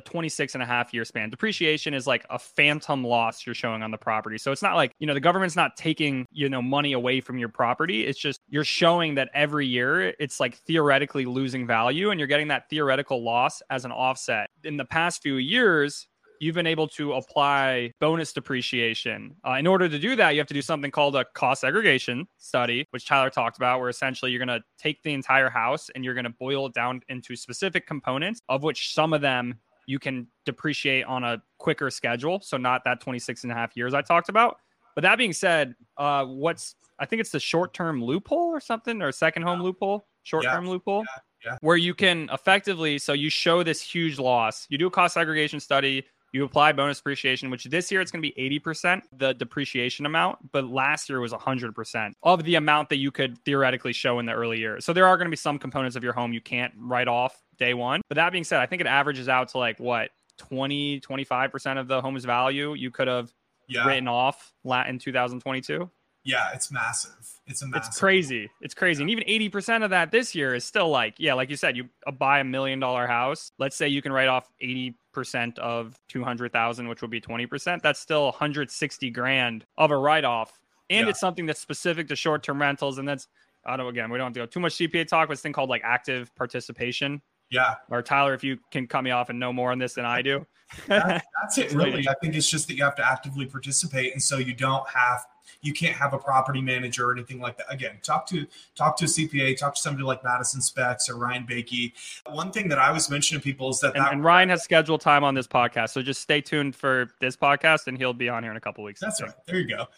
a 0.00 0.10
26 0.10 0.54
and 0.54 0.62
a 0.62 0.66
half 0.66 0.92
year 0.94 1.04
span. 1.04 1.30
Depreciation 1.30 1.94
is 1.94 2.06
like 2.06 2.24
a 2.30 2.38
phantom 2.38 3.04
loss 3.04 3.44
you're 3.44 3.54
showing 3.54 3.82
on 3.82 3.90
the 3.90 3.98
property. 3.98 4.38
So 4.38 4.50
it's 4.50 4.62
not 4.62 4.74
like, 4.74 4.92
you 4.98 5.06
know, 5.06 5.14
the 5.14 5.20
government's 5.20 5.56
not 5.56 5.76
taking, 5.76 6.26
you 6.32 6.48
know, 6.48 6.62
money 6.62 6.92
away 6.92 7.20
from 7.20 7.38
your 7.38 7.48
property. 7.48 8.06
It's 8.06 8.18
just 8.18 8.40
you're 8.48 8.64
showing 8.64 9.14
that 9.16 9.28
every 9.34 9.66
year 9.66 10.14
it's 10.18 10.40
like 10.40 10.56
theoretically 10.56 11.26
losing 11.26 11.66
value 11.66 12.10
and 12.10 12.18
you're 12.18 12.26
getting 12.26 12.48
that 12.48 12.68
theoretical 12.70 13.22
loss 13.22 13.62
as 13.70 13.84
an 13.84 13.92
offset. 13.92 14.48
In 14.64 14.76
the 14.76 14.84
past 14.84 15.22
few 15.22 15.36
years, 15.36 16.08
you've 16.40 16.54
been 16.54 16.66
able 16.66 16.88
to 16.88 17.12
apply 17.12 17.92
bonus 18.00 18.32
depreciation. 18.32 19.36
Uh, 19.46 19.52
in 19.52 19.66
order 19.66 19.88
to 19.88 19.98
do 19.98 20.16
that, 20.16 20.30
you 20.30 20.40
have 20.40 20.48
to 20.48 20.54
do 20.54 20.62
something 20.62 20.90
called 20.90 21.14
a 21.14 21.24
cost 21.34 21.60
segregation 21.60 22.26
study, 22.38 22.86
which 22.90 23.06
Tyler 23.06 23.30
talked 23.30 23.58
about, 23.58 23.78
where 23.78 23.90
essentially 23.90 24.32
you're 24.32 24.44
going 24.44 24.60
to 24.60 24.64
take 24.78 25.02
the 25.02 25.12
entire 25.12 25.50
house 25.50 25.90
and 25.94 26.04
you're 26.04 26.14
going 26.14 26.24
to 26.24 26.34
boil 26.40 26.66
it 26.66 26.74
down 26.74 27.02
into 27.08 27.36
specific 27.36 27.86
components, 27.86 28.40
of 28.48 28.62
which 28.62 28.94
some 28.94 29.12
of 29.12 29.20
them 29.20 29.54
you 29.90 29.98
can 29.98 30.28
depreciate 30.46 31.04
on 31.04 31.24
a 31.24 31.42
quicker 31.58 31.90
schedule. 31.90 32.40
So 32.40 32.56
not 32.56 32.84
that 32.84 33.00
26 33.00 33.42
and 33.42 33.52
a 33.52 33.54
half 33.54 33.76
years 33.76 33.92
I 33.92 34.02
talked 34.02 34.28
about. 34.28 34.58
But 34.94 35.02
that 35.02 35.18
being 35.18 35.32
said, 35.32 35.74
uh, 35.96 36.24
what's 36.24 36.76
I 36.98 37.06
think 37.06 37.20
it's 37.20 37.30
the 37.30 37.40
short 37.40 37.74
term 37.74 38.02
loophole 38.02 38.48
or 38.48 38.60
something 38.60 39.02
or 39.02 39.10
second 39.10 39.42
home 39.42 39.60
loophole, 39.60 40.06
short 40.22 40.44
term 40.44 40.64
yeah. 40.64 40.70
loophole, 40.70 41.04
yeah. 41.44 41.50
Yeah. 41.52 41.58
where 41.60 41.76
you 41.76 41.94
can 41.94 42.28
effectively 42.32 42.98
so 42.98 43.12
you 43.12 43.30
show 43.30 43.62
this 43.62 43.80
huge 43.80 44.18
loss. 44.18 44.66
You 44.70 44.78
do 44.78 44.86
a 44.86 44.90
cost 44.90 45.14
segregation 45.14 45.58
study. 45.58 46.04
You 46.32 46.44
apply 46.44 46.72
bonus 46.72 46.98
depreciation, 46.98 47.50
which 47.50 47.64
this 47.64 47.90
year 47.90 48.00
it's 48.00 48.12
going 48.12 48.22
to 48.22 48.30
be 48.30 48.60
80% 48.64 49.02
the 49.18 49.34
depreciation 49.34 50.06
amount, 50.06 50.52
but 50.52 50.64
last 50.70 51.08
year 51.08 51.18
was 51.18 51.32
100% 51.32 52.12
of 52.22 52.44
the 52.44 52.54
amount 52.54 52.88
that 52.90 52.98
you 52.98 53.10
could 53.10 53.36
theoretically 53.44 53.92
show 53.92 54.20
in 54.20 54.26
the 54.26 54.32
early 54.32 54.60
years. 54.60 54.84
So 54.84 54.92
there 54.92 55.08
are 55.08 55.16
going 55.16 55.26
to 55.26 55.30
be 55.30 55.36
some 55.36 55.58
components 55.58 55.96
of 55.96 56.04
your 56.04 56.12
home 56.12 56.32
you 56.32 56.40
can't 56.40 56.72
write 56.78 57.08
off 57.08 57.42
day 57.60 57.74
one. 57.74 58.00
But 58.08 58.16
that 58.16 58.32
being 58.32 58.42
said, 58.42 58.58
I 58.58 58.66
think 58.66 58.80
it 58.80 58.88
averages 58.88 59.28
out 59.28 59.48
to 59.50 59.58
like 59.58 59.78
what 59.78 60.10
20, 60.38 61.00
25% 61.00 61.78
of 61.78 61.86
the 61.86 62.00
home's 62.00 62.24
value 62.24 62.74
you 62.74 62.90
could 62.90 63.06
have 63.06 63.32
yeah. 63.68 63.86
written 63.86 64.08
off 64.08 64.52
in 64.64 64.98
2022. 64.98 65.88
Yeah, 66.22 66.50
it's 66.52 66.70
massive. 66.70 67.12
It's 67.46 67.62
a 67.62 67.66
massive. 67.66 67.88
It's 67.88 67.98
crazy. 67.98 68.50
It's 68.60 68.74
crazy. 68.74 69.02
And 69.02 69.10
even 69.10 69.24
80% 69.24 69.84
of 69.84 69.90
that 69.90 70.10
this 70.10 70.34
year 70.34 70.54
is 70.54 70.64
still 70.64 70.90
like, 70.90 71.14
yeah, 71.18 71.32
like 71.32 71.48
you 71.48 71.56
said, 71.56 71.76
you 71.76 71.88
buy 72.18 72.40
a 72.40 72.44
million 72.44 72.78
dollar 72.78 73.06
house. 73.06 73.52
Let's 73.58 73.74
say 73.74 73.88
you 73.88 74.02
can 74.02 74.12
write 74.12 74.28
off 74.28 74.50
80% 74.62 75.58
of 75.58 75.98
200,000, 76.08 76.88
which 76.88 77.00
would 77.00 77.10
be 77.10 77.22
20%. 77.22 77.80
That's 77.80 77.98
still 77.98 78.24
160 78.24 79.10
grand 79.10 79.64
of 79.78 79.90
a 79.90 79.96
write 79.96 80.24
off. 80.24 80.60
And 80.90 81.06
yeah. 81.06 81.10
it's 81.10 81.20
something 81.20 81.46
that's 81.46 81.60
specific 81.60 82.08
to 82.08 82.16
short 82.16 82.42
term 82.42 82.60
rentals. 82.60 82.98
And 82.98 83.08
that's, 83.08 83.26
I 83.64 83.76
don't, 83.76 83.86
know. 83.86 83.90
again, 83.90 84.10
we 84.10 84.18
don't 84.18 84.26
have 84.26 84.34
to 84.34 84.40
go 84.40 84.46
too 84.46 84.60
much 84.60 84.74
CPA 84.74 85.06
talk, 85.08 85.28
but 85.28 85.34
this 85.34 85.40
thing 85.40 85.54
called 85.54 85.70
like 85.70 85.82
active 85.84 86.34
participation 86.34 87.22
yeah. 87.50 87.76
Or 87.90 88.02
Tyler, 88.02 88.34
if 88.34 88.44
you 88.44 88.58
can 88.70 88.86
cut 88.86 89.02
me 89.02 89.10
off 89.10 89.28
and 89.28 89.38
know 89.38 89.52
more 89.52 89.72
on 89.72 89.78
this 89.78 89.94
than 89.94 90.04
I 90.04 90.22
do. 90.22 90.46
that, 90.86 91.24
that's 91.42 91.58
it, 91.58 91.72
really. 91.74 92.08
I 92.08 92.14
think 92.22 92.34
it's 92.34 92.48
just 92.48 92.68
that 92.68 92.74
you 92.74 92.84
have 92.84 92.94
to 92.96 93.06
actively 93.06 93.46
participate, 93.46 94.12
and 94.12 94.22
so 94.22 94.38
you 94.38 94.54
don't 94.54 94.88
have 94.88 95.26
you 95.62 95.72
can't 95.72 95.96
have 95.96 96.14
a 96.14 96.18
property 96.18 96.62
manager 96.62 97.08
or 97.08 97.12
anything 97.12 97.40
like 97.40 97.58
that. 97.58 97.66
Again, 97.68 97.98
talk 98.02 98.26
to 98.28 98.46
talk 98.76 98.96
to 98.98 99.04
a 99.04 99.08
CPA, 99.08 99.56
talk 99.56 99.74
to 99.74 99.80
somebody 99.80 100.04
like 100.04 100.22
Madison 100.22 100.60
Specs 100.60 101.08
or 101.08 101.16
Ryan 101.16 101.44
Bakke. 101.44 101.92
One 102.30 102.52
thing 102.52 102.68
that 102.68 102.78
I 102.78 102.92
was 102.92 103.10
mentioning 103.10 103.40
to 103.40 103.44
people 103.44 103.68
is 103.70 103.80
that, 103.80 103.96
and, 103.96 104.04
that 104.04 104.12
and 104.12 104.24
Ryan 104.24 104.48
has 104.50 104.62
scheduled 104.62 105.00
time 105.00 105.24
on 105.24 105.34
this 105.34 105.48
podcast, 105.48 105.90
so 105.90 106.02
just 106.02 106.20
stay 106.22 106.40
tuned 106.40 106.76
for 106.76 107.10
this 107.20 107.36
podcast, 107.36 107.88
and 107.88 107.98
he'll 107.98 108.14
be 108.14 108.28
on 108.28 108.44
here 108.44 108.52
in 108.52 108.56
a 108.56 108.60
couple 108.60 108.84
weeks. 108.84 109.00
That's 109.00 109.20
right. 109.20 109.32
There 109.46 109.58
you 109.58 109.76
go. 109.76 109.88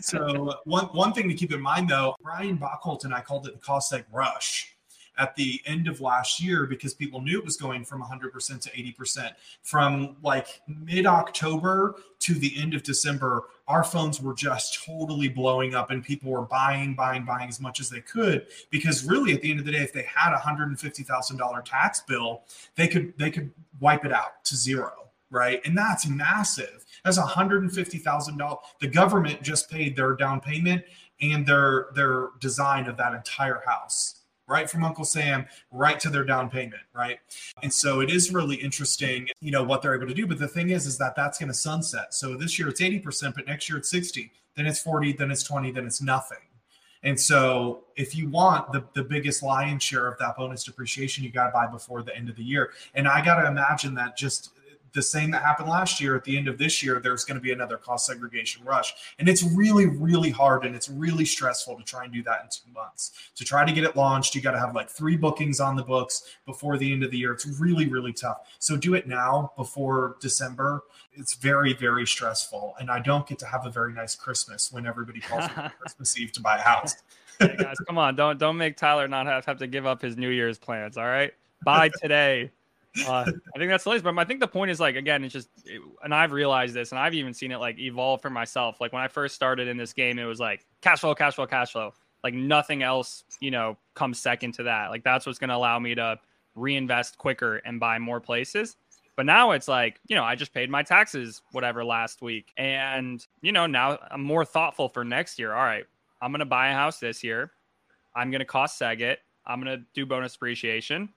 so 0.00 0.54
one 0.64 0.86
one 0.86 1.12
thing 1.12 1.28
to 1.28 1.34
keep 1.34 1.52
in 1.52 1.60
mind 1.60 1.88
though, 1.88 2.14
Brian 2.22 2.56
Bachholt 2.56 3.04
and 3.04 3.12
I 3.12 3.20
called 3.20 3.48
it 3.48 3.60
the 3.60 3.60
seg 3.60 4.04
rush 4.12 4.69
at 5.20 5.36
the 5.36 5.60
end 5.66 5.86
of 5.86 6.00
last 6.00 6.42
year 6.42 6.64
because 6.64 6.94
people 6.94 7.20
knew 7.20 7.38
it 7.38 7.44
was 7.44 7.58
going 7.58 7.84
from 7.84 8.02
100% 8.02 8.60
to 8.62 8.70
80%. 8.70 9.32
From 9.62 10.16
like 10.22 10.62
mid 10.66 11.06
October 11.06 11.96
to 12.20 12.34
the 12.34 12.54
end 12.58 12.72
of 12.72 12.82
December, 12.82 13.44
our 13.68 13.84
phones 13.84 14.20
were 14.20 14.32
just 14.32 14.82
totally 14.84 15.28
blowing 15.28 15.74
up 15.74 15.90
and 15.90 16.02
people 16.02 16.30
were 16.30 16.42
buying, 16.42 16.94
buying, 16.94 17.24
buying 17.24 17.50
as 17.50 17.60
much 17.60 17.80
as 17.80 17.90
they 17.90 18.00
could 18.00 18.46
because 18.70 19.04
really 19.04 19.34
at 19.34 19.42
the 19.42 19.50
end 19.50 19.60
of 19.60 19.66
the 19.66 19.72
day, 19.72 19.82
if 19.82 19.92
they 19.92 20.02
had 20.04 20.32
a 20.32 20.38
$150,000 20.38 21.64
tax 21.64 22.00
bill, 22.00 22.42
they 22.74 22.88
could 22.88 23.12
they 23.18 23.30
could 23.30 23.52
wipe 23.78 24.04
it 24.06 24.12
out 24.12 24.42
to 24.44 24.56
zero 24.56 24.92
right? 25.32 25.60
And 25.64 25.78
that's 25.78 26.08
massive. 26.08 26.84
That's 27.04 27.16
$150,000. 27.16 28.58
The 28.80 28.88
government 28.88 29.42
just 29.42 29.70
paid 29.70 29.94
their 29.94 30.14
down 30.14 30.40
payment 30.40 30.82
and 31.20 31.46
their 31.46 31.86
their 31.94 32.30
design 32.40 32.86
of 32.86 32.96
that 32.96 33.14
entire 33.14 33.62
house 33.64 34.19
right 34.50 34.68
from 34.68 34.84
Uncle 34.84 35.04
Sam 35.04 35.46
right 35.70 35.98
to 36.00 36.10
their 36.10 36.24
down 36.24 36.50
payment, 36.50 36.82
right? 36.92 37.20
And 37.62 37.72
so 37.72 38.00
it 38.00 38.10
is 38.10 38.34
really 38.34 38.56
interesting, 38.56 39.28
you 39.40 39.52
know, 39.52 39.62
what 39.62 39.80
they're 39.80 39.94
able 39.94 40.08
to 40.08 40.14
do. 40.14 40.26
But 40.26 40.38
the 40.38 40.48
thing 40.48 40.70
is, 40.70 40.86
is 40.86 40.98
that 40.98 41.14
that's 41.14 41.38
going 41.38 41.48
to 41.48 41.54
sunset. 41.54 42.12
So 42.12 42.36
this 42.36 42.58
year 42.58 42.68
it's 42.68 42.80
80%, 42.80 43.34
but 43.34 43.46
next 43.46 43.68
year 43.68 43.78
it's 43.78 43.88
60, 43.90 44.32
then 44.56 44.66
it's 44.66 44.82
40, 44.82 45.12
then 45.12 45.30
it's 45.30 45.44
20, 45.44 45.70
then 45.70 45.86
it's 45.86 46.02
nothing. 46.02 46.38
And 47.02 47.18
so 47.18 47.84
if 47.96 48.14
you 48.14 48.28
want 48.28 48.72
the, 48.72 48.84
the 48.94 49.04
biggest 49.04 49.42
lion's 49.42 49.82
share 49.82 50.06
of 50.06 50.18
that 50.18 50.36
bonus 50.36 50.64
depreciation, 50.64 51.24
you 51.24 51.30
got 51.30 51.46
to 51.46 51.52
buy 51.52 51.66
before 51.66 52.02
the 52.02 52.14
end 52.14 52.28
of 52.28 52.36
the 52.36 52.44
year. 52.44 52.72
And 52.94 53.08
I 53.08 53.24
got 53.24 53.40
to 53.40 53.48
imagine 53.48 53.94
that 53.94 54.18
just 54.18 54.50
the 54.92 55.02
same 55.02 55.30
that 55.30 55.42
happened 55.42 55.68
last 55.68 56.00
year 56.00 56.16
at 56.16 56.24
the 56.24 56.36
end 56.36 56.48
of 56.48 56.58
this 56.58 56.82
year 56.82 57.00
there's 57.00 57.24
going 57.24 57.36
to 57.36 57.40
be 57.40 57.52
another 57.52 57.76
cost 57.76 58.06
segregation 58.06 58.64
rush. 58.64 58.94
And 59.18 59.28
it's 59.28 59.42
really 59.42 59.86
really 59.86 60.30
hard 60.30 60.64
and 60.64 60.74
it's 60.74 60.88
really 60.88 61.24
stressful 61.24 61.76
to 61.76 61.84
try 61.84 62.04
and 62.04 62.12
do 62.12 62.22
that 62.24 62.40
in 62.42 62.48
two 62.50 62.72
months. 62.72 63.12
To 63.36 63.44
try 63.44 63.64
to 63.64 63.72
get 63.72 63.84
it 63.84 63.96
launched 63.96 64.34
you 64.34 64.40
got 64.40 64.52
to 64.52 64.58
have 64.58 64.74
like 64.74 64.90
three 64.90 65.16
bookings 65.16 65.60
on 65.60 65.76
the 65.76 65.82
books 65.82 66.36
before 66.46 66.78
the 66.78 66.92
end 66.92 67.02
of 67.02 67.10
the 67.10 67.18
year. 67.18 67.32
It's 67.32 67.46
really 67.60 67.88
really 67.88 68.12
tough. 68.12 68.38
So 68.58 68.76
do 68.76 68.94
it 68.94 69.06
now 69.06 69.52
before 69.56 70.16
december. 70.20 70.84
It's 71.12 71.34
very 71.34 71.72
very 71.72 72.06
stressful 72.06 72.74
and 72.78 72.90
i 72.90 73.00
don't 73.00 73.26
get 73.26 73.38
to 73.40 73.46
have 73.46 73.66
a 73.66 73.70
very 73.70 73.92
nice 73.92 74.14
christmas 74.14 74.72
when 74.72 74.86
everybody 74.86 75.20
calls 75.20 75.44
me 75.56 75.64
christmas 75.80 76.18
eve 76.18 76.32
to 76.32 76.40
buy 76.40 76.56
a 76.56 76.62
house. 76.62 76.96
Hey 77.40 77.56
guys 77.56 77.76
come 77.88 77.96
on. 77.96 78.16
Don't 78.16 78.38
don't 78.38 78.58
make 78.58 78.76
tyler 78.76 79.08
not 79.08 79.24
have, 79.24 79.46
have 79.46 79.56
to 79.60 79.66
give 79.66 79.86
up 79.86 80.02
his 80.02 80.18
new 80.18 80.28
year's 80.28 80.58
plans 80.58 80.98
all 80.98 81.06
right? 81.06 81.32
Buy 81.64 81.90
today 82.02 82.50
uh, 83.06 83.24
I 83.54 83.58
think 83.58 83.70
that's 83.70 83.84
the 83.84 83.90
least, 83.90 84.04
but 84.04 84.18
I 84.18 84.24
think 84.24 84.40
the 84.40 84.48
point 84.48 84.70
is 84.70 84.80
like 84.80 84.96
again, 84.96 85.24
it's 85.24 85.32
just, 85.32 85.48
it, 85.64 85.80
and 86.02 86.14
I've 86.14 86.32
realized 86.32 86.74
this, 86.74 86.90
and 86.92 86.98
I've 86.98 87.14
even 87.14 87.32
seen 87.32 87.52
it 87.52 87.58
like 87.58 87.78
evolve 87.78 88.20
for 88.20 88.30
myself. 88.30 88.80
Like 88.80 88.92
when 88.92 89.02
I 89.02 89.08
first 89.08 89.34
started 89.34 89.68
in 89.68 89.76
this 89.76 89.92
game, 89.92 90.18
it 90.18 90.24
was 90.24 90.40
like 90.40 90.66
cash 90.80 91.00
flow, 91.00 91.14
cash 91.14 91.34
flow, 91.34 91.46
cash 91.46 91.72
flow. 91.72 91.92
Like 92.22 92.34
nothing 92.34 92.82
else, 92.82 93.24
you 93.40 93.50
know, 93.50 93.78
comes 93.94 94.18
second 94.18 94.52
to 94.54 94.64
that. 94.64 94.90
Like 94.90 95.04
that's 95.04 95.24
what's 95.24 95.38
going 95.38 95.48
to 95.48 95.56
allow 95.56 95.78
me 95.78 95.94
to 95.94 96.18
reinvest 96.54 97.16
quicker 97.16 97.56
and 97.64 97.80
buy 97.80 97.98
more 97.98 98.20
places. 98.20 98.76
But 99.16 99.26
now 99.26 99.52
it's 99.52 99.68
like, 99.68 100.00
you 100.08 100.16
know, 100.16 100.24
I 100.24 100.34
just 100.34 100.52
paid 100.52 100.70
my 100.70 100.82
taxes, 100.82 101.42
whatever, 101.52 101.84
last 101.84 102.22
week. 102.22 102.52
And, 102.56 103.24
you 103.42 103.52
know, 103.52 103.66
now 103.66 103.98
I'm 104.10 104.22
more 104.22 104.44
thoughtful 104.44 104.88
for 104.88 105.04
next 105.04 105.38
year. 105.38 105.52
All 105.52 105.64
right, 105.64 105.84
I'm 106.22 106.30
going 106.32 106.40
to 106.40 106.46
buy 106.46 106.68
a 106.68 106.74
house 106.74 106.98
this 106.98 107.22
year. 107.22 107.52
I'm 108.14 108.30
going 108.30 108.40
to 108.40 108.46
cost 108.46 108.80
seg 108.80 109.00
it. 109.00 109.20
I'm 109.46 109.62
going 109.62 109.78
to 109.78 109.84
do 109.94 110.06
bonus 110.06 110.32
depreciation. 110.34 111.08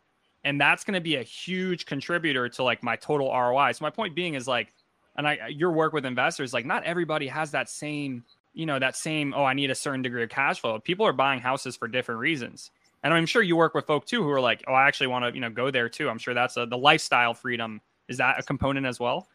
And 0.44 0.60
that's 0.60 0.84
going 0.84 0.96
to 0.96 1.02
be 1.02 1.16
a 1.16 1.24
huge 1.24 1.86
contributor 1.86 2.50
to 2.50 2.64
like 2.64 2.84
my 2.84 2.96
total 2.96 3.32
ROI. 3.32 3.74
So 3.74 3.86
my 3.86 3.90
point 3.90 4.16
being 4.16 4.34
is 4.34 4.48
like, 4.48 4.74
and 5.16 5.28
I, 5.28 5.48
your 5.48 5.72
work 5.72 5.94
with 5.94 6.06
investors, 6.06 6.54
like 6.54 6.66
not 6.66 6.84
everybody 6.84 7.28
has 7.28 7.52
that 7.52 7.70
same, 7.70 8.24
you 8.54 8.66
know, 8.66 8.80
that 8.80 8.96
same, 8.96 9.34
oh, 9.36 9.46
I 9.46 9.54
need 9.54 9.72
a 9.72 9.76
certain 9.76 10.02
degree 10.02 10.24
of 10.24 10.30
cash 10.30 10.60
flow. 10.60 10.80
People 10.80 11.06
are 11.06 11.14
buying 11.14 11.40
houses 11.40 11.76
for 11.76 11.88
different 11.88 12.20
reasons. 12.20 12.72
And 13.04 13.14
I'm 13.14 13.26
sure 13.26 13.42
you 13.42 13.56
work 13.56 13.74
with 13.74 13.86
folk 13.86 14.06
too 14.06 14.24
who 14.24 14.30
are 14.30 14.42
like, 14.42 14.64
oh, 14.68 14.74
I 14.74 14.88
actually 14.88 15.08
want 15.08 15.26
to, 15.26 15.34
you 15.34 15.42
know, 15.42 15.50
go 15.50 15.72
there 15.72 15.90
too. 15.90 16.10
I'm 16.10 16.18
sure 16.18 16.34
that's 16.34 16.58
a, 16.58 16.66
the 16.66 16.78
lifestyle 16.78 17.34
freedom. 17.34 17.82
Is 18.08 18.18
that 18.18 18.40
a 18.40 18.44
component 18.44 18.86
as 18.86 19.00
well? 19.00 19.28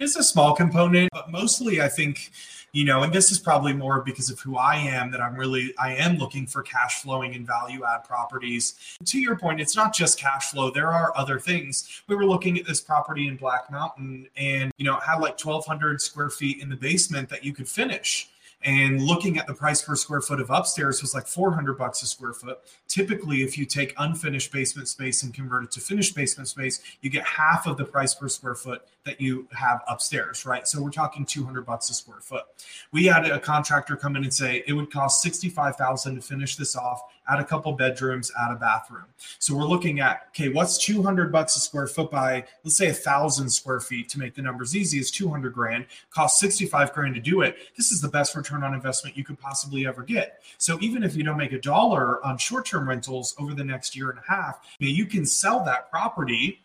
It's 0.00 0.16
a 0.16 0.22
small 0.22 0.54
component, 0.54 1.10
but 1.12 1.30
mostly 1.30 1.82
I 1.82 1.88
think, 1.88 2.32
you 2.72 2.86
know, 2.86 3.02
and 3.02 3.12
this 3.12 3.30
is 3.30 3.38
probably 3.38 3.74
more 3.74 4.00
because 4.00 4.30
of 4.30 4.40
who 4.40 4.56
I 4.56 4.76
am 4.76 5.10
that 5.10 5.20
I'm 5.20 5.34
really 5.34 5.74
I 5.78 5.94
am 5.94 6.16
looking 6.16 6.46
for 6.46 6.62
cash 6.62 7.02
flowing 7.02 7.34
and 7.34 7.46
value 7.46 7.84
add 7.84 8.04
properties. 8.04 8.76
To 9.04 9.20
your 9.20 9.36
point, 9.36 9.60
it's 9.60 9.76
not 9.76 9.92
just 9.92 10.18
cash 10.18 10.52
flow. 10.52 10.70
There 10.70 10.90
are 10.90 11.14
other 11.18 11.38
things. 11.38 12.02
We 12.08 12.16
were 12.16 12.24
looking 12.24 12.58
at 12.58 12.64
this 12.64 12.80
property 12.80 13.28
in 13.28 13.36
Black 13.36 13.70
Mountain 13.70 14.26
and, 14.38 14.72
you 14.78 14.86
know, 14.86 14.96
it 14.96 15.02
had 15.02 15.16
like 15.16 15.38
1200 15.38 16.00
square 16.00 16.30
feet 16.30 16.62
in 16.62 16.70
the 16.70 16.76
basement 16.76 17.28
that 17.28 17.44
you 17.44 17.52
could 17.52 17.68
finish 17.68 18.30
and 18.62 19.02
looking 19.02 19.38
at 19.38 19.46
the 19.46 19.54
price 19.54 19.82
per 19.82 19.96
square 19.96 20.20
foot 20.20 20.40
of 20.40 20.50
upstairs 20.50 21.00
was 21.00 21.14
like 21.14 21.26
400 21.26 21.78
bucks 21.78 22.02
a 22.02 22.06
square 22.06 22.34
foot 22.34 22.58
typically 22.88 23.42
if 23.42 23.56
you 23.56 23.64
take 23.64 23.94
unfinished 23.98 24.52
basement 24.52 24.88
space 24.88 25.22
and 25.22 25.32
convert 25.32 25.64
it 25.64 25.70
to 25.70 25.80
finished 25.80 26.14
basement 26.14 26.48
space 26.48 26.80
you 27.00 27.10
get 27.10 27.24
half 27.24 27.66
of 27.66 27.76
the 27.76 27.84
price 27.84 28.14
per 28.14 28.28
square 28.28 28.54
foot 28.54 28.82
that 29.04 29.20
you 29.20 29.48
have 29.52 29.80
upstairs 29.88 30.44
right 30.44 30.66
so 30.66 30.80
we're 30.80 30.90
talking 30.90 31.24
200 31.24 31.64
bucks 31.64 31.90
a 31.90 31.94
square 31.94 32.20
foot 32.20 32.44
we 32.92 33.04
had 33.04 33.24
a 33.24 33.38
contractor 33.38 33.96
come 33.96 34.16
in 34.16 34.24
and 34.24 34.32
say 34.32 34.62
it 34.66 34.72
would 34.72 34.90
cost 34.90 35.22
65000 35.22 36.14
to 36.14 36.20
finish 36.20 36.56
this 36.56 36.76
off 36.76 37.02
add 37.30 37.40
a 37.40 37.44
couple 37.44 37.72
bedrooms, 37.72 38.32
add 38.40 38.52
a 38.52 38.56
bathroom. 38.56 39.04
So 39.38 39.56
we're 39.56 39.64
looking 39.64 40.00
at 40.00 40.26
okay, 40.30 40.48
what's 40.48 40.78
200 40.78 41.30
bucks 41.30 41.56
a 41.56 41.60
square 41.60 41.86
foot 41.86 42.10
by 42.10 42.44
let's 42.64 42.76
say 42.76 42.88
a 42.88 42.94
thousand 42.94 43.48
square 43.50 43.80
feet 43.80 44.08
to 44.10 44.18
make 44.18 44.34
the 44.34 44.42
numbers 44.42 44.76
easy 44.76 44.98
is 44.98 45.10
200 45.10 45.52
grand, 45.52 45.86
cost 46.10 46.40
65 46.40 46.92
grand 46.92 47.14
to 47.14 47.20
do 47.20 47.42
it. 47.42 47.56
This 47.76 47.92
is 47.92 48.00
the 48.00 48.08
best 48.08 48.34
return 48.34 48.62
on 48.62 48.74
investment 48.74 49.16
you 49.16 49.24
could 49.24 49.38
possibly 49.38 49.86
ever 49.86 50.02
get. 50.02 50.42
So 50.58 50.78
even 50.80 51.02
if 51.02 51.14
you 51.14 51.22
don't 51.22 51.36
make 51.36 51.52
a 51.52 51.60
dollar 51.60 52.24
on 52.24 52.38
short-term 52.38 52.88
rentals 52.88 53.34
over 53.38 53.54
the 53.54 53.64
next 53.64 53.94
year 53.94 54.10
and 54.10 54.18
a 54.18 54.30
half, 54.30 54.60
you 54.78 55.06
can 55.06 55.24
sell 55.24 55.64
that 55.64 55.90
property 55.90 56.60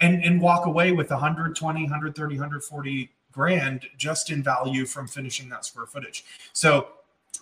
and, 0.00 0.24
and 0.24 0.40
walk 0.40 0.66
away 0.66 0.92
with 0.92 1.10
120, 1.10 1.82
130, 1.82 2.34
140 2.34 3.10
grand 3.32 3.86
just 3.96 4.30
in 4.30 4.42
value 4.42 4.86
from 4.86 5.06
finishing 5.06 5.48
that 5.48 5.64
square 5.64 5.86
footage. 5.86 6.24
So 6.52 6.88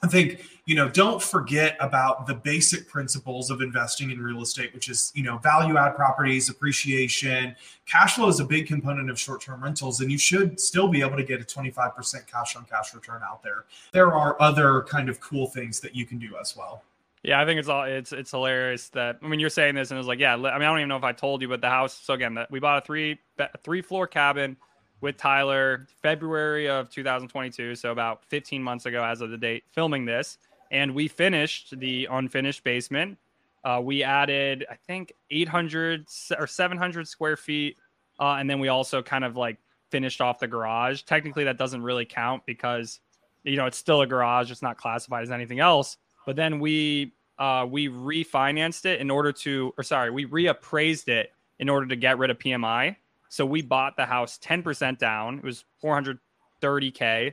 I 0.03 0.07
think, 0.07 0.45
you 0.67 0.77
know, 0.77 0.89
don't 0.89 1.21
forget 1.21 1.77
about 1.81 2.27
the 2.27 2.35
basic 2.35 2.89
principles 2.89 3.51
of 3.51 3.61
investing 3.63 4.11
in 4.11 4.23
real 4.23 4.43
estate, 4.43 4.73
which 4.73 4.89
is, 4.89 5.11
you 5.15 5.25
know, 5.25 5.39
value 5.39 5.77
add 5.77 5.97
properties, 5.97 6.49
appreciation. 6.49 7.57
Cash 7.87 8.15
flow 8.15 8.29
is 8.29 8.39
a 8.39 8.45
big 8.45 8.69
component 8.69 9.11
of 9.11 9.19
short 9.19 9.41
term 9.41 9.63
rentals, 9.63 10.01
and 10.01 10.13
you 10.13 10.19
should 10.19 10.61
still 10.61 10.87
be 10.89 11.01
able 11.01 11.17
to 11.17 11.25
get 11.25 11.41
a 11.41 11.45
25% 11.45 12.27
cash 12.27 12.55
on 12.55 12.65
cash 12.65 12.95
return 12.95 13.23
out 13.29 13.43
there. 13.43 13.65
There 13.93 14.13
are 14.13 14.41
other 14.41 14.83
kind 14.83 15.09
of 15.09 15.19
cool 15.21 15.49
things 15.49 15.81
that 15.81 15.97
you 15.97 16.07
can 16.07 16.19
do 16.19 16.37
as 16.41 16.57
well. 16.57 16.85
Yeah, 17.23 17.41
I 17.41 17.45
think 17.45 17.59
it's 17.59 17.69
all 17.69 17.85
it's 17.85 18.13
it's 18.13 18.31
hilarious 18.31 18.89
that 18.91 19.19
I 19.23 19.29
mean 19.29 19.41
you're 19.41 19.51
saying 19.51 19.75
this 19.75 19.91
and 19.91 19.99
it's 19.99 20.09
like 20.09 20.21
yeah 20.21 20.35
I 20.35 20.37
mean 20.37 20.47
I 20.47 20.59
don't 20.59 20.79
even 20.79 20.89
know 20.89 20.97
if 20.97 21.05
I 21.05 21.13
told 21.13 21.43
you 21.43 21.49
but 21.49 21.61
the 21.61 21.69
house 21.69 21.93
so 21.93 22.15
again 22.15 22.35
that 22.35 22.51
we 22.51 22.61
bought 22.61 22.83
a 22.83 22.87
three 22.87 23.19
three 23.65 23.83
floor 23.83 24.07
cabin 24.07 24.57
with 25.01 25.17
Tyler 25.17 25.87
February 26.03 26.69
of 26.69 26.91
2022, 26.91 27.75
so 27.77 27.93
about 27.93 28.25
15 28.25 28.63
months 28.63 28.87
ago 28.87 29.05
as 29.05 29.21
of 29.21 29.31
the 29.31 29.39
date 29.39 29.65
filming 29.73 30.05
this, 30.05 30.39
and 30.71 30.95
we 30.95 31.09
finished 31.09 31.79
the 31.79 32.09
unfinished 32.11 32.65
basement. 32.65 33.17
Uh, 33.65 33.81
we 33.83 34.03
added, 34.03 34.65
I 34.71 34.77
think, 34.87 35.13
800 35.31 36.07
or 36.39 36.47
700 36.47 37.09
square 37.09 37.37
feet, 37.37 37.77
uh, 38.19 38.37
and 38.39 38.49
then 38.49 38.61
we 38.61 38.69
also 38.69 39.03
kind 39.03 39.25
of 39.25 39.37
like 39.37 39.59
finished 39.91 40.21
off 40.21 40.39
the 40.39 40.49
garage. 40.49 41.03
Technically, 41.03 41.45
that 41.45 41.59
doesn't 41.59 41.83
really 41.83 42.05
count 42.05 42.45
because 42.47 43.01
you 43.45 43.57
know 43.57 43.67
it's 43.67 43.79
still 43.79 44.01
a 44.01 44.07
garage; 44.07 44.51
it's 44.51 44.63
not 44.63 44.77
classified 44.77 45.23
as 45.23 45.31
anything 45.31 45.61
else. 45.61 45.97
But 46.29 46.37
then 46.37 46.61
we 46.61 47.15
uh, 47.39 47.67
we 47.67 47.89
refinanced 47.89 48.85
it 48.85 49.01
in 49.01 49.11
order 49.11 49.33
to, 49.33 49.73
or 49.79 49.83
sorry, 49.83 50.11
we 50.11 50.27
reappraised 50.27 51.09
it 51.09 51.33
in 51.59 51.71
order 51.71 51.87
to 51.87 51.97
get 51.97 52.19
rid 52.19 52.29
of 52.29 52.39
PMI. 52.39 52.97
So 53.31 53.47
we 53.47 53.63
bought 53.63 53.97
the 53.97 54.05
house 54.05 54.39
10% 54.45 54.99
down. 54.99 55.39
It 55.39 55.45
was 55.45 55.65
430K. 55.83 57.33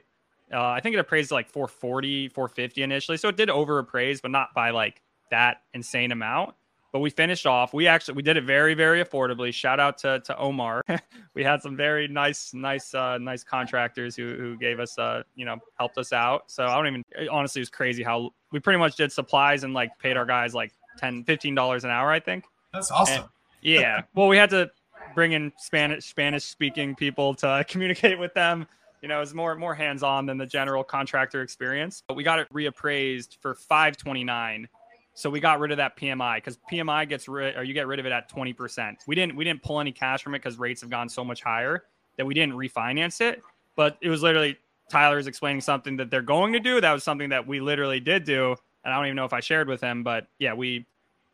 Uh, 0.53 0.67
I 0.69 0.79
think 0.79 0.95
it 0.95 0.99
appraised 0.99 1.29
like 1.29 1.49
440, 1.49 2.29
450 2.29 2.83
initially. 2.83 3.17
So 3.17 3.27
it 3.27 3.35
did 3.35 3.49
over 3.49 3.79
appraise, 3.79 4.21
but 4.21 4.31
not 4.31 4.53
by 4.53 4.69
like 4.69 5.01
that 5.29 5.63
insane 5.73 6.13
amount. 6.13 6.55
But 6.95 7.01
we 7.01 7.09
finished 7.09 7.45
off. 7.45 7.73
We 7.73 7.87
actually 7.87 8.13
we 8.13 8.23
did 8.23 8.37
it 8.37 8.45
very, 8.45 8.73
very 8.73 9.03
affordably. 9.03 9.53
Shout 9.53 9.81
out 9.81 9.97
to 9.97 10.21
to 10.21 10.37
Omar. 10.37 10.81
we 11.33 11.43
had 11.43 11.61
some 11.61 11.75
very 11.75 12.07
nice, 12.07 12.53
nice, 12.53 12.93
uh, 12.93 13.17
nice 13.17 13.43
contractors 13.43 14.15
who 14.15 14.33
who 14.35 14.55
gave 14.55 14.79
us 14.79 14.97
uh, 14.97 15.23
you 15.35 15.43
know, 15.43 15.57
helped 15.77 15.97
us 15.97 16.13
out. 16.13 16.49
So 16.49 16.65
I 16.65 16.73
don't 16.73 16.87
even 16.87 17.03
honestly 17.29 17.59
it 17.59 17.63
was 17.63 17.69
crazy 17.69 18.01
how 18.01 18.31
we 18.53 18.61
pretty 18.61 18.79
much 18.79 18.95
did 18.95 19.11
supplies 19.11 19.65
and 19.65 19.73
like 19.73 19.99
paid 19.99 20.15
our 20.15 20.25
guys 20.25 20.55
like 20.55 20.71
10 20.99 21.25
$15 21.25 21.83
an 21.83 21.89
hour, 21.89 22.11
I 22.11 22.21
think. 22.21 22.45
That's 22.71 22.89
awesome. 22.91 23.23
And, 23.23 23.29
yeah. 23.61 24.03
well, 24.13 24.29
we 24.29 24.37
had 24.37 24.49
to 24.51 24.71
bring 25.13 25.33
in 25.33 25.51
Spanish 25.57 26.05
Spanish 26.05 26.45
speaking 26.45 26.95
people 26.95 27.35
to 27.35 27.65
communicate 27.67 28.17
with 28.17 28.33
them. 28.33 28.65
You 29.01 29.09
know, 29.09 29.19
it's 29.19 29.33
more 29.33 29.53
more 29.55 29.75
hands 29.75 30.01
on 30.01 30.27
than 30.27 30.37
the 30.37 30.47
general 30.47 30.85
contractor 30.85 31.41
experience. 31.41 32.03
But 32.07 32.15
we 32.15 32.23
got 32.23 32.39
it 32.39 32.47
reappraised 32.53 33.35
for 33.41 33.53
529. 33.53 34.69
So 35.15 35.29
we 35.29 35.39
got 35.39 35.59
rid 35.59 35.71
of 35.71 35.77
that 35.77 35.97
PMI 35.97 36.37
because 36.37 36.59
PMI 36.69 37.07
gets 37.07 37.27
rid 37.27 37.55
or 37.55 37.63
you 37.63 37.73
get 37.73 37.87
rid 37.87 37.99
of 37.99 38.05
it 38.05 38.11
at 38.11 38.29
20%. 38.29 38.97
We 39.07 39.15
didn't 39.15 39.35
we 39.35 39.45
didn't 39.45 39.63
pull 39.63 39.79
any 39.79 39.93
cash 39.93 40.21
from 40.21 40.35
it 40.35 40.39
because 40.39 40.59
rates 40.59 40.81
have 40.81 40.89
gone 40.89 41.07
so 41.07 41.23
much 41.23 41.41
higher 41.41 41.85
that 42.17 42.25
we 42.25 42.33
didn't 42.33 42.53
refinance 42.53 43.21
it. 43.21 43.41
But 43.77 43.97
it 44.01 44.09
was 44.09 44.21
literally 44.21 44.57
Tyler's 44.89 45.27
explaining 45.27 45.61
something 45.61 45.97
that 45.97 46.11
they're 46.11 46.21
going 46.21 46.53
to 46.53 46.59
do. 46.59 46.81
That 46.81 46.91
was 46.91 47.03
something 47.03 47.29
that 47.29 47.47
we 47.47 47.61
literally 47.61 48.01
did 48.01 48.25
do. 48.25 48.55
And 48.83 48.93
I 48.93 48.97
don't 48.97 49.07
even 49.07 49.15
know 49.15 49.25
if 49.25 49.33
I 49.33 49.39
shared 49.39 49.67
with 49.67 49.81
him, 49.81 50.03
but 50.03 50.27
yeah, 50.37 50.53
we 50.53 50.85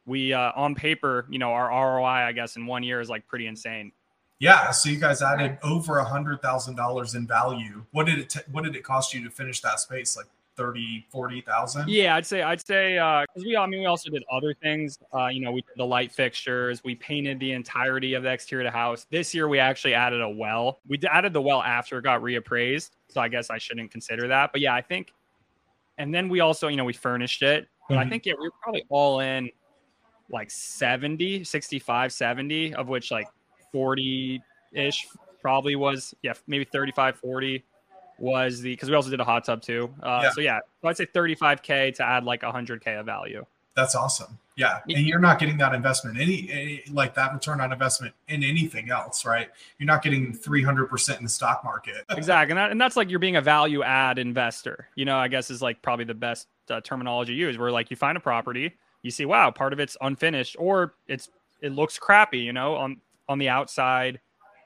we 0.06 0.32
uh, 0.32 0.52
on 0.56 0.76
paper, 0.76 1.26
you 1.30 1.40
know, 1.40 1.52
our 1.52 1.70
ROI, 1.70 2.06
I 2.06 2.32
guess, 2.34 2.56
in 2.58 2.68
one 2.68 2.84
year 2.84 3.02
is 3.02 3.10
like 3.10 3.28
pretty 3.28 3.48
insane. 3.48 3.92
Yeah, 4.40 4.72
so 4.72 4.90
you 4.90 4.98
guys 4.98 5.22
added 5.22 5.60
over 5.64 6.00
a 6.00 6.04
hundred 6.04 6.42
thousand 6.42 6.76
dollars 6.76 7.14
in 7.14 7.28
value. 7.28 7.84
What 7.92 8.06
did 8.06 8.20
it 8.20 8.30
t- 8.30 8.40
What 8.52 8.64
did 8.64 8.76
it 8.76 8.84
cost 8.84 9.14
you 9.14 9.24
to 9.24 9.30
finish 9.30 9.62
that 9.62 9.80
space? 9.80 10.18
Like 10.18 10.28
30, 10.62 11.08
40,000? 11.12 11.90
Yeah, 11.90 12.16
I'd 12.16 12.26
say 12.26 12.42
I'd 12.42 12.66
say 12.66 12.94
because 12.94 13.44
uh, 13.44 13.48
we 13.48 13.58
I 13.58 13.66
mean 13.66 13.80
we 13.82 13.86
also 13.86 14.10
did 14.10 14.24
other 14.32 14.54
things. 14.54 15.00
Uh, 15.14 15.28
you 15.28 15.42
know, 15.42 15.52
we 15.52 15.62
did 15.62 15.76
the 15.78 15.86
light 15.86 16.12
fixtures. 16.12 16.84
We 16.84 16.96
painted 16.96 17.40
the 17.40 17.54
entirety 17.54 18.14
of 18.14 18.24
the 18.24 18.32
exterior 18.32 18.66
of 18.66 18.72
the 18.72 18.78
house. 18.78 19.08
This 19.10 19.34
year 19.34 19.48
we 19.48 19.60
actually 19.60 19.94
added 19.94 20.22
a 20.22 20.30
well. 20.30 20.80
We 20.88 21.00
added 21.10 21.34
the 21.34 21.42
well 21.42 21.64
after 21.64 21.98
it 21.98 22.04
got 22.04 22.22
reappraised, 22.22 22.92
so 23.10 23.22
I 23.22 23.28
guess 23.28 23.50
I 23.50 23.58
shouldn't 23.58 23.92
consider 23.92 24.28
that. 24.28 24.52
But 24.52 24.62
yeah, 24.62 24.76
I 24.76 24.82
think. 24.82 25.14
And 25.98 26.14
then 26.14 26.30
we 26.30 26.40
also, 26.40 26.68
you 26.68 26.78
know, 26.78 26.86
we 26.86 26.94
furnished 26.94 27.42
it. 27.42 27.68
But 27.90 27.96
mm-hmm. 27.96 28.08
I 28.08 28.10
think 28.10 28.26
yeah, 28.26 28.34
we 28.40 28.48
were 28.48 28.54
probably 28.62 28.84
all 28.90 29.20
in 29.20 29.50
like 30.30 30.52
70, 30.52 31.44
65, 31.44 32.14
70, 32.14 32.76
of 32.76 32.88
which 32.88 33.12
like 33.12 33.28
40 33.72 34.42
ish 34.74 35.08
probably 35.42 35.76
was, 35.76 36.14
yeah, 36.22 36.34
maybe 36.48 36.66
35, 36.66 37.18
40 37.18 37.64
was 38.22 38.62
the, 38.62 38.72
because 38.72 38.90
we 38.90 38.96
also 38.96 39.10
did 39.10 39.20
a 39.20 39.24
hot 39.24 39.44
tub 39.44 39.62
too. 39.62 39.94
Uh, 40.02 40.22
yeah. 40.24 40.32
So 40.32 40.42
yeah, 40.42 40.60
so 40.82 40.88
I'd 40.88 40.98
say 40.98 41.06
35K 41.06 41.96
to 41.96 42.04
add 42.04 42.24
like 42.24 42.42
100K 42.42 43.00
of 43.00 43.06
value. 43.06 43.46
That's 43.76 43.96
awesome. 43.96 44.38
Yeah. 44.58 44.80
And 44.90 45.08
you're 45.08 45.20
not 45.20 45.40
getting 45.40 45.58
that 45.58 45.74
investment, 45.74 46.20
any, 46.20 46.50
any, 46.52 46.84
like 46.92 47.16
that 47.16 47.34
return 47.34 47.62
on 47.62 47.72
investment 47.72 48.14
in 48.28 48.44
anything 48.44 48.92
else, 48.92 49.26
right? 49.26 49.50
You're 49.80 49.88
not 49.88 50.04
getting 50.04 50.34
300% 50.34 51.18
in 51.18 51.24
the 51.24 51.30
stock 51.30 51.64
market. 51.64 52.04
exactly. 52.12 52.52
And, 52.52 52.58
that, 52.58 52.72
and 52.72 52.80
that's 52.80 52.98
like 52.98 53.10
you're 53.10 53.20
being 53.20 53.38
a 53.38 53.42
value 53.42 53.82
add 53.82 54.20
investor, 54.20 54.88
you 54.96 55.06
know, 55.06 55.18
I 55.18 55.30
guess 55.30 55.50
is 55.50 55.62
like 55.62 55.82
probably 55.82 56.06
the 56.06 56.14
best 56.14 56.48
uh, 56.70 56.82
terminology 56.82 57.34
used 57.34 57.60
where 57.60 57.72
like 57.72 57.90
you 57.90 57.96
find 57.96 58.18
a 58.18 58.22
property, 58.22 58.74
you 59.04 59.10
see, 59.10 59.26
wow, 59.26 59.50
part 59.52 59.74
of 59.74 59.80
it's 59.80 59.98
unfinished 60.02 60.58
or 60.60 60.94
it's 61.08 61.30
it 61.62 61.72
looks 61.72 61.98
crappy, 61.98 62.40
you 62.40 62.54
know, 62.54 62.76
on 62.76 62.98
on 63.30 63.40
the 63.40 63.50
outside, 63.50 64.20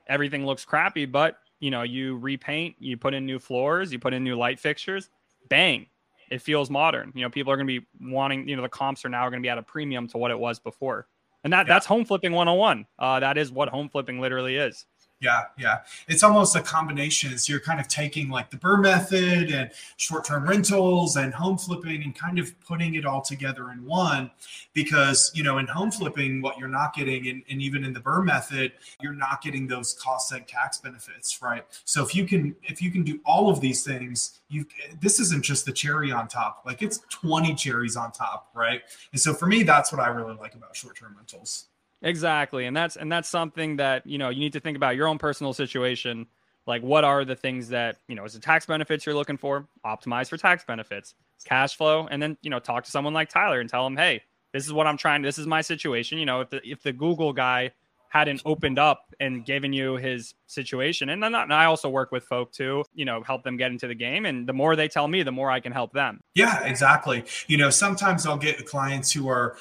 everything 0.08 0.46
looks 0.46 0.66
crappy, 0.66 1.06
but 1.06 1.40
you 1.60 1.72
know, 1.72 1.84
you 1.84 2.18
repaint, 2.18 2.76
you 2.80 2.98
put 2.98 3.14
in 3.14 3.26
new 3.26 3.40
floors, 3.40 3.92
you 3.92 4.00
put 4.00 4.14
in 4.14 4.24
new 4.24 4.36
light 4.36 4.60
fixtures, 4.60 5.10
bang, 5.50 5.88
it 6.30 6.42
feels 6.42 6.70
modern. 6.70 7.12
You 7.16 7.24
know, 7.24 7.30
people 7.30 7.52
are 7.52 7.56
going 7.56 7.68
to 7.68 7.80
be 7.80 7.86
wanting, 8.02 8.48
you 8.48 8.56
know, 8.56 8.62
the 8.62 8.70
comps 8.70 9.06
are 9.06 9.10
now 9.10 9.30
going 9.30 9.42
to 9.42 9.46
be 9.46 9.50
at 9.50 9.58
a 9.58 9.64
premium 9.64 10.08
to 10.10 10.18
what 10.18 10.32
it 10.32 10.40
was 10.40 10.60
before. 10.60 11.08
And 11.44 11.54
that 11.54 11.68
yeah. 11.68 11.74
that's 11.74 11.86
home 11.86 12.06
flipping 12.06 12.32
101. 12.32 12.86
Uh, 12.98 13.20
that 13.20 13.38
is 13.38 13.52
what 13.52 13.70
home 13.70 13.90
flipping 13.90 14.20
literally 14.20 14.56
is. 14.56 14.86
Yeah, 15.22 15.44
yeah. 15.58 15.80
It's 16.10 16.24
almost 16.24 16.58
a 16.58 16.62
combination. 16.62 17.38
So 17.38 17.54
you're 17.54 17.62
kind 17.62 17.80
of 17.80 17.88
taking 17.88 18.30
like 18.30 18.50
the 18.50 18.58
BRRRR 18.58 18.82
method 18.82 19.50
and 19.50 19.72
short-term 19.96 20.46
rentals 20.46 21.16
and 21.16 21.34
home 21.34 21.58
flipping 21.58 22.04
and 22.04 22.14
kind 22.14 22.38
of 22.38 22.60
putting 22.60 22.96
it 22.96 23.06
all 23.06 23.22
together 23.22 23.72
in 23.72 23.86
one. 23.86 24.30
Because 24.74 25.32
you 25.34 25.42
know, 25.42 25.58
in 25.58 25.68
home 25.68 25.90
flipping, 25.90 26.42
what 26.42 26.58
you're 26.58 26.68
not 26.68 26.94
getting, 26.94 27.30
and, 27.30 27.44
and 27.50 27.62
even 27.62 27.86
in 27.86 27.94
the 27.94 28.02
BRRRR 28.02 28.26
method, 28.26 28.74
you're 29.02 29.14
not 29.14 29.42
getting 29.42 29.68
those 29.68 29.94
cost 29.94 30.34
and 30.34 30.46
tax 30.48 30.80
benefits, 30.80 31.42
right? 31.42 31.64
So 31.86 32.04
if 32.04 32.14
you 32.14 32.26
can 32.26 32.54
if 32.64 32.82
you 32.82 32.92
can 32.92 33.04
do 33.04 33.22
all 33.26 33.50
of 33.50 33.62
these 33.62 33.84
things, 33.84 34.42
you 34.50 34.66
this 35.00 35.22
isn't 35.22 35.46
just 35.46 35.66
the 35.66 35.72
cherry 35.72 36.12
on 36.12 36.28
top, 36.28 36.64
like 36.66 36.82
it's 36.82 37.00
20 37.10 37.56
cherries 37.56 37.96
on 37.96 38.12
top, 38.12 38.50
right? 38.54 38.82
And 39.14 39.22
so 39.22 39.34
for 39.34 39.46
me, 39.46 39.64
that's 39.64 39.94
what 39.94 40.02
I 40.02 40.08
really 40.08 40.36
like 40.36 40.56
about 40.56 40.76
short-term 40.76 41.16
rentals. 41.16 41.68
Exactly. 42.06 42.66
And 42.66 42.78
that's 42.78 42.96
and 42.96 43.12
that's 43.12 43.28
something 43.28 43.78
that, 43.78 44.06
you 44.06 44.18
know, 44.18 44.30
you 44.30 44.40
need 44.40 44.54
to 44.54 44.60
think 44.60 44.78
about 44.78 44.96
your 44.96 45.08
own 45.08 45.18
personal 45.18 45.52
situation. 45.52 46.28
Like 46.68 46.82
what 46.82 47.04
are 47.04 47.26
the 47.26 47.36
things 47.36 47.70
that, 47.70 47.98
you 48.08 48.16
know, 48.16 48.24
is 48.24 48.34
the 48.34 48.40
tax 48.40 48.66
benefits 48.66 49.06
you're 49.06 49.16
looking 49.16 49.38
for? 49.38 49.68
Optimize 49.86 50.30
for 50.30 50.38
tax 50.38 50.64
benefits, 50.64 51.16
cash 51.44 51.76
flow, 51.76 52.08
and 52.10 52.22
then, 52.22 52.38
you 52.42 52.50
know, 52.50 52.60
talk 52.60 52.86
to 52.86 52.92
someone 52.92 53.14
like 53.14 53.30
Tyler 53.30 53.60
and 53.60 53.70
tell 53.70 53.86
him, 53.86 53.98
hey, 53.98 54.22
this 54.54 54.66
is 54.66 54.72
what 54.72 54.88
I'm 54.88 54.98
trying, 54.98 55.22
this 55.22 55.38
is 55.38 55.48
my 55.48 55.62
situation. 55.62 56.18
You 56.18 56.26
know, 56.26 56.42
if 56.42 56.50
the 56.52 56.62
if 56.64 56.82
the 56.84 56.94
Google 56.94 57.34
guy 57.34 57.72
hadn't 58.10 58.42
opened 58.46 58.80
up 58.80 59.14
and 59.20 59.44
given 59.44 59.74
you 59.74 59.98
his 59.98 60.36
situation. 60.48 61.10
And 61.10 61.22
then 61.22 61.36
I 61.36 61.66
also 61.66 61.90
work 61.90 62.14
with 62.14 62.24
folk 62.24 62.54
too, 62.54 62.86
you 62.94 63.04
know, 63.04 63.22
help 63.24 63.44
them 63.44 63.58
get 63.58 63.72
into 63.72 63.88
the 63.88 63.96
game. 63.96 64.26
And 64.26 64.48
the 64.48 64.54
more 64.54 64.78
they 64.78 64.88
tell 64.88 65.08
me, 65.08 65.22
the 65.24 65.34
more 65.34 65.52
I 65.52 65.60
can 65.60 65.74
help 65.74 65.92
them. 65.92 66.22
Yeah, 66.34 66.64
exactly. 66.64 67.26
You 67.48 67.58
know, 67.58 67.70
sometimes 67.70 68.26
I'll 68.26 68.38
get 68.38 68.66
clients 68.66 69.12
who 69.12 69.28
are 69.28 69.58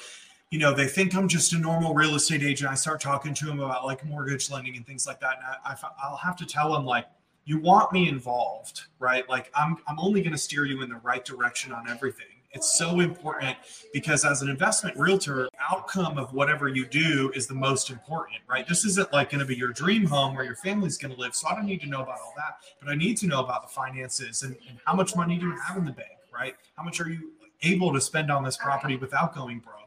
you 0.55 0.61
know, 0.61 0.73
they 0.73 0.87
think 0.87 1.13
I'm 1.13 1.27
just 1.27 1.51
a 1.51 1.57
normal 1.57 1.93
real 1.93 2.15
estate 2.15 2.41
agent. 2.41 2.71
I 2.71 2.75
start 2.75 3.01
talking 3.01 3.33
to 3.33 3.45
them 3.45 3.59
about 3.59 3.85
like 3.85 4.05
mortgage 4.05 4.49
lending 4.49 4.77
and 4.77 4.87
things 4.87 5.05
like 5.05 5.19
that. 5.19 5.35
And 5.35 5.45
I, 5.65 6.09
will 6.09 6.15
have 6.15 6.37
to 6.37 6.45
tell 6.45 6.71
them 6.71 6.85
like, 6.85 7.07
you 7.43 7.59
want 7.59 7.91
me 7.91 8.07
involved, 8.07 8.83
right? 8.97 9.27
Like 9.27 9.51
I'm, 9.53 9.75
I'm 9.85 9.99
only 9.99 10.21
going 10.21 10.31
to 10.31 10.37
steer 10.37 10.63
you 10.63 10.81
in 10.81 10.87
the 10.87 10.95
right 11.03 11.25
direction 11.25 11.73
on 11.73 11.89
everything. 11.89 12.27
It's 12.53 12.77
so 12.77 13.01
important 13.01 13.57
because 13.91 14.23
as 14.23 14.43
an 14.43 14.47
investment 14.47 14.95
realtor, 14.95 15.49
outcome 15.59 16.17
of 16.17 16.31
whatever 16.31 16.69
you 16.69 16.85
do 16.85 17.33
is 17.35 17.47
the 17.47 17.53
most 17.53 17.89
important, 17.89 18.39
right? 18.49 18.65
This 18.65 18.85
isn't 18.85 19.11
like 19.11 19.31
going 19.31 19.39
to 19.39 19.45
be 19.45 19.57
your 19.57 19.73
dream 19.73 20.05
home 20.05 20.35
where 20.35 20.45
your 20.45 20.55
family's 20.55 20.97
going 20.97 21.13
to 21.13 21.19
live. 21.19 21.35
So 21.35 21.49
I 21.49 21.55
don't 21.55 21.65
need 21.65 21.81
to 21.81 21.87
know 21.87 22.01
about 22.01 22.19
all 22.23 22.33
that, 22.37 22.59
but 22.79 22.89
I 22.89 22.95
need 22.95 23.17
to 23.17 23.27
know 23.27 23.43
about 23.43 23.63
the 23.63 23.73
finances 23.73 24.43
and, 24.43 24.55
and 24.69 24.79
how 24.85 24.95
much 24.95 25.17
money 25.17 25.37
do 25.37 25.47
you 25.47 25.59
have 25.67 25.75
in 25.75 25.83
the 25.83 25.91
bank, 25.91 26.17
right? 26.33 26.55
How 26.77 26.83
much 26.83 27.01
are 27.01 27.09
you 27.09 27.33
able 27.63 27.91
to 27.91 27.99
spend 27.99 28.31
on 28.31 28.41
this 28.41 28.55
property 28.55 28.95
without 28.95 29.35
going 29.35 29.59
broke? 29.59 29.84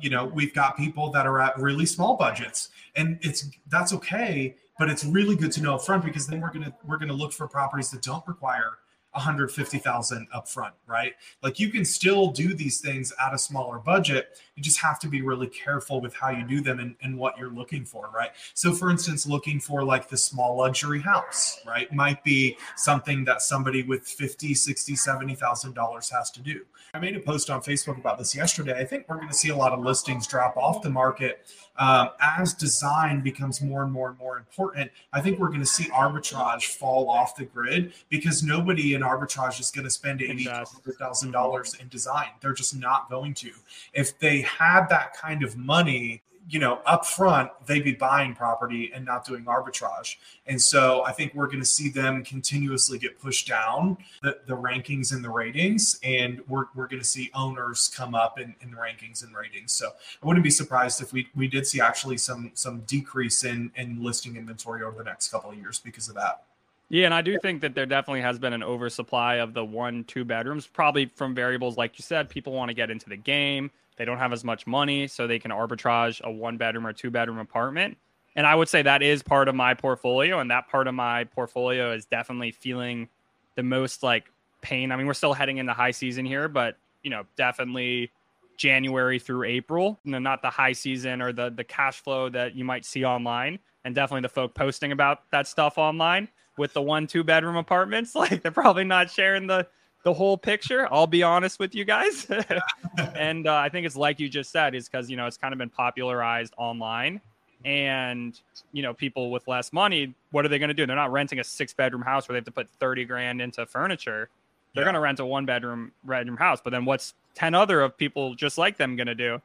You 0.00 0.10
know 0.10 0.24
we've 0.24 0.54
got 0.54 0.76
people 0.76 1.10
that 1.10 1.26
are 1.26 1.40
at 1.40 1.58
really 1.58 1.86
small 1.86 2.16
budgets 2.16 2.70
and 2.96 3.18
it's 3.22 3.50
that's 3.68 3.92
okay 3.92 4.54
but 4.78 4.88
it's 4.88 5.04
really 5.04 5.36
good 5.36 5.52
to 5.52 5.60
know 5.60 5.74
up 5.74 5.84
front 5.84 6.04
because 6.04 6.26
then 6.26 6.40
we're 6.40 6.52
gonna 6.52 6.72
we're 6.86 6.98
gonna 6.98 7.12
look 7.12 7.32
for 7.32 7.48
properties 7.48 7.90
that 7.90 8.02
don't 8.02 8.26
require 8.26 8.78
150,000 9.18 10.28
up 10.32 10.48
front, 10.48 10.74
right? 10.86 11.14
Like 11.42 11.58
you 11.58 11.70
can 11.70 11.84
still 11.84 12.28
do 12.28 12.54
these 12.54 12.80
things 12.80 13.12
at 13.20 13.34
a 13.34 13.38
smaller 13.38 13.78
budget. 13.78 14.40
You 14.54 14.62
just 14.62 14.80
have 14.80 14.98
to 15.00 15.08
be 15.08 15.22
really 15.22 15.48
careful 15.48 16.00
with 16.00 16.14
how 16.14 16.30
you 16.30 16.44
do 16.46 16.60
them 16.60 16.78
and, 16.78 16.94
and 17.02 17.18
what 17.18 17.36
you're 17.36 17.50
looking 17.50 17.84
for, 17.84 18.10
right? 18.14 18.30
So 18.54 18.72
for 18.72 18.90
instance, 18.90 19.26
looking 19.26 19.60
for 19.60 19.82
like 19.84 20.08
the 20.08 20.16
small 20.16 20.58
luxury 20.58 21.00
house, 21.00 21.60
right? 21.66 21.92
Might 21.92 22.22
be 22.24 22.56
something 22.76 23.24
that 23.24 23.42
somebody 23.42 23.82
with 23.82 24.06
50, 24.06 24.54
60, 24.54 24.96
70,000 24.96 25.74
dollars 25.74 26.08
has 26.10 26.30
to 26.32 26.40
do. 26.40 26.64
I 26.94 26.98
made 26.98 27.16
a 27.16 27.20
post 27.20 27.50
on 27.50 27.60
Facebook 27.60 27.98
about 27.98 28.18
this 28.18 28.34
yesterday. 28.34 28.78
I 28.78 28.84
think 28.84 29.08
we're 29.08 29.16
going 29.16 29.28
to 29.28 29.34
see 29.34 29.50
a 29.50 29.56
lot 29.56 29.72
of 29.72 29.80
listings 29.80 30.26
drop 30.26 30.56
off 30.56 30.82
the 30.82 30.90
market 30.90 31.46
um, 31.78 32.10
as 32.20 32.54
design 32.54 33.20
becomes 33.20 33.62
more 33.62 33.82
and 33.82 33.92
more 33.92 34.08
and 34.08 34.18
more 34.18 34.36
important. 34.36 34.90
I 35.12 35.20
think 35.20 35.38
we're 35.38 35.48
going 35.48 35.60
to 35.60 35.66
see 35.66 35.84
arbitrage 35.84 36.66
fall 36.76 37.08
off 37.08 37.36
the 37.36 37.44
grid 37.44 37.92
because 38.08 38.42
nobody 38.42 38.94
in 38.94 39.02
arbitrage 39.02 39.60
is 39.60 39.70
going 39.70 39.84
to 39.84 39.90
spend 39.90 40.20
eighty 40.20 40.44
hundred 40.44 40.98
thousand 40.98 41.30
dollars 41.30 41.74
in 41.80 41.88
design. 41.88 42.28
They're 42.40 42.52
just 42.52 42.76
not 42.76 43.08
going 43.08 43.34
to. 43.34 43.52
If 43.92 44.18
they 44.18 44.42
had 44.42 44.86
that 44.88 45.14
kind 45.14 45.42
of 45.42 45.56
money, 45.56 46.22
you 46.48 46.58
know, 46.58 46.80
up 46.86 47.04
front, 47.04 47.50
they'd 47.66 47.84
be 47.84 47.92
buying 47.92 48.34
property 48.34 48.90
and 48.94 49.04
not 49.04 49.24
doing 49.24 49.44
arbitrage. 49.44 50.16
And 50.46 50.60
so 50.60 51.04
I 51.04 51.12
think 51.12 51.34
we're 51.34 51.46
going 51.46 51.60
to 51.60 51.66
see 51.66 51.90
them 51.90 52.24
continuously 52.24 52.98
get 52.98 53.20
pushed 53.20 53.46
down 53.46 53.98
the, 54.22 54.38
the 54.46 54.56
rankings 54.56 55.12
and 55.12 55.22
the 55.22 55.28
ratings. 55.28 56.00
And 56.02 56.40
we're, 56.48 56.64
we're 56.74 56.88
going 56.88 57.02
to 57.02 57.08
see 57.08 57.30
owners 57.34 57.92
come 57.94 58.14
up 58.14 58.40
in, 58.40 58.54
in 58.62 58.70
the 58.70 58.78
rankings 58.78 59.22
and 59.22 59.36
ratings. 59.36 59.72
So 59.72 59.90
I 60.22 60.26
wouldn't 60.26 60.42
be 60.42 60.50
surprised 60.50 61.02
if 61.02 61.12
we, 61.12 61.28
we 61.34 61.48
did 61.48 61.66
see 61.66 61.80
actually 61.80 62.16
some 62.16 62.50
some 62.54 62.80
decrease 62.80 63.44
in, 63.44 63.70
in 63.76 64.02
listing 64.02 64.36
inventory 64.36 64.82
over 64.82 64.96
the 64.96 65.04
next 65.04 65.28
couple 65.28 65.50
of 65.50 65.56
years 65.56 65.78
because 65.78 66.08
of 66.08 66.14
that. 66.14 66.44
Yeah, 66.88 67.04
and 67.04 67.12
I 67.12 67.20
do 67.20 67.38
think 67.38 67.60
that 67.60 67.74
there 67.74 67.84
definitely 67.84 68.22
has 68.22 68.38
been 68.38 68.54
an 68.54 68.62
oversupply 68.62 69.34
of 69.34 69.52
the 69.52 69.64
one, 69.64 70.04
two 70.04 70.24
bedrooms, 70.24 70.66
probably 70.66 71.06
from 71.14 71.34
variables 71.34 71.76
like 71.76 71.98
you 71.98 72.02
said. 72.02 72.30
People 72.30 72.54
want 72.54 72.70
to 72.70 72.74
get 72.74 72.90
into 72.90 73.10
the 73.10 73.16
game. 73.16 73.70
They 73.98 74.04
don't 74.04 74.18
have 74.18 74.32
as 74.32 74.44
much 74.44 74.66
money, 74.66 75.08
so 75.08 75.26
they 75.26 75.38
can 75.38 75.50
arbitrage 75.50 76.20
a 76.22 76.30
one 76.30 76.56
bedroom 76.56 76.86
or 76.86 76.92
two 76.92 77.10
bedroom 77.10 77.38
apartment. 77.38 77.98
And 78.36 78.46
I 78.46 78.54
would 78.54 78.68
say 78.68 78.82
that 78.82 79.02
is 79.02 79.22
part 79.22 79.48
of 79.48 79.54
my 79.54 79.74
portfolio, 79.74 80.38
and 80.38 80.50
that 80.50 80.68
part 80.68 80.86
of 80.86 80.94
my 80.94 81.24
portfolio 81.24 81.92
is 81.92 82.06
definitely 82.06 82.52
feeling 82.52 83.08
the 83.56 83.64
most 83.64 84.02
like 84.04 84.30
pain. 84.60 84.92
I 84.92 84.96
mean, 84.96 85.06
we're 85.06 85.14
still 85.14 85.34
heading 85.34 85.58
into 85.58 85.72
high 85.72 85.90
season 85.90 86.24
here, 86.24 86.48
but 86.48 86.76
you 87.02 87.10
know, 87.10 87.24
definitely 87.36 88.12
January 88.56 89.18
through 89.18 89.44
April, 89.44 89.98
you 90.04 90.12
know, 90.12 90.18
not 90.18 90.42
the 90.42 90.50
high 90.50 90.72
season 90.72 91.20
or 91.20 91.32
the 91.32 91.50
the 91.50 91.64
cash 91.64 92.00
flow 92.00 92.28
that 92.28 92.54
you 92.54 92.64
might 92.64 92.84
see 92.84 93.04
online, 93.04 93.58
and 93.84 93.94
definitely 93.94 94.22
the 94.22 94.28
folk 94.28 94.54
posting 94.54 94.92
about 94.92 95.30
that 95.32 95.48
stuff 95.48 95.76
online 95.76 96.28
with 96.56 96.72
the 96.74 96.82
one 96.82 97.06
two 97.06 97.24
bedroom 97.24 97.56
apartments. 97.56 98.14
Like 98.18 98.42
they're 98.42 98.52
probably 98.52 98.84
not 98.84 99.10
sharing 99.10 99.46
the 99.46 99.66
the 100.02 100.12
whole 100.12 100.38
picture. 100.38 100.88
I'll 100.90 101.06
be 101.06 101.22
honest 101.22 101.58
with 101.58 101.74
you 101.74 101.84
guys. 101.84 102.26
and 103.14 103.46
uh, 103.46 103.54
I 103.54 103.68
think 103.68 103.86
it's 103.86 103.96
like 103.96 104.20
you 104.20 104.28
just 104.28 104.50
said, 104.50 104.74
is 104.74 104.88
because, 104.88 105.10
you 105.10 105.16
know, 105.16 105.26
it's 105.26 105.36
kind 105.36 105.52
of 105.52 105.58
been 105.58 105.70
popularized 105.70 106.54
online. 106.56 107.20
And, 107.64 108.38
you 108.72 108.82
know, 108.82 108.94
people 108.94 109.30
with 109.30 109.48
less 109.48 109.72
money, 109.72 110.14
what 110.30 110.44
are 110.44 110.48
they 110.48 110.58
going 110.58 110.68
to 110.68 110.74
do? 110.74 110.86
They're 110.86 110.94
not 110.94 111.10
renting 111.10 111.40
a 111.40 111.44
six 111.44 111.72
bedroom 111.74 112.02
house 112.02 112.28
where 112.28 112.34
they 112.34 112.38
have 112.38 112.44
to 112.44 112.52
put 112.52 112.68
30 112.78 113.04
grand 113.04 113.40
into 113.40 113.66
furniture. 113.66 114.28
They're 114.74 114.82
yeah. 114.82 114.86
going 114.86 114.94
to 114.94 115.00
rent 115.00 115.18
a 115.18 115.26
one 115.26 115.44
bedroom 115.44 115.92
bedroom 116.04 116.36
house. 116.36 116.60
But 116.62 116.70
then 116.70 116.84
what's 116.84 117.14
10 117.34 117.54
other 117.54 117.80
of 117.80 117.96
people 117.96 118.34
just 118.34 118.58
like 118.58 118.76
them 118.76 118.94
going 118.94 119.08
to 119.08 119.14
do? 119.14 119.40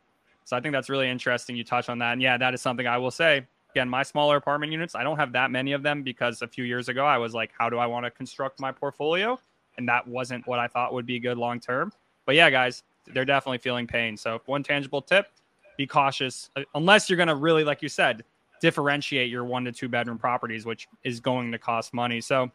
So 0.46 0.56
I 0.56 0.60
think 0.60 0.74
that's 0.74 0.90
really 0.90 1.10
interesting. 1.10 1.56
You 1.56 1.64
touch 1.64 1.90
on 1.90 2.00
that. 2.00 2.14
And 2.14 2.22
yeah, 2.22 2.38
that 2.38 2.54
is 2.54 2.62
something 2.62 2.86
I 2.86 2.98
will 2.98 3.12
say. 3.12 3.48
Again, 3.72 3.90
my 3.90 4.04
smaller 4.04 4.38
apartment 4.38 4.72
units, 4.72 4.94
I 4.94 5.02
don't 5.04 5.18
have 5.18 5.32
that 5.32 5.50
many 5.50 5.72
of 5.72 5.82
them 5.82 6.04
because 6.04 6.44
a 6.44 6.48
few 6.48 6.64
years 6.64 6.90
ago 6.90 7.06
I 7.06 7.18
was 7.18 7.34
like, 7.34 7.52
how 7.58 7.70
do 7.70 7.80
I 7.80 7.88
want 7.88 8.06
to 8.06 8.12
construct 8.12 8.60
my 8.60 8.72
portfolio? 8.72 9.40
And 9.78 9.88
that 9.88 10.08
wasn't 10.08 10.46
what 10.48 10.60
I 10.60 10.68
thought 10.68 10.94
would 10.94 11.06
be 11.06 11.20
good 11.20 11.38
long 11.38 11.60
term. 11.60 11.92
But 12.26 12.36
yeah, 12.36 12.50
guys, 12.50 12.84
they're 13.08 13.26
definitely 13.26 13.58
feeling 13.58 13.88
pain. 13.88 14.18
So 14.18 14.42
one 14.46 14.64
tangible 14.64 15.02
tip: 15.02 15.28
be 15.78 15.88
cautious 15.88 16.50
uh, 16.56 16.64
unless 16.76 17.10
you're 17.10 17.18
going 17.18 17.28
to 17.28 17.36
really, 17.36 17.64
like 17.64 17.82
you 17.82 17.90
said, 17.90 18.24
differentiate 18.62 19.30
your 19.30 19.44
one 19.44 19.66
to 19.66 19.72
two 19.72 19.90
bedroom 19.90 20.18
properties, 20.18 20.66
which 20.66 20.88
is 21.04 21.20
going 21.20 21.52
to 21.52 21.58
cost 21.58 21.94
money. 21.94 22.22
So 22.22 22.52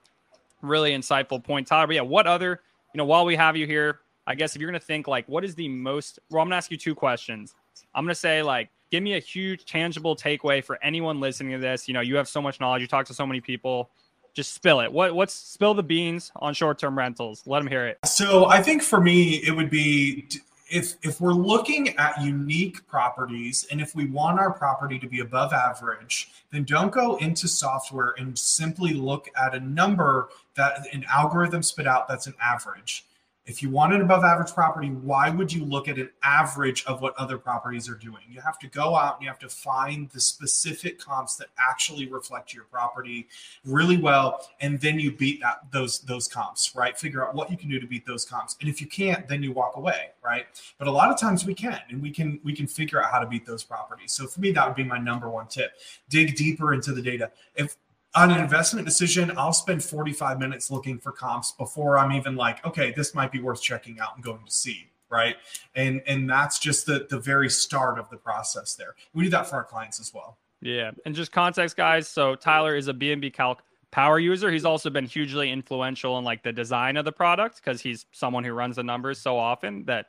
really 0.62 0.92
insightful 0.92 1.42
point, 1.42 1.66
Tyler. 1.66 1.86
But 1.86 1.96
yeah, 1.96 2.02
what 2.02 2.26
other 2.26 2.60
you 2.94 2.98
know 2.98 3.04
while 3.04 3.24
we 3.24 3.36
have 3.36 3.56
you 3.56 3.66
here, 3.66 4.00
I 4.26 4.34
guess 4.34 4.54
if 4.54 4.60
you're 4.60 4.70
going 4.70 4.80
to 4.80 4.86
think 4.86 5.08
like, 5.08 5.28
what 5.28 5.44
is 5.44 5.54
the 5.54 5.68
most? 5.68 6.18
Well, 6.30 6.40
I'm 6.42 6.46
going 6.46 6.52
to 6.52 6.56
ask 6.56 6.70
you 6.70 6.76
two 6.76 6.94
questions. 6.94 7.54
I'm 7.94 8.04
going 8.04 8.14
to 8.14 8.20
say 8.20 8.42
like, 8.42 8.70
give 8.90 9.02
me 9.02 9.14
a 9.16 9.20
huge 9.20 9.64
tangible 9.64 10.16
takeaway 10.16 10.64
for 10.64 10.82
anyone 10.82 11.20
listening 11.20 11.52
to 11.52 11.58
this. 11.58 11.88
You 11.88 11.94
know, 11.94 12.00
you 12.00 12.16
have 12.16 12.28
so 12.28 12.40
much 12.40 12.60
knowledge, 12.60 12.82
you 12.82 12.88
talk 12.88 13.06
to 13.06 13.14
so 13.14 13.26
many 13.26 13.40
people 13.40 13.90
just 14.38 14.54
spill 14.54 14.78
it. 14.78 14.92
What 14.92 15.16
what's 15.16 15.34
spill 15.34 15.74
the 15.74 15.82
beans 15.82 16.30
on 16.36 16.54
short 16.54 16.78
term 16.78 16.96
rentals? 16.96 17.42
Let 17.44 17.58
them 17.58 17.66
hear 17.66 17.88
it. 17.88 17.98
So 18.06 18.46
I 18.46 18.62
think 18.62 18.82
for 18.82 19.00
me, 19.00 19.38
it 19.44 19.50
would 19.50 19.68
be 19.68 20.28
if 20.70 20.94
if 21.02 21.20
we're 21.20 21.32
looking 21.32 21.88
at 21.96 22.22
unique 22.22 22.86
properties 22.86 23.66
and 23.72 23.80
if 23.80 23.96
we 23.96 24.04
want 24.06 24.38
our 24.38 24.52
property 24.52 24.96
to 25.00 25.08
be 25.08 25.20
above 25.20 25.52
average, 25.52 26.30
then 26.52 26.62
don't 26.62 26.92
go 26.92 27.16
into 27.16 27.48
software 27.48 28.14
and 28.16 28.38
simply 28.38 28.92
look 28.92 29.28
at 29.36 29.56
a 29.56 29.60
number 29.60 30.28
that 30.54 30.86
an 30.92 31.04
algorithm 31.10 31.60
spit 31.60 31.88
out 31.88 32.06
that's 32.06 32.28
an 32.28 32.34
average. 32.40 33.07
If 33.48 33.62
you 33.62 33.70
want 33.70 33.94
an 33.94 34.02
above 34.02 34.24
average 34.24 34.52
property, 34.52 34.88
why 34.90 35.30
would 35.30 35.50
you 35.50 35.64
look 35.64 35.88
at 35.88 35.96
an 35.96 36.10
average 36.22 36.84
of 36.84 37.00
what 37.00 37.16
other 37.16 37.38
properties 37.38 37.88
are 37.88 37.94
doing? 37.94 38.22
You 38.28 38.42
have 38.42 38.58
to 38.58 38.66
go 38.68 38.94
out 38.94 39.14
and 39.14 39.22
you 39.22 39.28
have 39.28 39.38
to 39.38 39.48
find 39.48 40.10
the 40.10 40.20
specific 40.20 40.98
comps 40.98 41.36
that 41.36 41.48
actually 41.58 42.06
reflect 42.08 42.52
your 42.52 42.64
property 42.64 43.26
really 43.64 43.96
well, 43.96 44.46
and 44.60 44.78
then 44.78 45.00
you 45.00 45.12
beat 45.12 45.40
that 45.40 45.60
those 45.72 46.00
those 46.00 46.28
comps, 46.28 46.76
right? 46.76 46.96
Figure 46.98 47.26
out 47.26 47.34
what 47.34 47.50
you 47.50 47.56
can 47.56 47.70
do 47.70 47.80
to 47.80 47.86
beat 47.86 48.04
those 48.04 48.26
comps, 48.26 48.54
and 48.60 48.68
if 48.68 48.82
you 48.82 48.86
can't, 48.86 49.26
then 49.26 49.42
you 49.42 49.50
walk 49.52 49.76
away, 49.76 50.10
right? 50.22 50.44
But 50.78 50.86
a 50.86 50.92
lot 50.92 51.10
of 51.10 51.18
times 51.18 51.46
we 51.46 51.54
can, 51.54 51.80
and 51.88 52.02
we 52.02 52.10
can 52.10 52.38
we 52.44 52.54
can 52.54 52.66
figure 52.66 53.02
out 53.02 53.10
how 53.10 53.18
to 53.18 53.26
beat 53.26 53.46
those 53.46 53.64
properties. 53.64 54.12
So 54.12 54.26
for 54.26 54.40
me, 54.40 54.52
that 54.52 54.66
would 54.66 54.76
be 54.76 54.84
my 54.84 54.98
number 54.98 55.30
one 55.30 55.46
tip: 55.46 55.72
dig 56.10 56.36
deeper 56.36 56.74
into 56.74 56.92
the 56.92 57.00
data. 57.00 57.30
If 57.54 57.78
on 58.14 58.30
an 58.30 58.40
investment 58.40 58.86
decision, 58.86 59.32
I'll 59.36 59.52
spend 59.52 59.84
45 59.84 60.38
minutes 60.38 60.70
looking 60.70 60.98
for 60.98 61.12
comps 61.12 61.52
before 61.52 61.98
I'm 61.98 62.12
even 62.12 62.36
like, 62.36 62.64
okay, 62.66 62.92
this 62.92 63.14
might 63.14 63.30
be 63.30 63.40
worth 63.40 63.62
checking 63.62 64.00
out 64.00 64.14
and 64.14 64.24
going 64.24 64.44
to 64.44 64.52
see. 64.52 64.90
Right. 65.10 65.36
And 65.74 66.02
and 66.06 66.28
that's 66.28 66.58
just 66.58 66.84
the 66.84 67.06
the 67.08 67.18
very 67.18 67.48
start 67.48 67.98
of 67.98 68.10
the 68.10 68.18
process 68.18 68.74
there. 68.74 68.94
We 69.14 69.24
do 69.24 69.30
that 69.30 69.48
for 69.48 69.56
our 69.56 69.64
clients 69.64 70.00
as 70.00 70.12
well. 70.12 70.36
Yeah, 70.60 70.90
and 71.06 71.14
just 71.14 71.32
context, 71.32 71.76
guys. 71.76 72.08
So 72.08 72.34
Tyler 72.34 72.76
is 72.76 72.88
a 72.88 72.94
BNB 72.94 73.32
Calc 73.32 73.62
power 73.90 74.18
user. 74.18 74.50
He's 74.50 74.64
also 74.64 74.90
been 74.90 75.06
hugely 75.06 75.50
influential 75.50 76.18
in 76.18 76.24
like 76.24 76.42
the 76.42 76.52
design 76.52 76.96
of 76.96 77.04
the 77.04 77.12
product 77.12 77.56
because 77.56 77.80
he's 77.80 78.06
someone 78.12 78.44
who 78.44 78.52
runs 78.52 78.76
the 78.76 78.82
numbers 78.82 79.18
so 79.18 79.38
often 79.38 79.84
that 79.84 80.06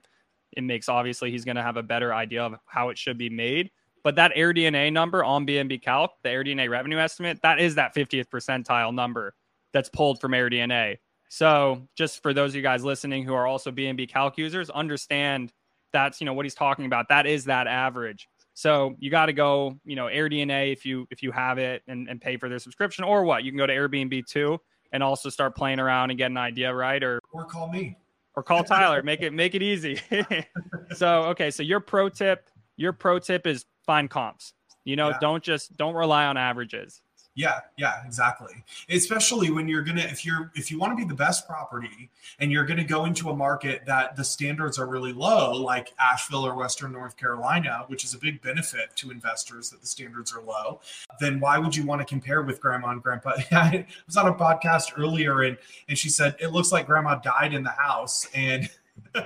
it 0.58 0.64
makes 0.64 0.90
obviously 0.90 1.32
he's 1.32 1.46
going 1.46 1.56
to 1.56 1.64
have 1.64 1.78
a 1.78 1.84
better 1.84 2.14
idea 2.14 2.44
of 2.44 2.56
how 2.66 2.90
it 2.90 2.98
should 2.98 3.18
be 3.18 3.30
made. 3.30 3.72
But 4.04 4.16
that 4.16 4.34
AirDNA 4.36 4.92
number 4.94 5.24
on 5.24 5.46
BNB 5.46 5.82
Calc, 5.82 6.12
the 6.24 6.30
AirDNA 6.30 6.70
revenue 6.70 6.98
estimate, 6.98 7.42
that 7.42 7.60
is 7.60 7.76
that 7.76 7.94
50th 7.96 8.28
percentile 8.28 8.94
number 8.94 9.34
that's 9.74 9.90
pulled 9.90 10.22
from 10.22 10.32
AirDNA. 10.32 10.98
So 11.30 11.88
just 11.96 12.24
for 12.24 12.34
those 12.34 12.52
of 12.52 12.56
you 12.56 12.62
guys 12.62 12.84
listening 12.84 13.24
who 13.24 13.34
are 13.34 13.46
also 13.46 13.72
BNB 13.72 14.10
Calc 14.10 14.38
users, 14.38 14.70
understand 14.70 15.54
that's 15.92 16.22
you 16.22 16.26
know 16.26 16.34
what 16.34 16.46
he's 16.46 16.56
talking 16.56 16.86
about. 16.86 17.10
That 17.10 17.26
is 17.26 17.46
that 17.46 17.68
average. 17.68 18.28
So 18.54 18.96
you 19.00 19.10
got 19.10 19.28
to 19.28 19.34
go, 19.34 19.80
you 19.86 19.96
know, 19.96 20.06
AirDNA 20.06 20.74
if 20.74 20.86
you 20.86 21.08
if 21.12 21.24
you 21.24 21.32
have 21.32 21.58
it 21.58 21.84
and, 21.88 22.10
and 22.10 22.20
pay 22.20 22.38
for 22.38 22.50
their 22.50 22.60
subscription, 22.60 23.04
or 23.04 23.24
what 23.24 23.44
you 23.44 23.52
can 23.52 23.58
go 23.58 23.68
to 23.68 23.74
Airbnb 23.74 24.26
too 24.26 24.60
and 24.92 25.04
also 25.04 25.30
start 25.30 25.56
playing 25.56 25.80
around 25.80 26.10
and 26.10 26.18
get 26.18 26.32
an 26.32 26.38
idea, 26.38 26.74
right? 26.74 27.04
Or 27.04 27.20
or 27.32 27.46
call 27.46 27.70
me 27.70 27.98
or 28.36 28.44
call 28.44 28.64
Tyler. 28.64 29.04
make 29.04 29.22
it 29.22 29.34
make 29.34 29.56
it 29.56 29.62
easy. 29.62 30.00
so 30.96 31.24
okay, 31.26 31.52
so 31.52 31.64
your 31.64 31.80
pro 31.80 32.10
tip, 32.10 32.50
your 32.78 32.94
pro 32.94 33.20
tip 33.20 33.46
is 33.48 33.66
find 33.90 34.08
comps. 34.08 34.54
You 34.84 34.96
know, 34.96 35.10
yeah. 35.10 35.18
don't 35.20 35.44
just 35.44 35.76
don't 35.76 35.96
rely 35.96 36.26
on 36.26 36.38
averages. 36.38 37.02
Yeah, 37.34 37.62
yeah, 37.76 38.06
exactly. 38.06 38.54
Especially 38.90 39.50
when 39.50 39.68
you're 39.68 39.82
gonna 39.82 40.02
if 40.02 40.24
you're 40.24 40.52
if 40.56 40.70
you 40.70 40.78
want 40.78 40.92
to 40.92 40.96
be 40.96 41.08
the 41.08 41.16
best 41.16 41.48
property 41.48 42.12
and 42.40 42.52
you're 42.52 42.66
gonna 42.66 42.84
go 42.84 43.06
into 43.06 43.30
a 43.30 43.36
market 43.36 43.84
that 43.88 44.16
the 44.16 44.24
standards 44.24 44.78
are 44.78 44.86
really 44.86 45.14
low, 45.14 45.54
like 45.54 45.92
Asheville 46.00 46.46
or 46.46 46.56
Western 46.56 46.92
North 46.92 47.18
Carolina, 47.18 47.86
which 47.88 48.04
is 48.04 48.14
a 48.14 48.20
big 48.20 48.42
benefit 48.44 48.96
to 48.98 49.10
investors 49.10 49.72
that 49.72 49.82
the 49.82 49.88
standards 49.88 50.34
are 50.34 50.42
low, 50.42 50.82
then 51.20 51.40
why 51.40 51.58
would 51.58 51.76
you 51.76 51.84
want 51.86 52.00
to 52.00 52.06
compare 52.06 52.44
with 52.44 52.62
grandma 52.62 52.90
and 52.90 53.02
grandpa? 53.02 53.32
I 53.52 53.88
was 54.06 54.18
on 54.18 54.28
a 54.28 54.34
podcast 54.34 54.92
earlier 54.98 55.42
and 55.44 55.58
and 55.88 55.98
she 55.98 56.10
said 56.10 56.36
it 56.40 56.50
looks 56.50 56.72
like 56.72 56.86
grandma 56.86 57.16
died 57.16 57.56
in 57.56 57.64
the 57.64 57.70
house 57.70 58.28
and 58.36 58.70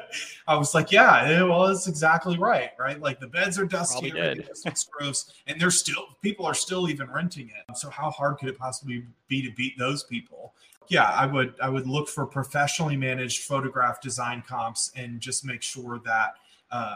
I 0.47 0.55
was 0.55 0.73
like, 0.73 0.91
yeah, 0.91 1.43
well, 1.43 1.67
that's 1.67 1.87
exactly 1.87 2.37
right, 2.37 2.71
right? 2.79 2.99
Like 2.99 3.19
the 3.19 3.27
beds 3.27 3.57
are 3.57 3.65
dusty, 3.65 4.11
it's 4.15 4.85
gross, 4.85 5.33
and 5.47 5.59
they're 5.59 5.71
still 5.71 6.07
people 6.21 6.45
are 6.45 6.53
still 6.53 6.89
even 6.89 7.09
renting 7.11 7.49
it. 7.49 7.77
So 7.77 7.89
how 7.89 8.11
hard 8.11 8.37
could 8.37 8.49
it 8.49 8.57
possibly 8.57 9.05
be 9.27 9.41
to 9.41 9.51
beat 9.55 9.77
those 9.77 10.03
people? 10.03 10.53
Yeah, 10.89 11.09
I 11.09 11.25
would 11.25 11.55
I 11.61 11.69
would 11.69 11.87
look 11.87 12.07
for 12.07 12.25
professionally 12.25 12.97
managed 12.97 13.43
photograph 13.43 14.01
design 14.01 14.43
comps 14.47 14.91
and 14.95 15.19
just 15.19 15.45
make 15.45 15.61
sure 15.61 16.01
that 16.05 16.35
uh, 16.71 16.95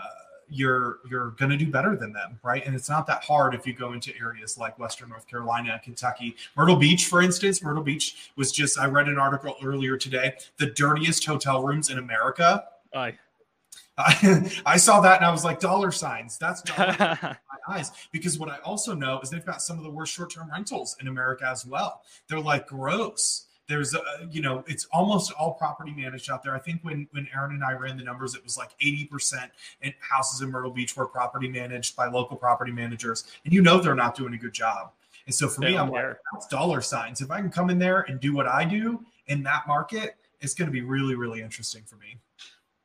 you're 0.50 1.00
you're 1.10 1.32
going 1.32 1.52
to 1.52 1.58
do 1.58 1.70
better 1.70 1.96
than 1.96 2.14
them, 2.14 2.40
right? 2.44 2.66
And 2.66 2.76
it's 2.76 2.90
not 2.90 3.08
that 3.08 3.24
hard 3.24 3.54
if 3.54 3.66
you 3.68 3.74
go 3.74 3.94
into 3.94 4.14
areas 4.20 4.58
like 4.58 4.78
Western 4.80 5.10
North 5.10 5.28
Carolina, 5.28 5.80
Kentucky, 5.84 6.36
Myrtle 6.56 6.76
Beach, 6.76 7.06
for 7.06 7.22
instance. 7.22 7.62
Myrtle 7.62 7.84
Beach 7.84 8.32
was 8.36 8.52
just 8.52 8.80
I 8.80 8.88
read 8.88 9.08
an 9.08 9.18
article 9.18 9.56
earlier 9.64 9.98
today, 9.98 10.34
the 10.58 10.68
dirtiest 10.68 11.26
hotel 11.26 11.64
rooms 11.64 11.90
in 11.90 11.98
America. 11.98 12.64
Aye. 12.94 13.18
I, 13.98 14.52
I 14.66 14.78
saw 14.78 15.02
that 15.02 15.18
and 15.18 15.26
I 15.26 15.32
was 15.32 15.44
like, 15.44 15.60
dollar 15.60 15.92
signs. 15.92 16.38
That's 16.38 16.62
dollar 16.64 16.94
signs 16.94 17.38
my 17.68 17.76
eyes. 17.76 17.92
Because 18.12 18.40
what 18.40 18.50
I 18.50 18.58
also 18.60 18.94
know 18.94 19.20
is 19.22 19.30
they've 19.30 19.46
got 19.46 19.62
some 19.62 19.78
of 19.78 19.84
the 19.84 19.90
worst 19.90 20.14
short-term 20.14 20.50
rentals 20.52 20.98
in 21.02 21.08
America 21.08 21.48
as 21.48 21.66
well. 21.66 22.02
They're 22.28 22.40
like 22.40 22.68
gross 22.68 23.47
there's 23.68 23.94
a, 23.94 24.02
you 24.32 24.42
know 24.42 24.64
it's 24.68 24.86
almost 24.86 25.32
all 25.34 25.54
property 25.54 25.92
managed 25.92 26.32
out 26.32 26.44
there. 26.44 26.56
I 26.56 26.60
think 26.60 26.82
when 26.84 27.08
when 27.12 27.28
aaron 27.34 27.52
and 27.52 27.64
i 27.64 27.74
ran 27.74 27.98
the 27.98 28.04
numbers 28.04 28.36
it 28.36 28.44
was 28.44 28.58
like 28.58 28.78
80% 28.80 29.50
in 29.82 29.94
houses 30.00 30.42
in 30.42 30.52
myrtle 30.52 30.72
beach 30.72 30.96
were 30.96 31.06
property 31.06 31.48
managed 31.48 31.96
by 31.96 32.08
local 32.08 32.38
property 32.38 32.72
managers. 32.72 33.26
And 33.44 33.54
you 33.54 33.62
know 33.62 33.80
they're 33.80 33.96
not 33.96 34.16
doing 34.16 34.34
a 34.34 34.38
good 34.38 34.54
job. 34.54 34.92
And 35.26 35.36
so 35.36 35.48
for 35.48 35.62
they 35.62 35.72
me 35.72 35.78
i'm 35.78 35.92
like 35.92 36.18
that's 36.34 36.48
dollar 36.48 36.82
signs. 36.82 37.22
If 37.22 37.32
i 37.32 37.40
can 37.42 37.52
come 37.52 37.70
in 37.70 37.78
there 37.78 38.02
and 38.02 38.20
do 38.20 38.34
what 38.34 38.48
i 38.48 38.64
do 38.64 39.04
in 39.28 39.44
that 39.44 39.68
market 39.68 40.16
it's 40.40 40.54
going 40.54 40.68
to 40.68 40.72
be 40.72 40.82
really 40.82 41.16
really 41.16 41.42
interesting 41.42 41.84
for 41.84 41.96
me. 41.98 42.18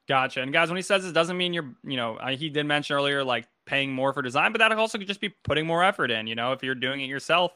Gotcha. 0.09 0.43
And 0.43 0.53
guys 0.53 0.69
when 0.69 0.77
he 0.77 0.83
says 0.83 1.05
this 1.05 1.13
doesn't 1.13 1.37
mean 1.37 1.53
you're 1.53 1.75
you 1.85 1.97
know 1.97 2.19
he 2.31 2.51
did 2.51 2.67
mention 2.67 2.97
earlier 2.97 3.23
like 3.23 3.47
paying 3.65 3.93
more 3.93 4.13
for 4.13 4.23
design 4.23 4.51
but 4.51 4.59
that 4.59 4.73
also 4.73 4.99
could 4.99 5.07
just 5.07 5.21
be 5.21 5.29
putting 5.29 5.65
more 5.65 5.85
effort 5.85 6.11
in 6.11 6.27
you 6.27 6.35
know 6.35 6.51
if 6.51 6.65
you're 6.65 6.75
doing 6.75 7.01
it 7.01 7.07
yourself 7.07 7.53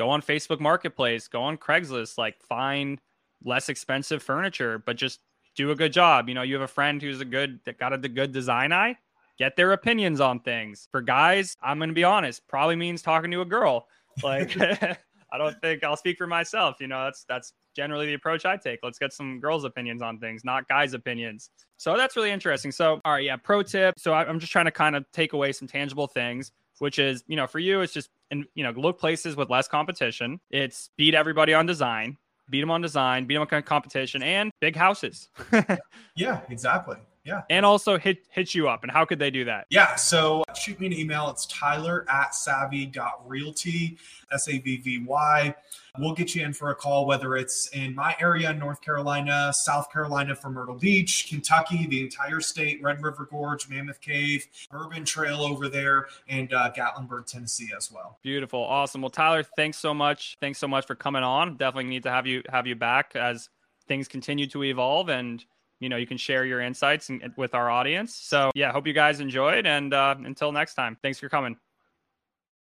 go 0.00 0.08
on 0.08 0.22
Facebook 0.22 0.60
Marketplace, 0.60 1.28
go 1.28 1.42
on 1.42 1.58
Craigslist, 1.58 2.16
like 2.16 2.40
find 2.40 2.98
less 3.44 3.68
expensive 3.68 4.22
furniture, 4.22 4.78
but 4.78 4.96
just 4.96 5.20
do 5.54 5.72
a 5.72 5.74
good 5.74 5.92
job. 5.92 6.26
You 6.26 6.34
know, 6.34 6.40
you 6.40 6.54
have 6.54 6.62
a 6.62 6.68
friend 6.68 7.02
who's 7.02 7.20
a 7.20 7.24
good 7.26 7.60
that 7.66 7.78
got 7.78 7.92
a 7.92 7.98
good 7.98 8.32
design 8.32 8.72
eye, 8.72 8.96
get 9.38 9.56
their 9.56 9.72
opinions 9.72 10.18
on 10.18 10.40
things. 10.40 10.88
For 10.90 11.02
guys, 11.02 11.54
I'm 11.62 11.76
going 11.76 11.90
to 11.90 11.94
be 11.94 12.04
honest, 12.04 12.48
probably 12.48 12.76
means 12.76 13.02
talking 13.02 13.30
to 13.32 13.42
a 13.42 13.44
girl. 13.44 13.88
Like 14.22 14.56
I 15.32 15.36
don't 15.36 15.60
think 15.60 15.84
I'll 15.84 15.98
speak 15.98 16.16
for 16.16 16.26
myself, 16.26 16.76
you 16.80 16.86
know, 16.86 17.04
that's 17.04 17.24
that's 17.28 17.52
generally 17.76 18.06
the 18.06 18.14
approach 18.14 18.46
I 18.46 18.56
take. 18.56 18.80
Let's 18.82 18.98
get 18.98 19.12
some 19.12 19.38
girls' 19.38 19.64
opinions 19.64 20.00
on 20.00 20.18
things, 20.18 20.46
not 20.46 20.66
guys' 20.66 20.94
opinions. 20.94 21.50
So 21.76 21.94
that's 21.98 22.16
really 22.16 22.30
interesting. 22.30 22.72
So, 22.72 23.02
all 23.04 23.12
right, 23.12 23.24
yeah, 23.24 23.36
pro 23.36 23.62
tip. 23.62 23.98
So 23.98 24.14
I'm 24.14 24.40
just 24.40 24.50
trying 24.50 24.64
to 24.64 24.70
kind 24.70 24.96
of 24.96 25.04
take 25.12 25.34
away 25.34 25.52
some 25.52 25.68
tangible 25.68 26.06
things 26.06 26.52
which 26.80 26.98
is, 26.98 27.22
you 27.26 27.36
know, 27.36 27.46
for 27.46 27.58
you, 27.58 27.80
it's 27.82 27.92
just, 27.92 28.08
and 28.30 28.44
you 28.54 28.64
know, 28.64 28.70
look 28.70 28.98
places 28.98 29.36
with 29.36 29.50
less 29.50 29.68
competition. 29.68 30.40
It's 30.50 30.90
beat 30.96 31.14
everybody 31.14 31.54
on 31.54 31.66
design, 31.66 32.16
beat 32.50 32.60
them 32.60 32.70
on 32.70 32.80
design, 32.80 33.26
beat 33.26 33.34
them 33.34 33.46
on 33.50 33.62
competition, 33.62 34.22
and 34.22 34.50
big 34.60 34.76
houses. 34.76 35.28
yeah, 36.16 36.40
exactly. 36.48 36.96
Yeah. 37.24 37.42
And 37.50 37.66
also 37.66 37.98
hit 37.98 38.26
hit 38.30 38.54
you 38.54 38.68
up. 38.68 38.82
And 38.82 38.90
how 38.90 39.04
could 39.04 39.18
they 39.18 39.30
do 39.30 39.44
that? 39.44 39.66
Yeah. 39.70 39.94
So 39.96 40.42
shoot 40.58 40.80
me 40.80 40.86
an 40.86 40.92
email. 40.92 41.28
It's 41.30 41.46
Tyler 41.46 42.06
at 42.08 42.34
savvy.realty, 42.34 43.98
S 44.32 44.48
A 44.48 44.58
V 44.58 44.76
V 44.78 45.04
Y. 45.06 45.54
We'll 45.98 46.14
get 46.14 46.34
you 46.34 46.44
in 46.44 46.52
for 46.52 46.70
a 46.70 46.74
call, 46.74 47.04
whether 47.04 47.36
it's 47.36 47.68
in 47.70 47.94
my 47.94 48.16
area, 48.20 48.54
North 48.54 48.80
Carolina, 48.80 49.52
South 49.52 49.92
Carolina 49.92 50.36
for 50.36 50.48
Myrtle 50.48 50.76
Beach, 50.76 51.26
Kentucky, 51.28 51.86
the 51.88 52.00
entire 52.00 52.40
state, 52.40 52.80
Red 52.80 53.02
River 53.02 53.26
Gorge, 53.28 53.68
Mammoth 53.68 54.00
Cave, 54.00 54.46
Bourbon 54.70 55.04
Trail 55.04 55.42
over 55.42 55.68
there, 55.68 56.06
and 56.28 56.52
uh, 56.54 56.70
Gatlinburg, 56.76 57.26
Tennessee 57.26 57.70
as 57.76 57.90
well. 57.90 58.18
Beautiful, 58.22 58.60
awesome. 58.60 59.02
Well, 59.02 59.10
Tyler, 59.10 59.42
thanks 59.42 59.78
so 59.78 59.92
much. 59.92 60.36
Thanks 60.40 60.58
so 60.58 60.68
much 60.68 60.86
for 60.86 60.94
coming 60.94 61.24
on. 61.24 61.56
Definitely 61.56 61.90
need 61.90 62.04
to 62.04 62.10
have 62.10 62.26
you 62.26 62.42
have 62.48 62.66
you 62.66 62.76
back 62.76 63.16
as 63.16 63.48
things 63.88 64.06
continue 64.06 64.46
to 64.46 64.62
evolve 64.62 65.08
and 65.08 65.44
you 65.80 65.88
know 65.88 65.96
you 65.96 66.06
can 66.06 66.16
share 66.16 66.44
your 66.44 66.60
insights 66.60 67.08
and, 67.08 67.32
with 67.36 67.54
our 67.54 67.70
audience. 67.70 68.14
So 68.14 68.50
yeah 68.54 68.72
hope 68.72 68.86
you 68.86 68.92
guys 68.92 69.20
enjoyed 69.20 69.66
and 69.66 69.92
uh, 69.92 70.14
until 70.18 70.52
next 70.52 70.74
time. 70.74 70.96
Thanks 71.02 71.18
for 71.18 71.28
coming 71.28 71.56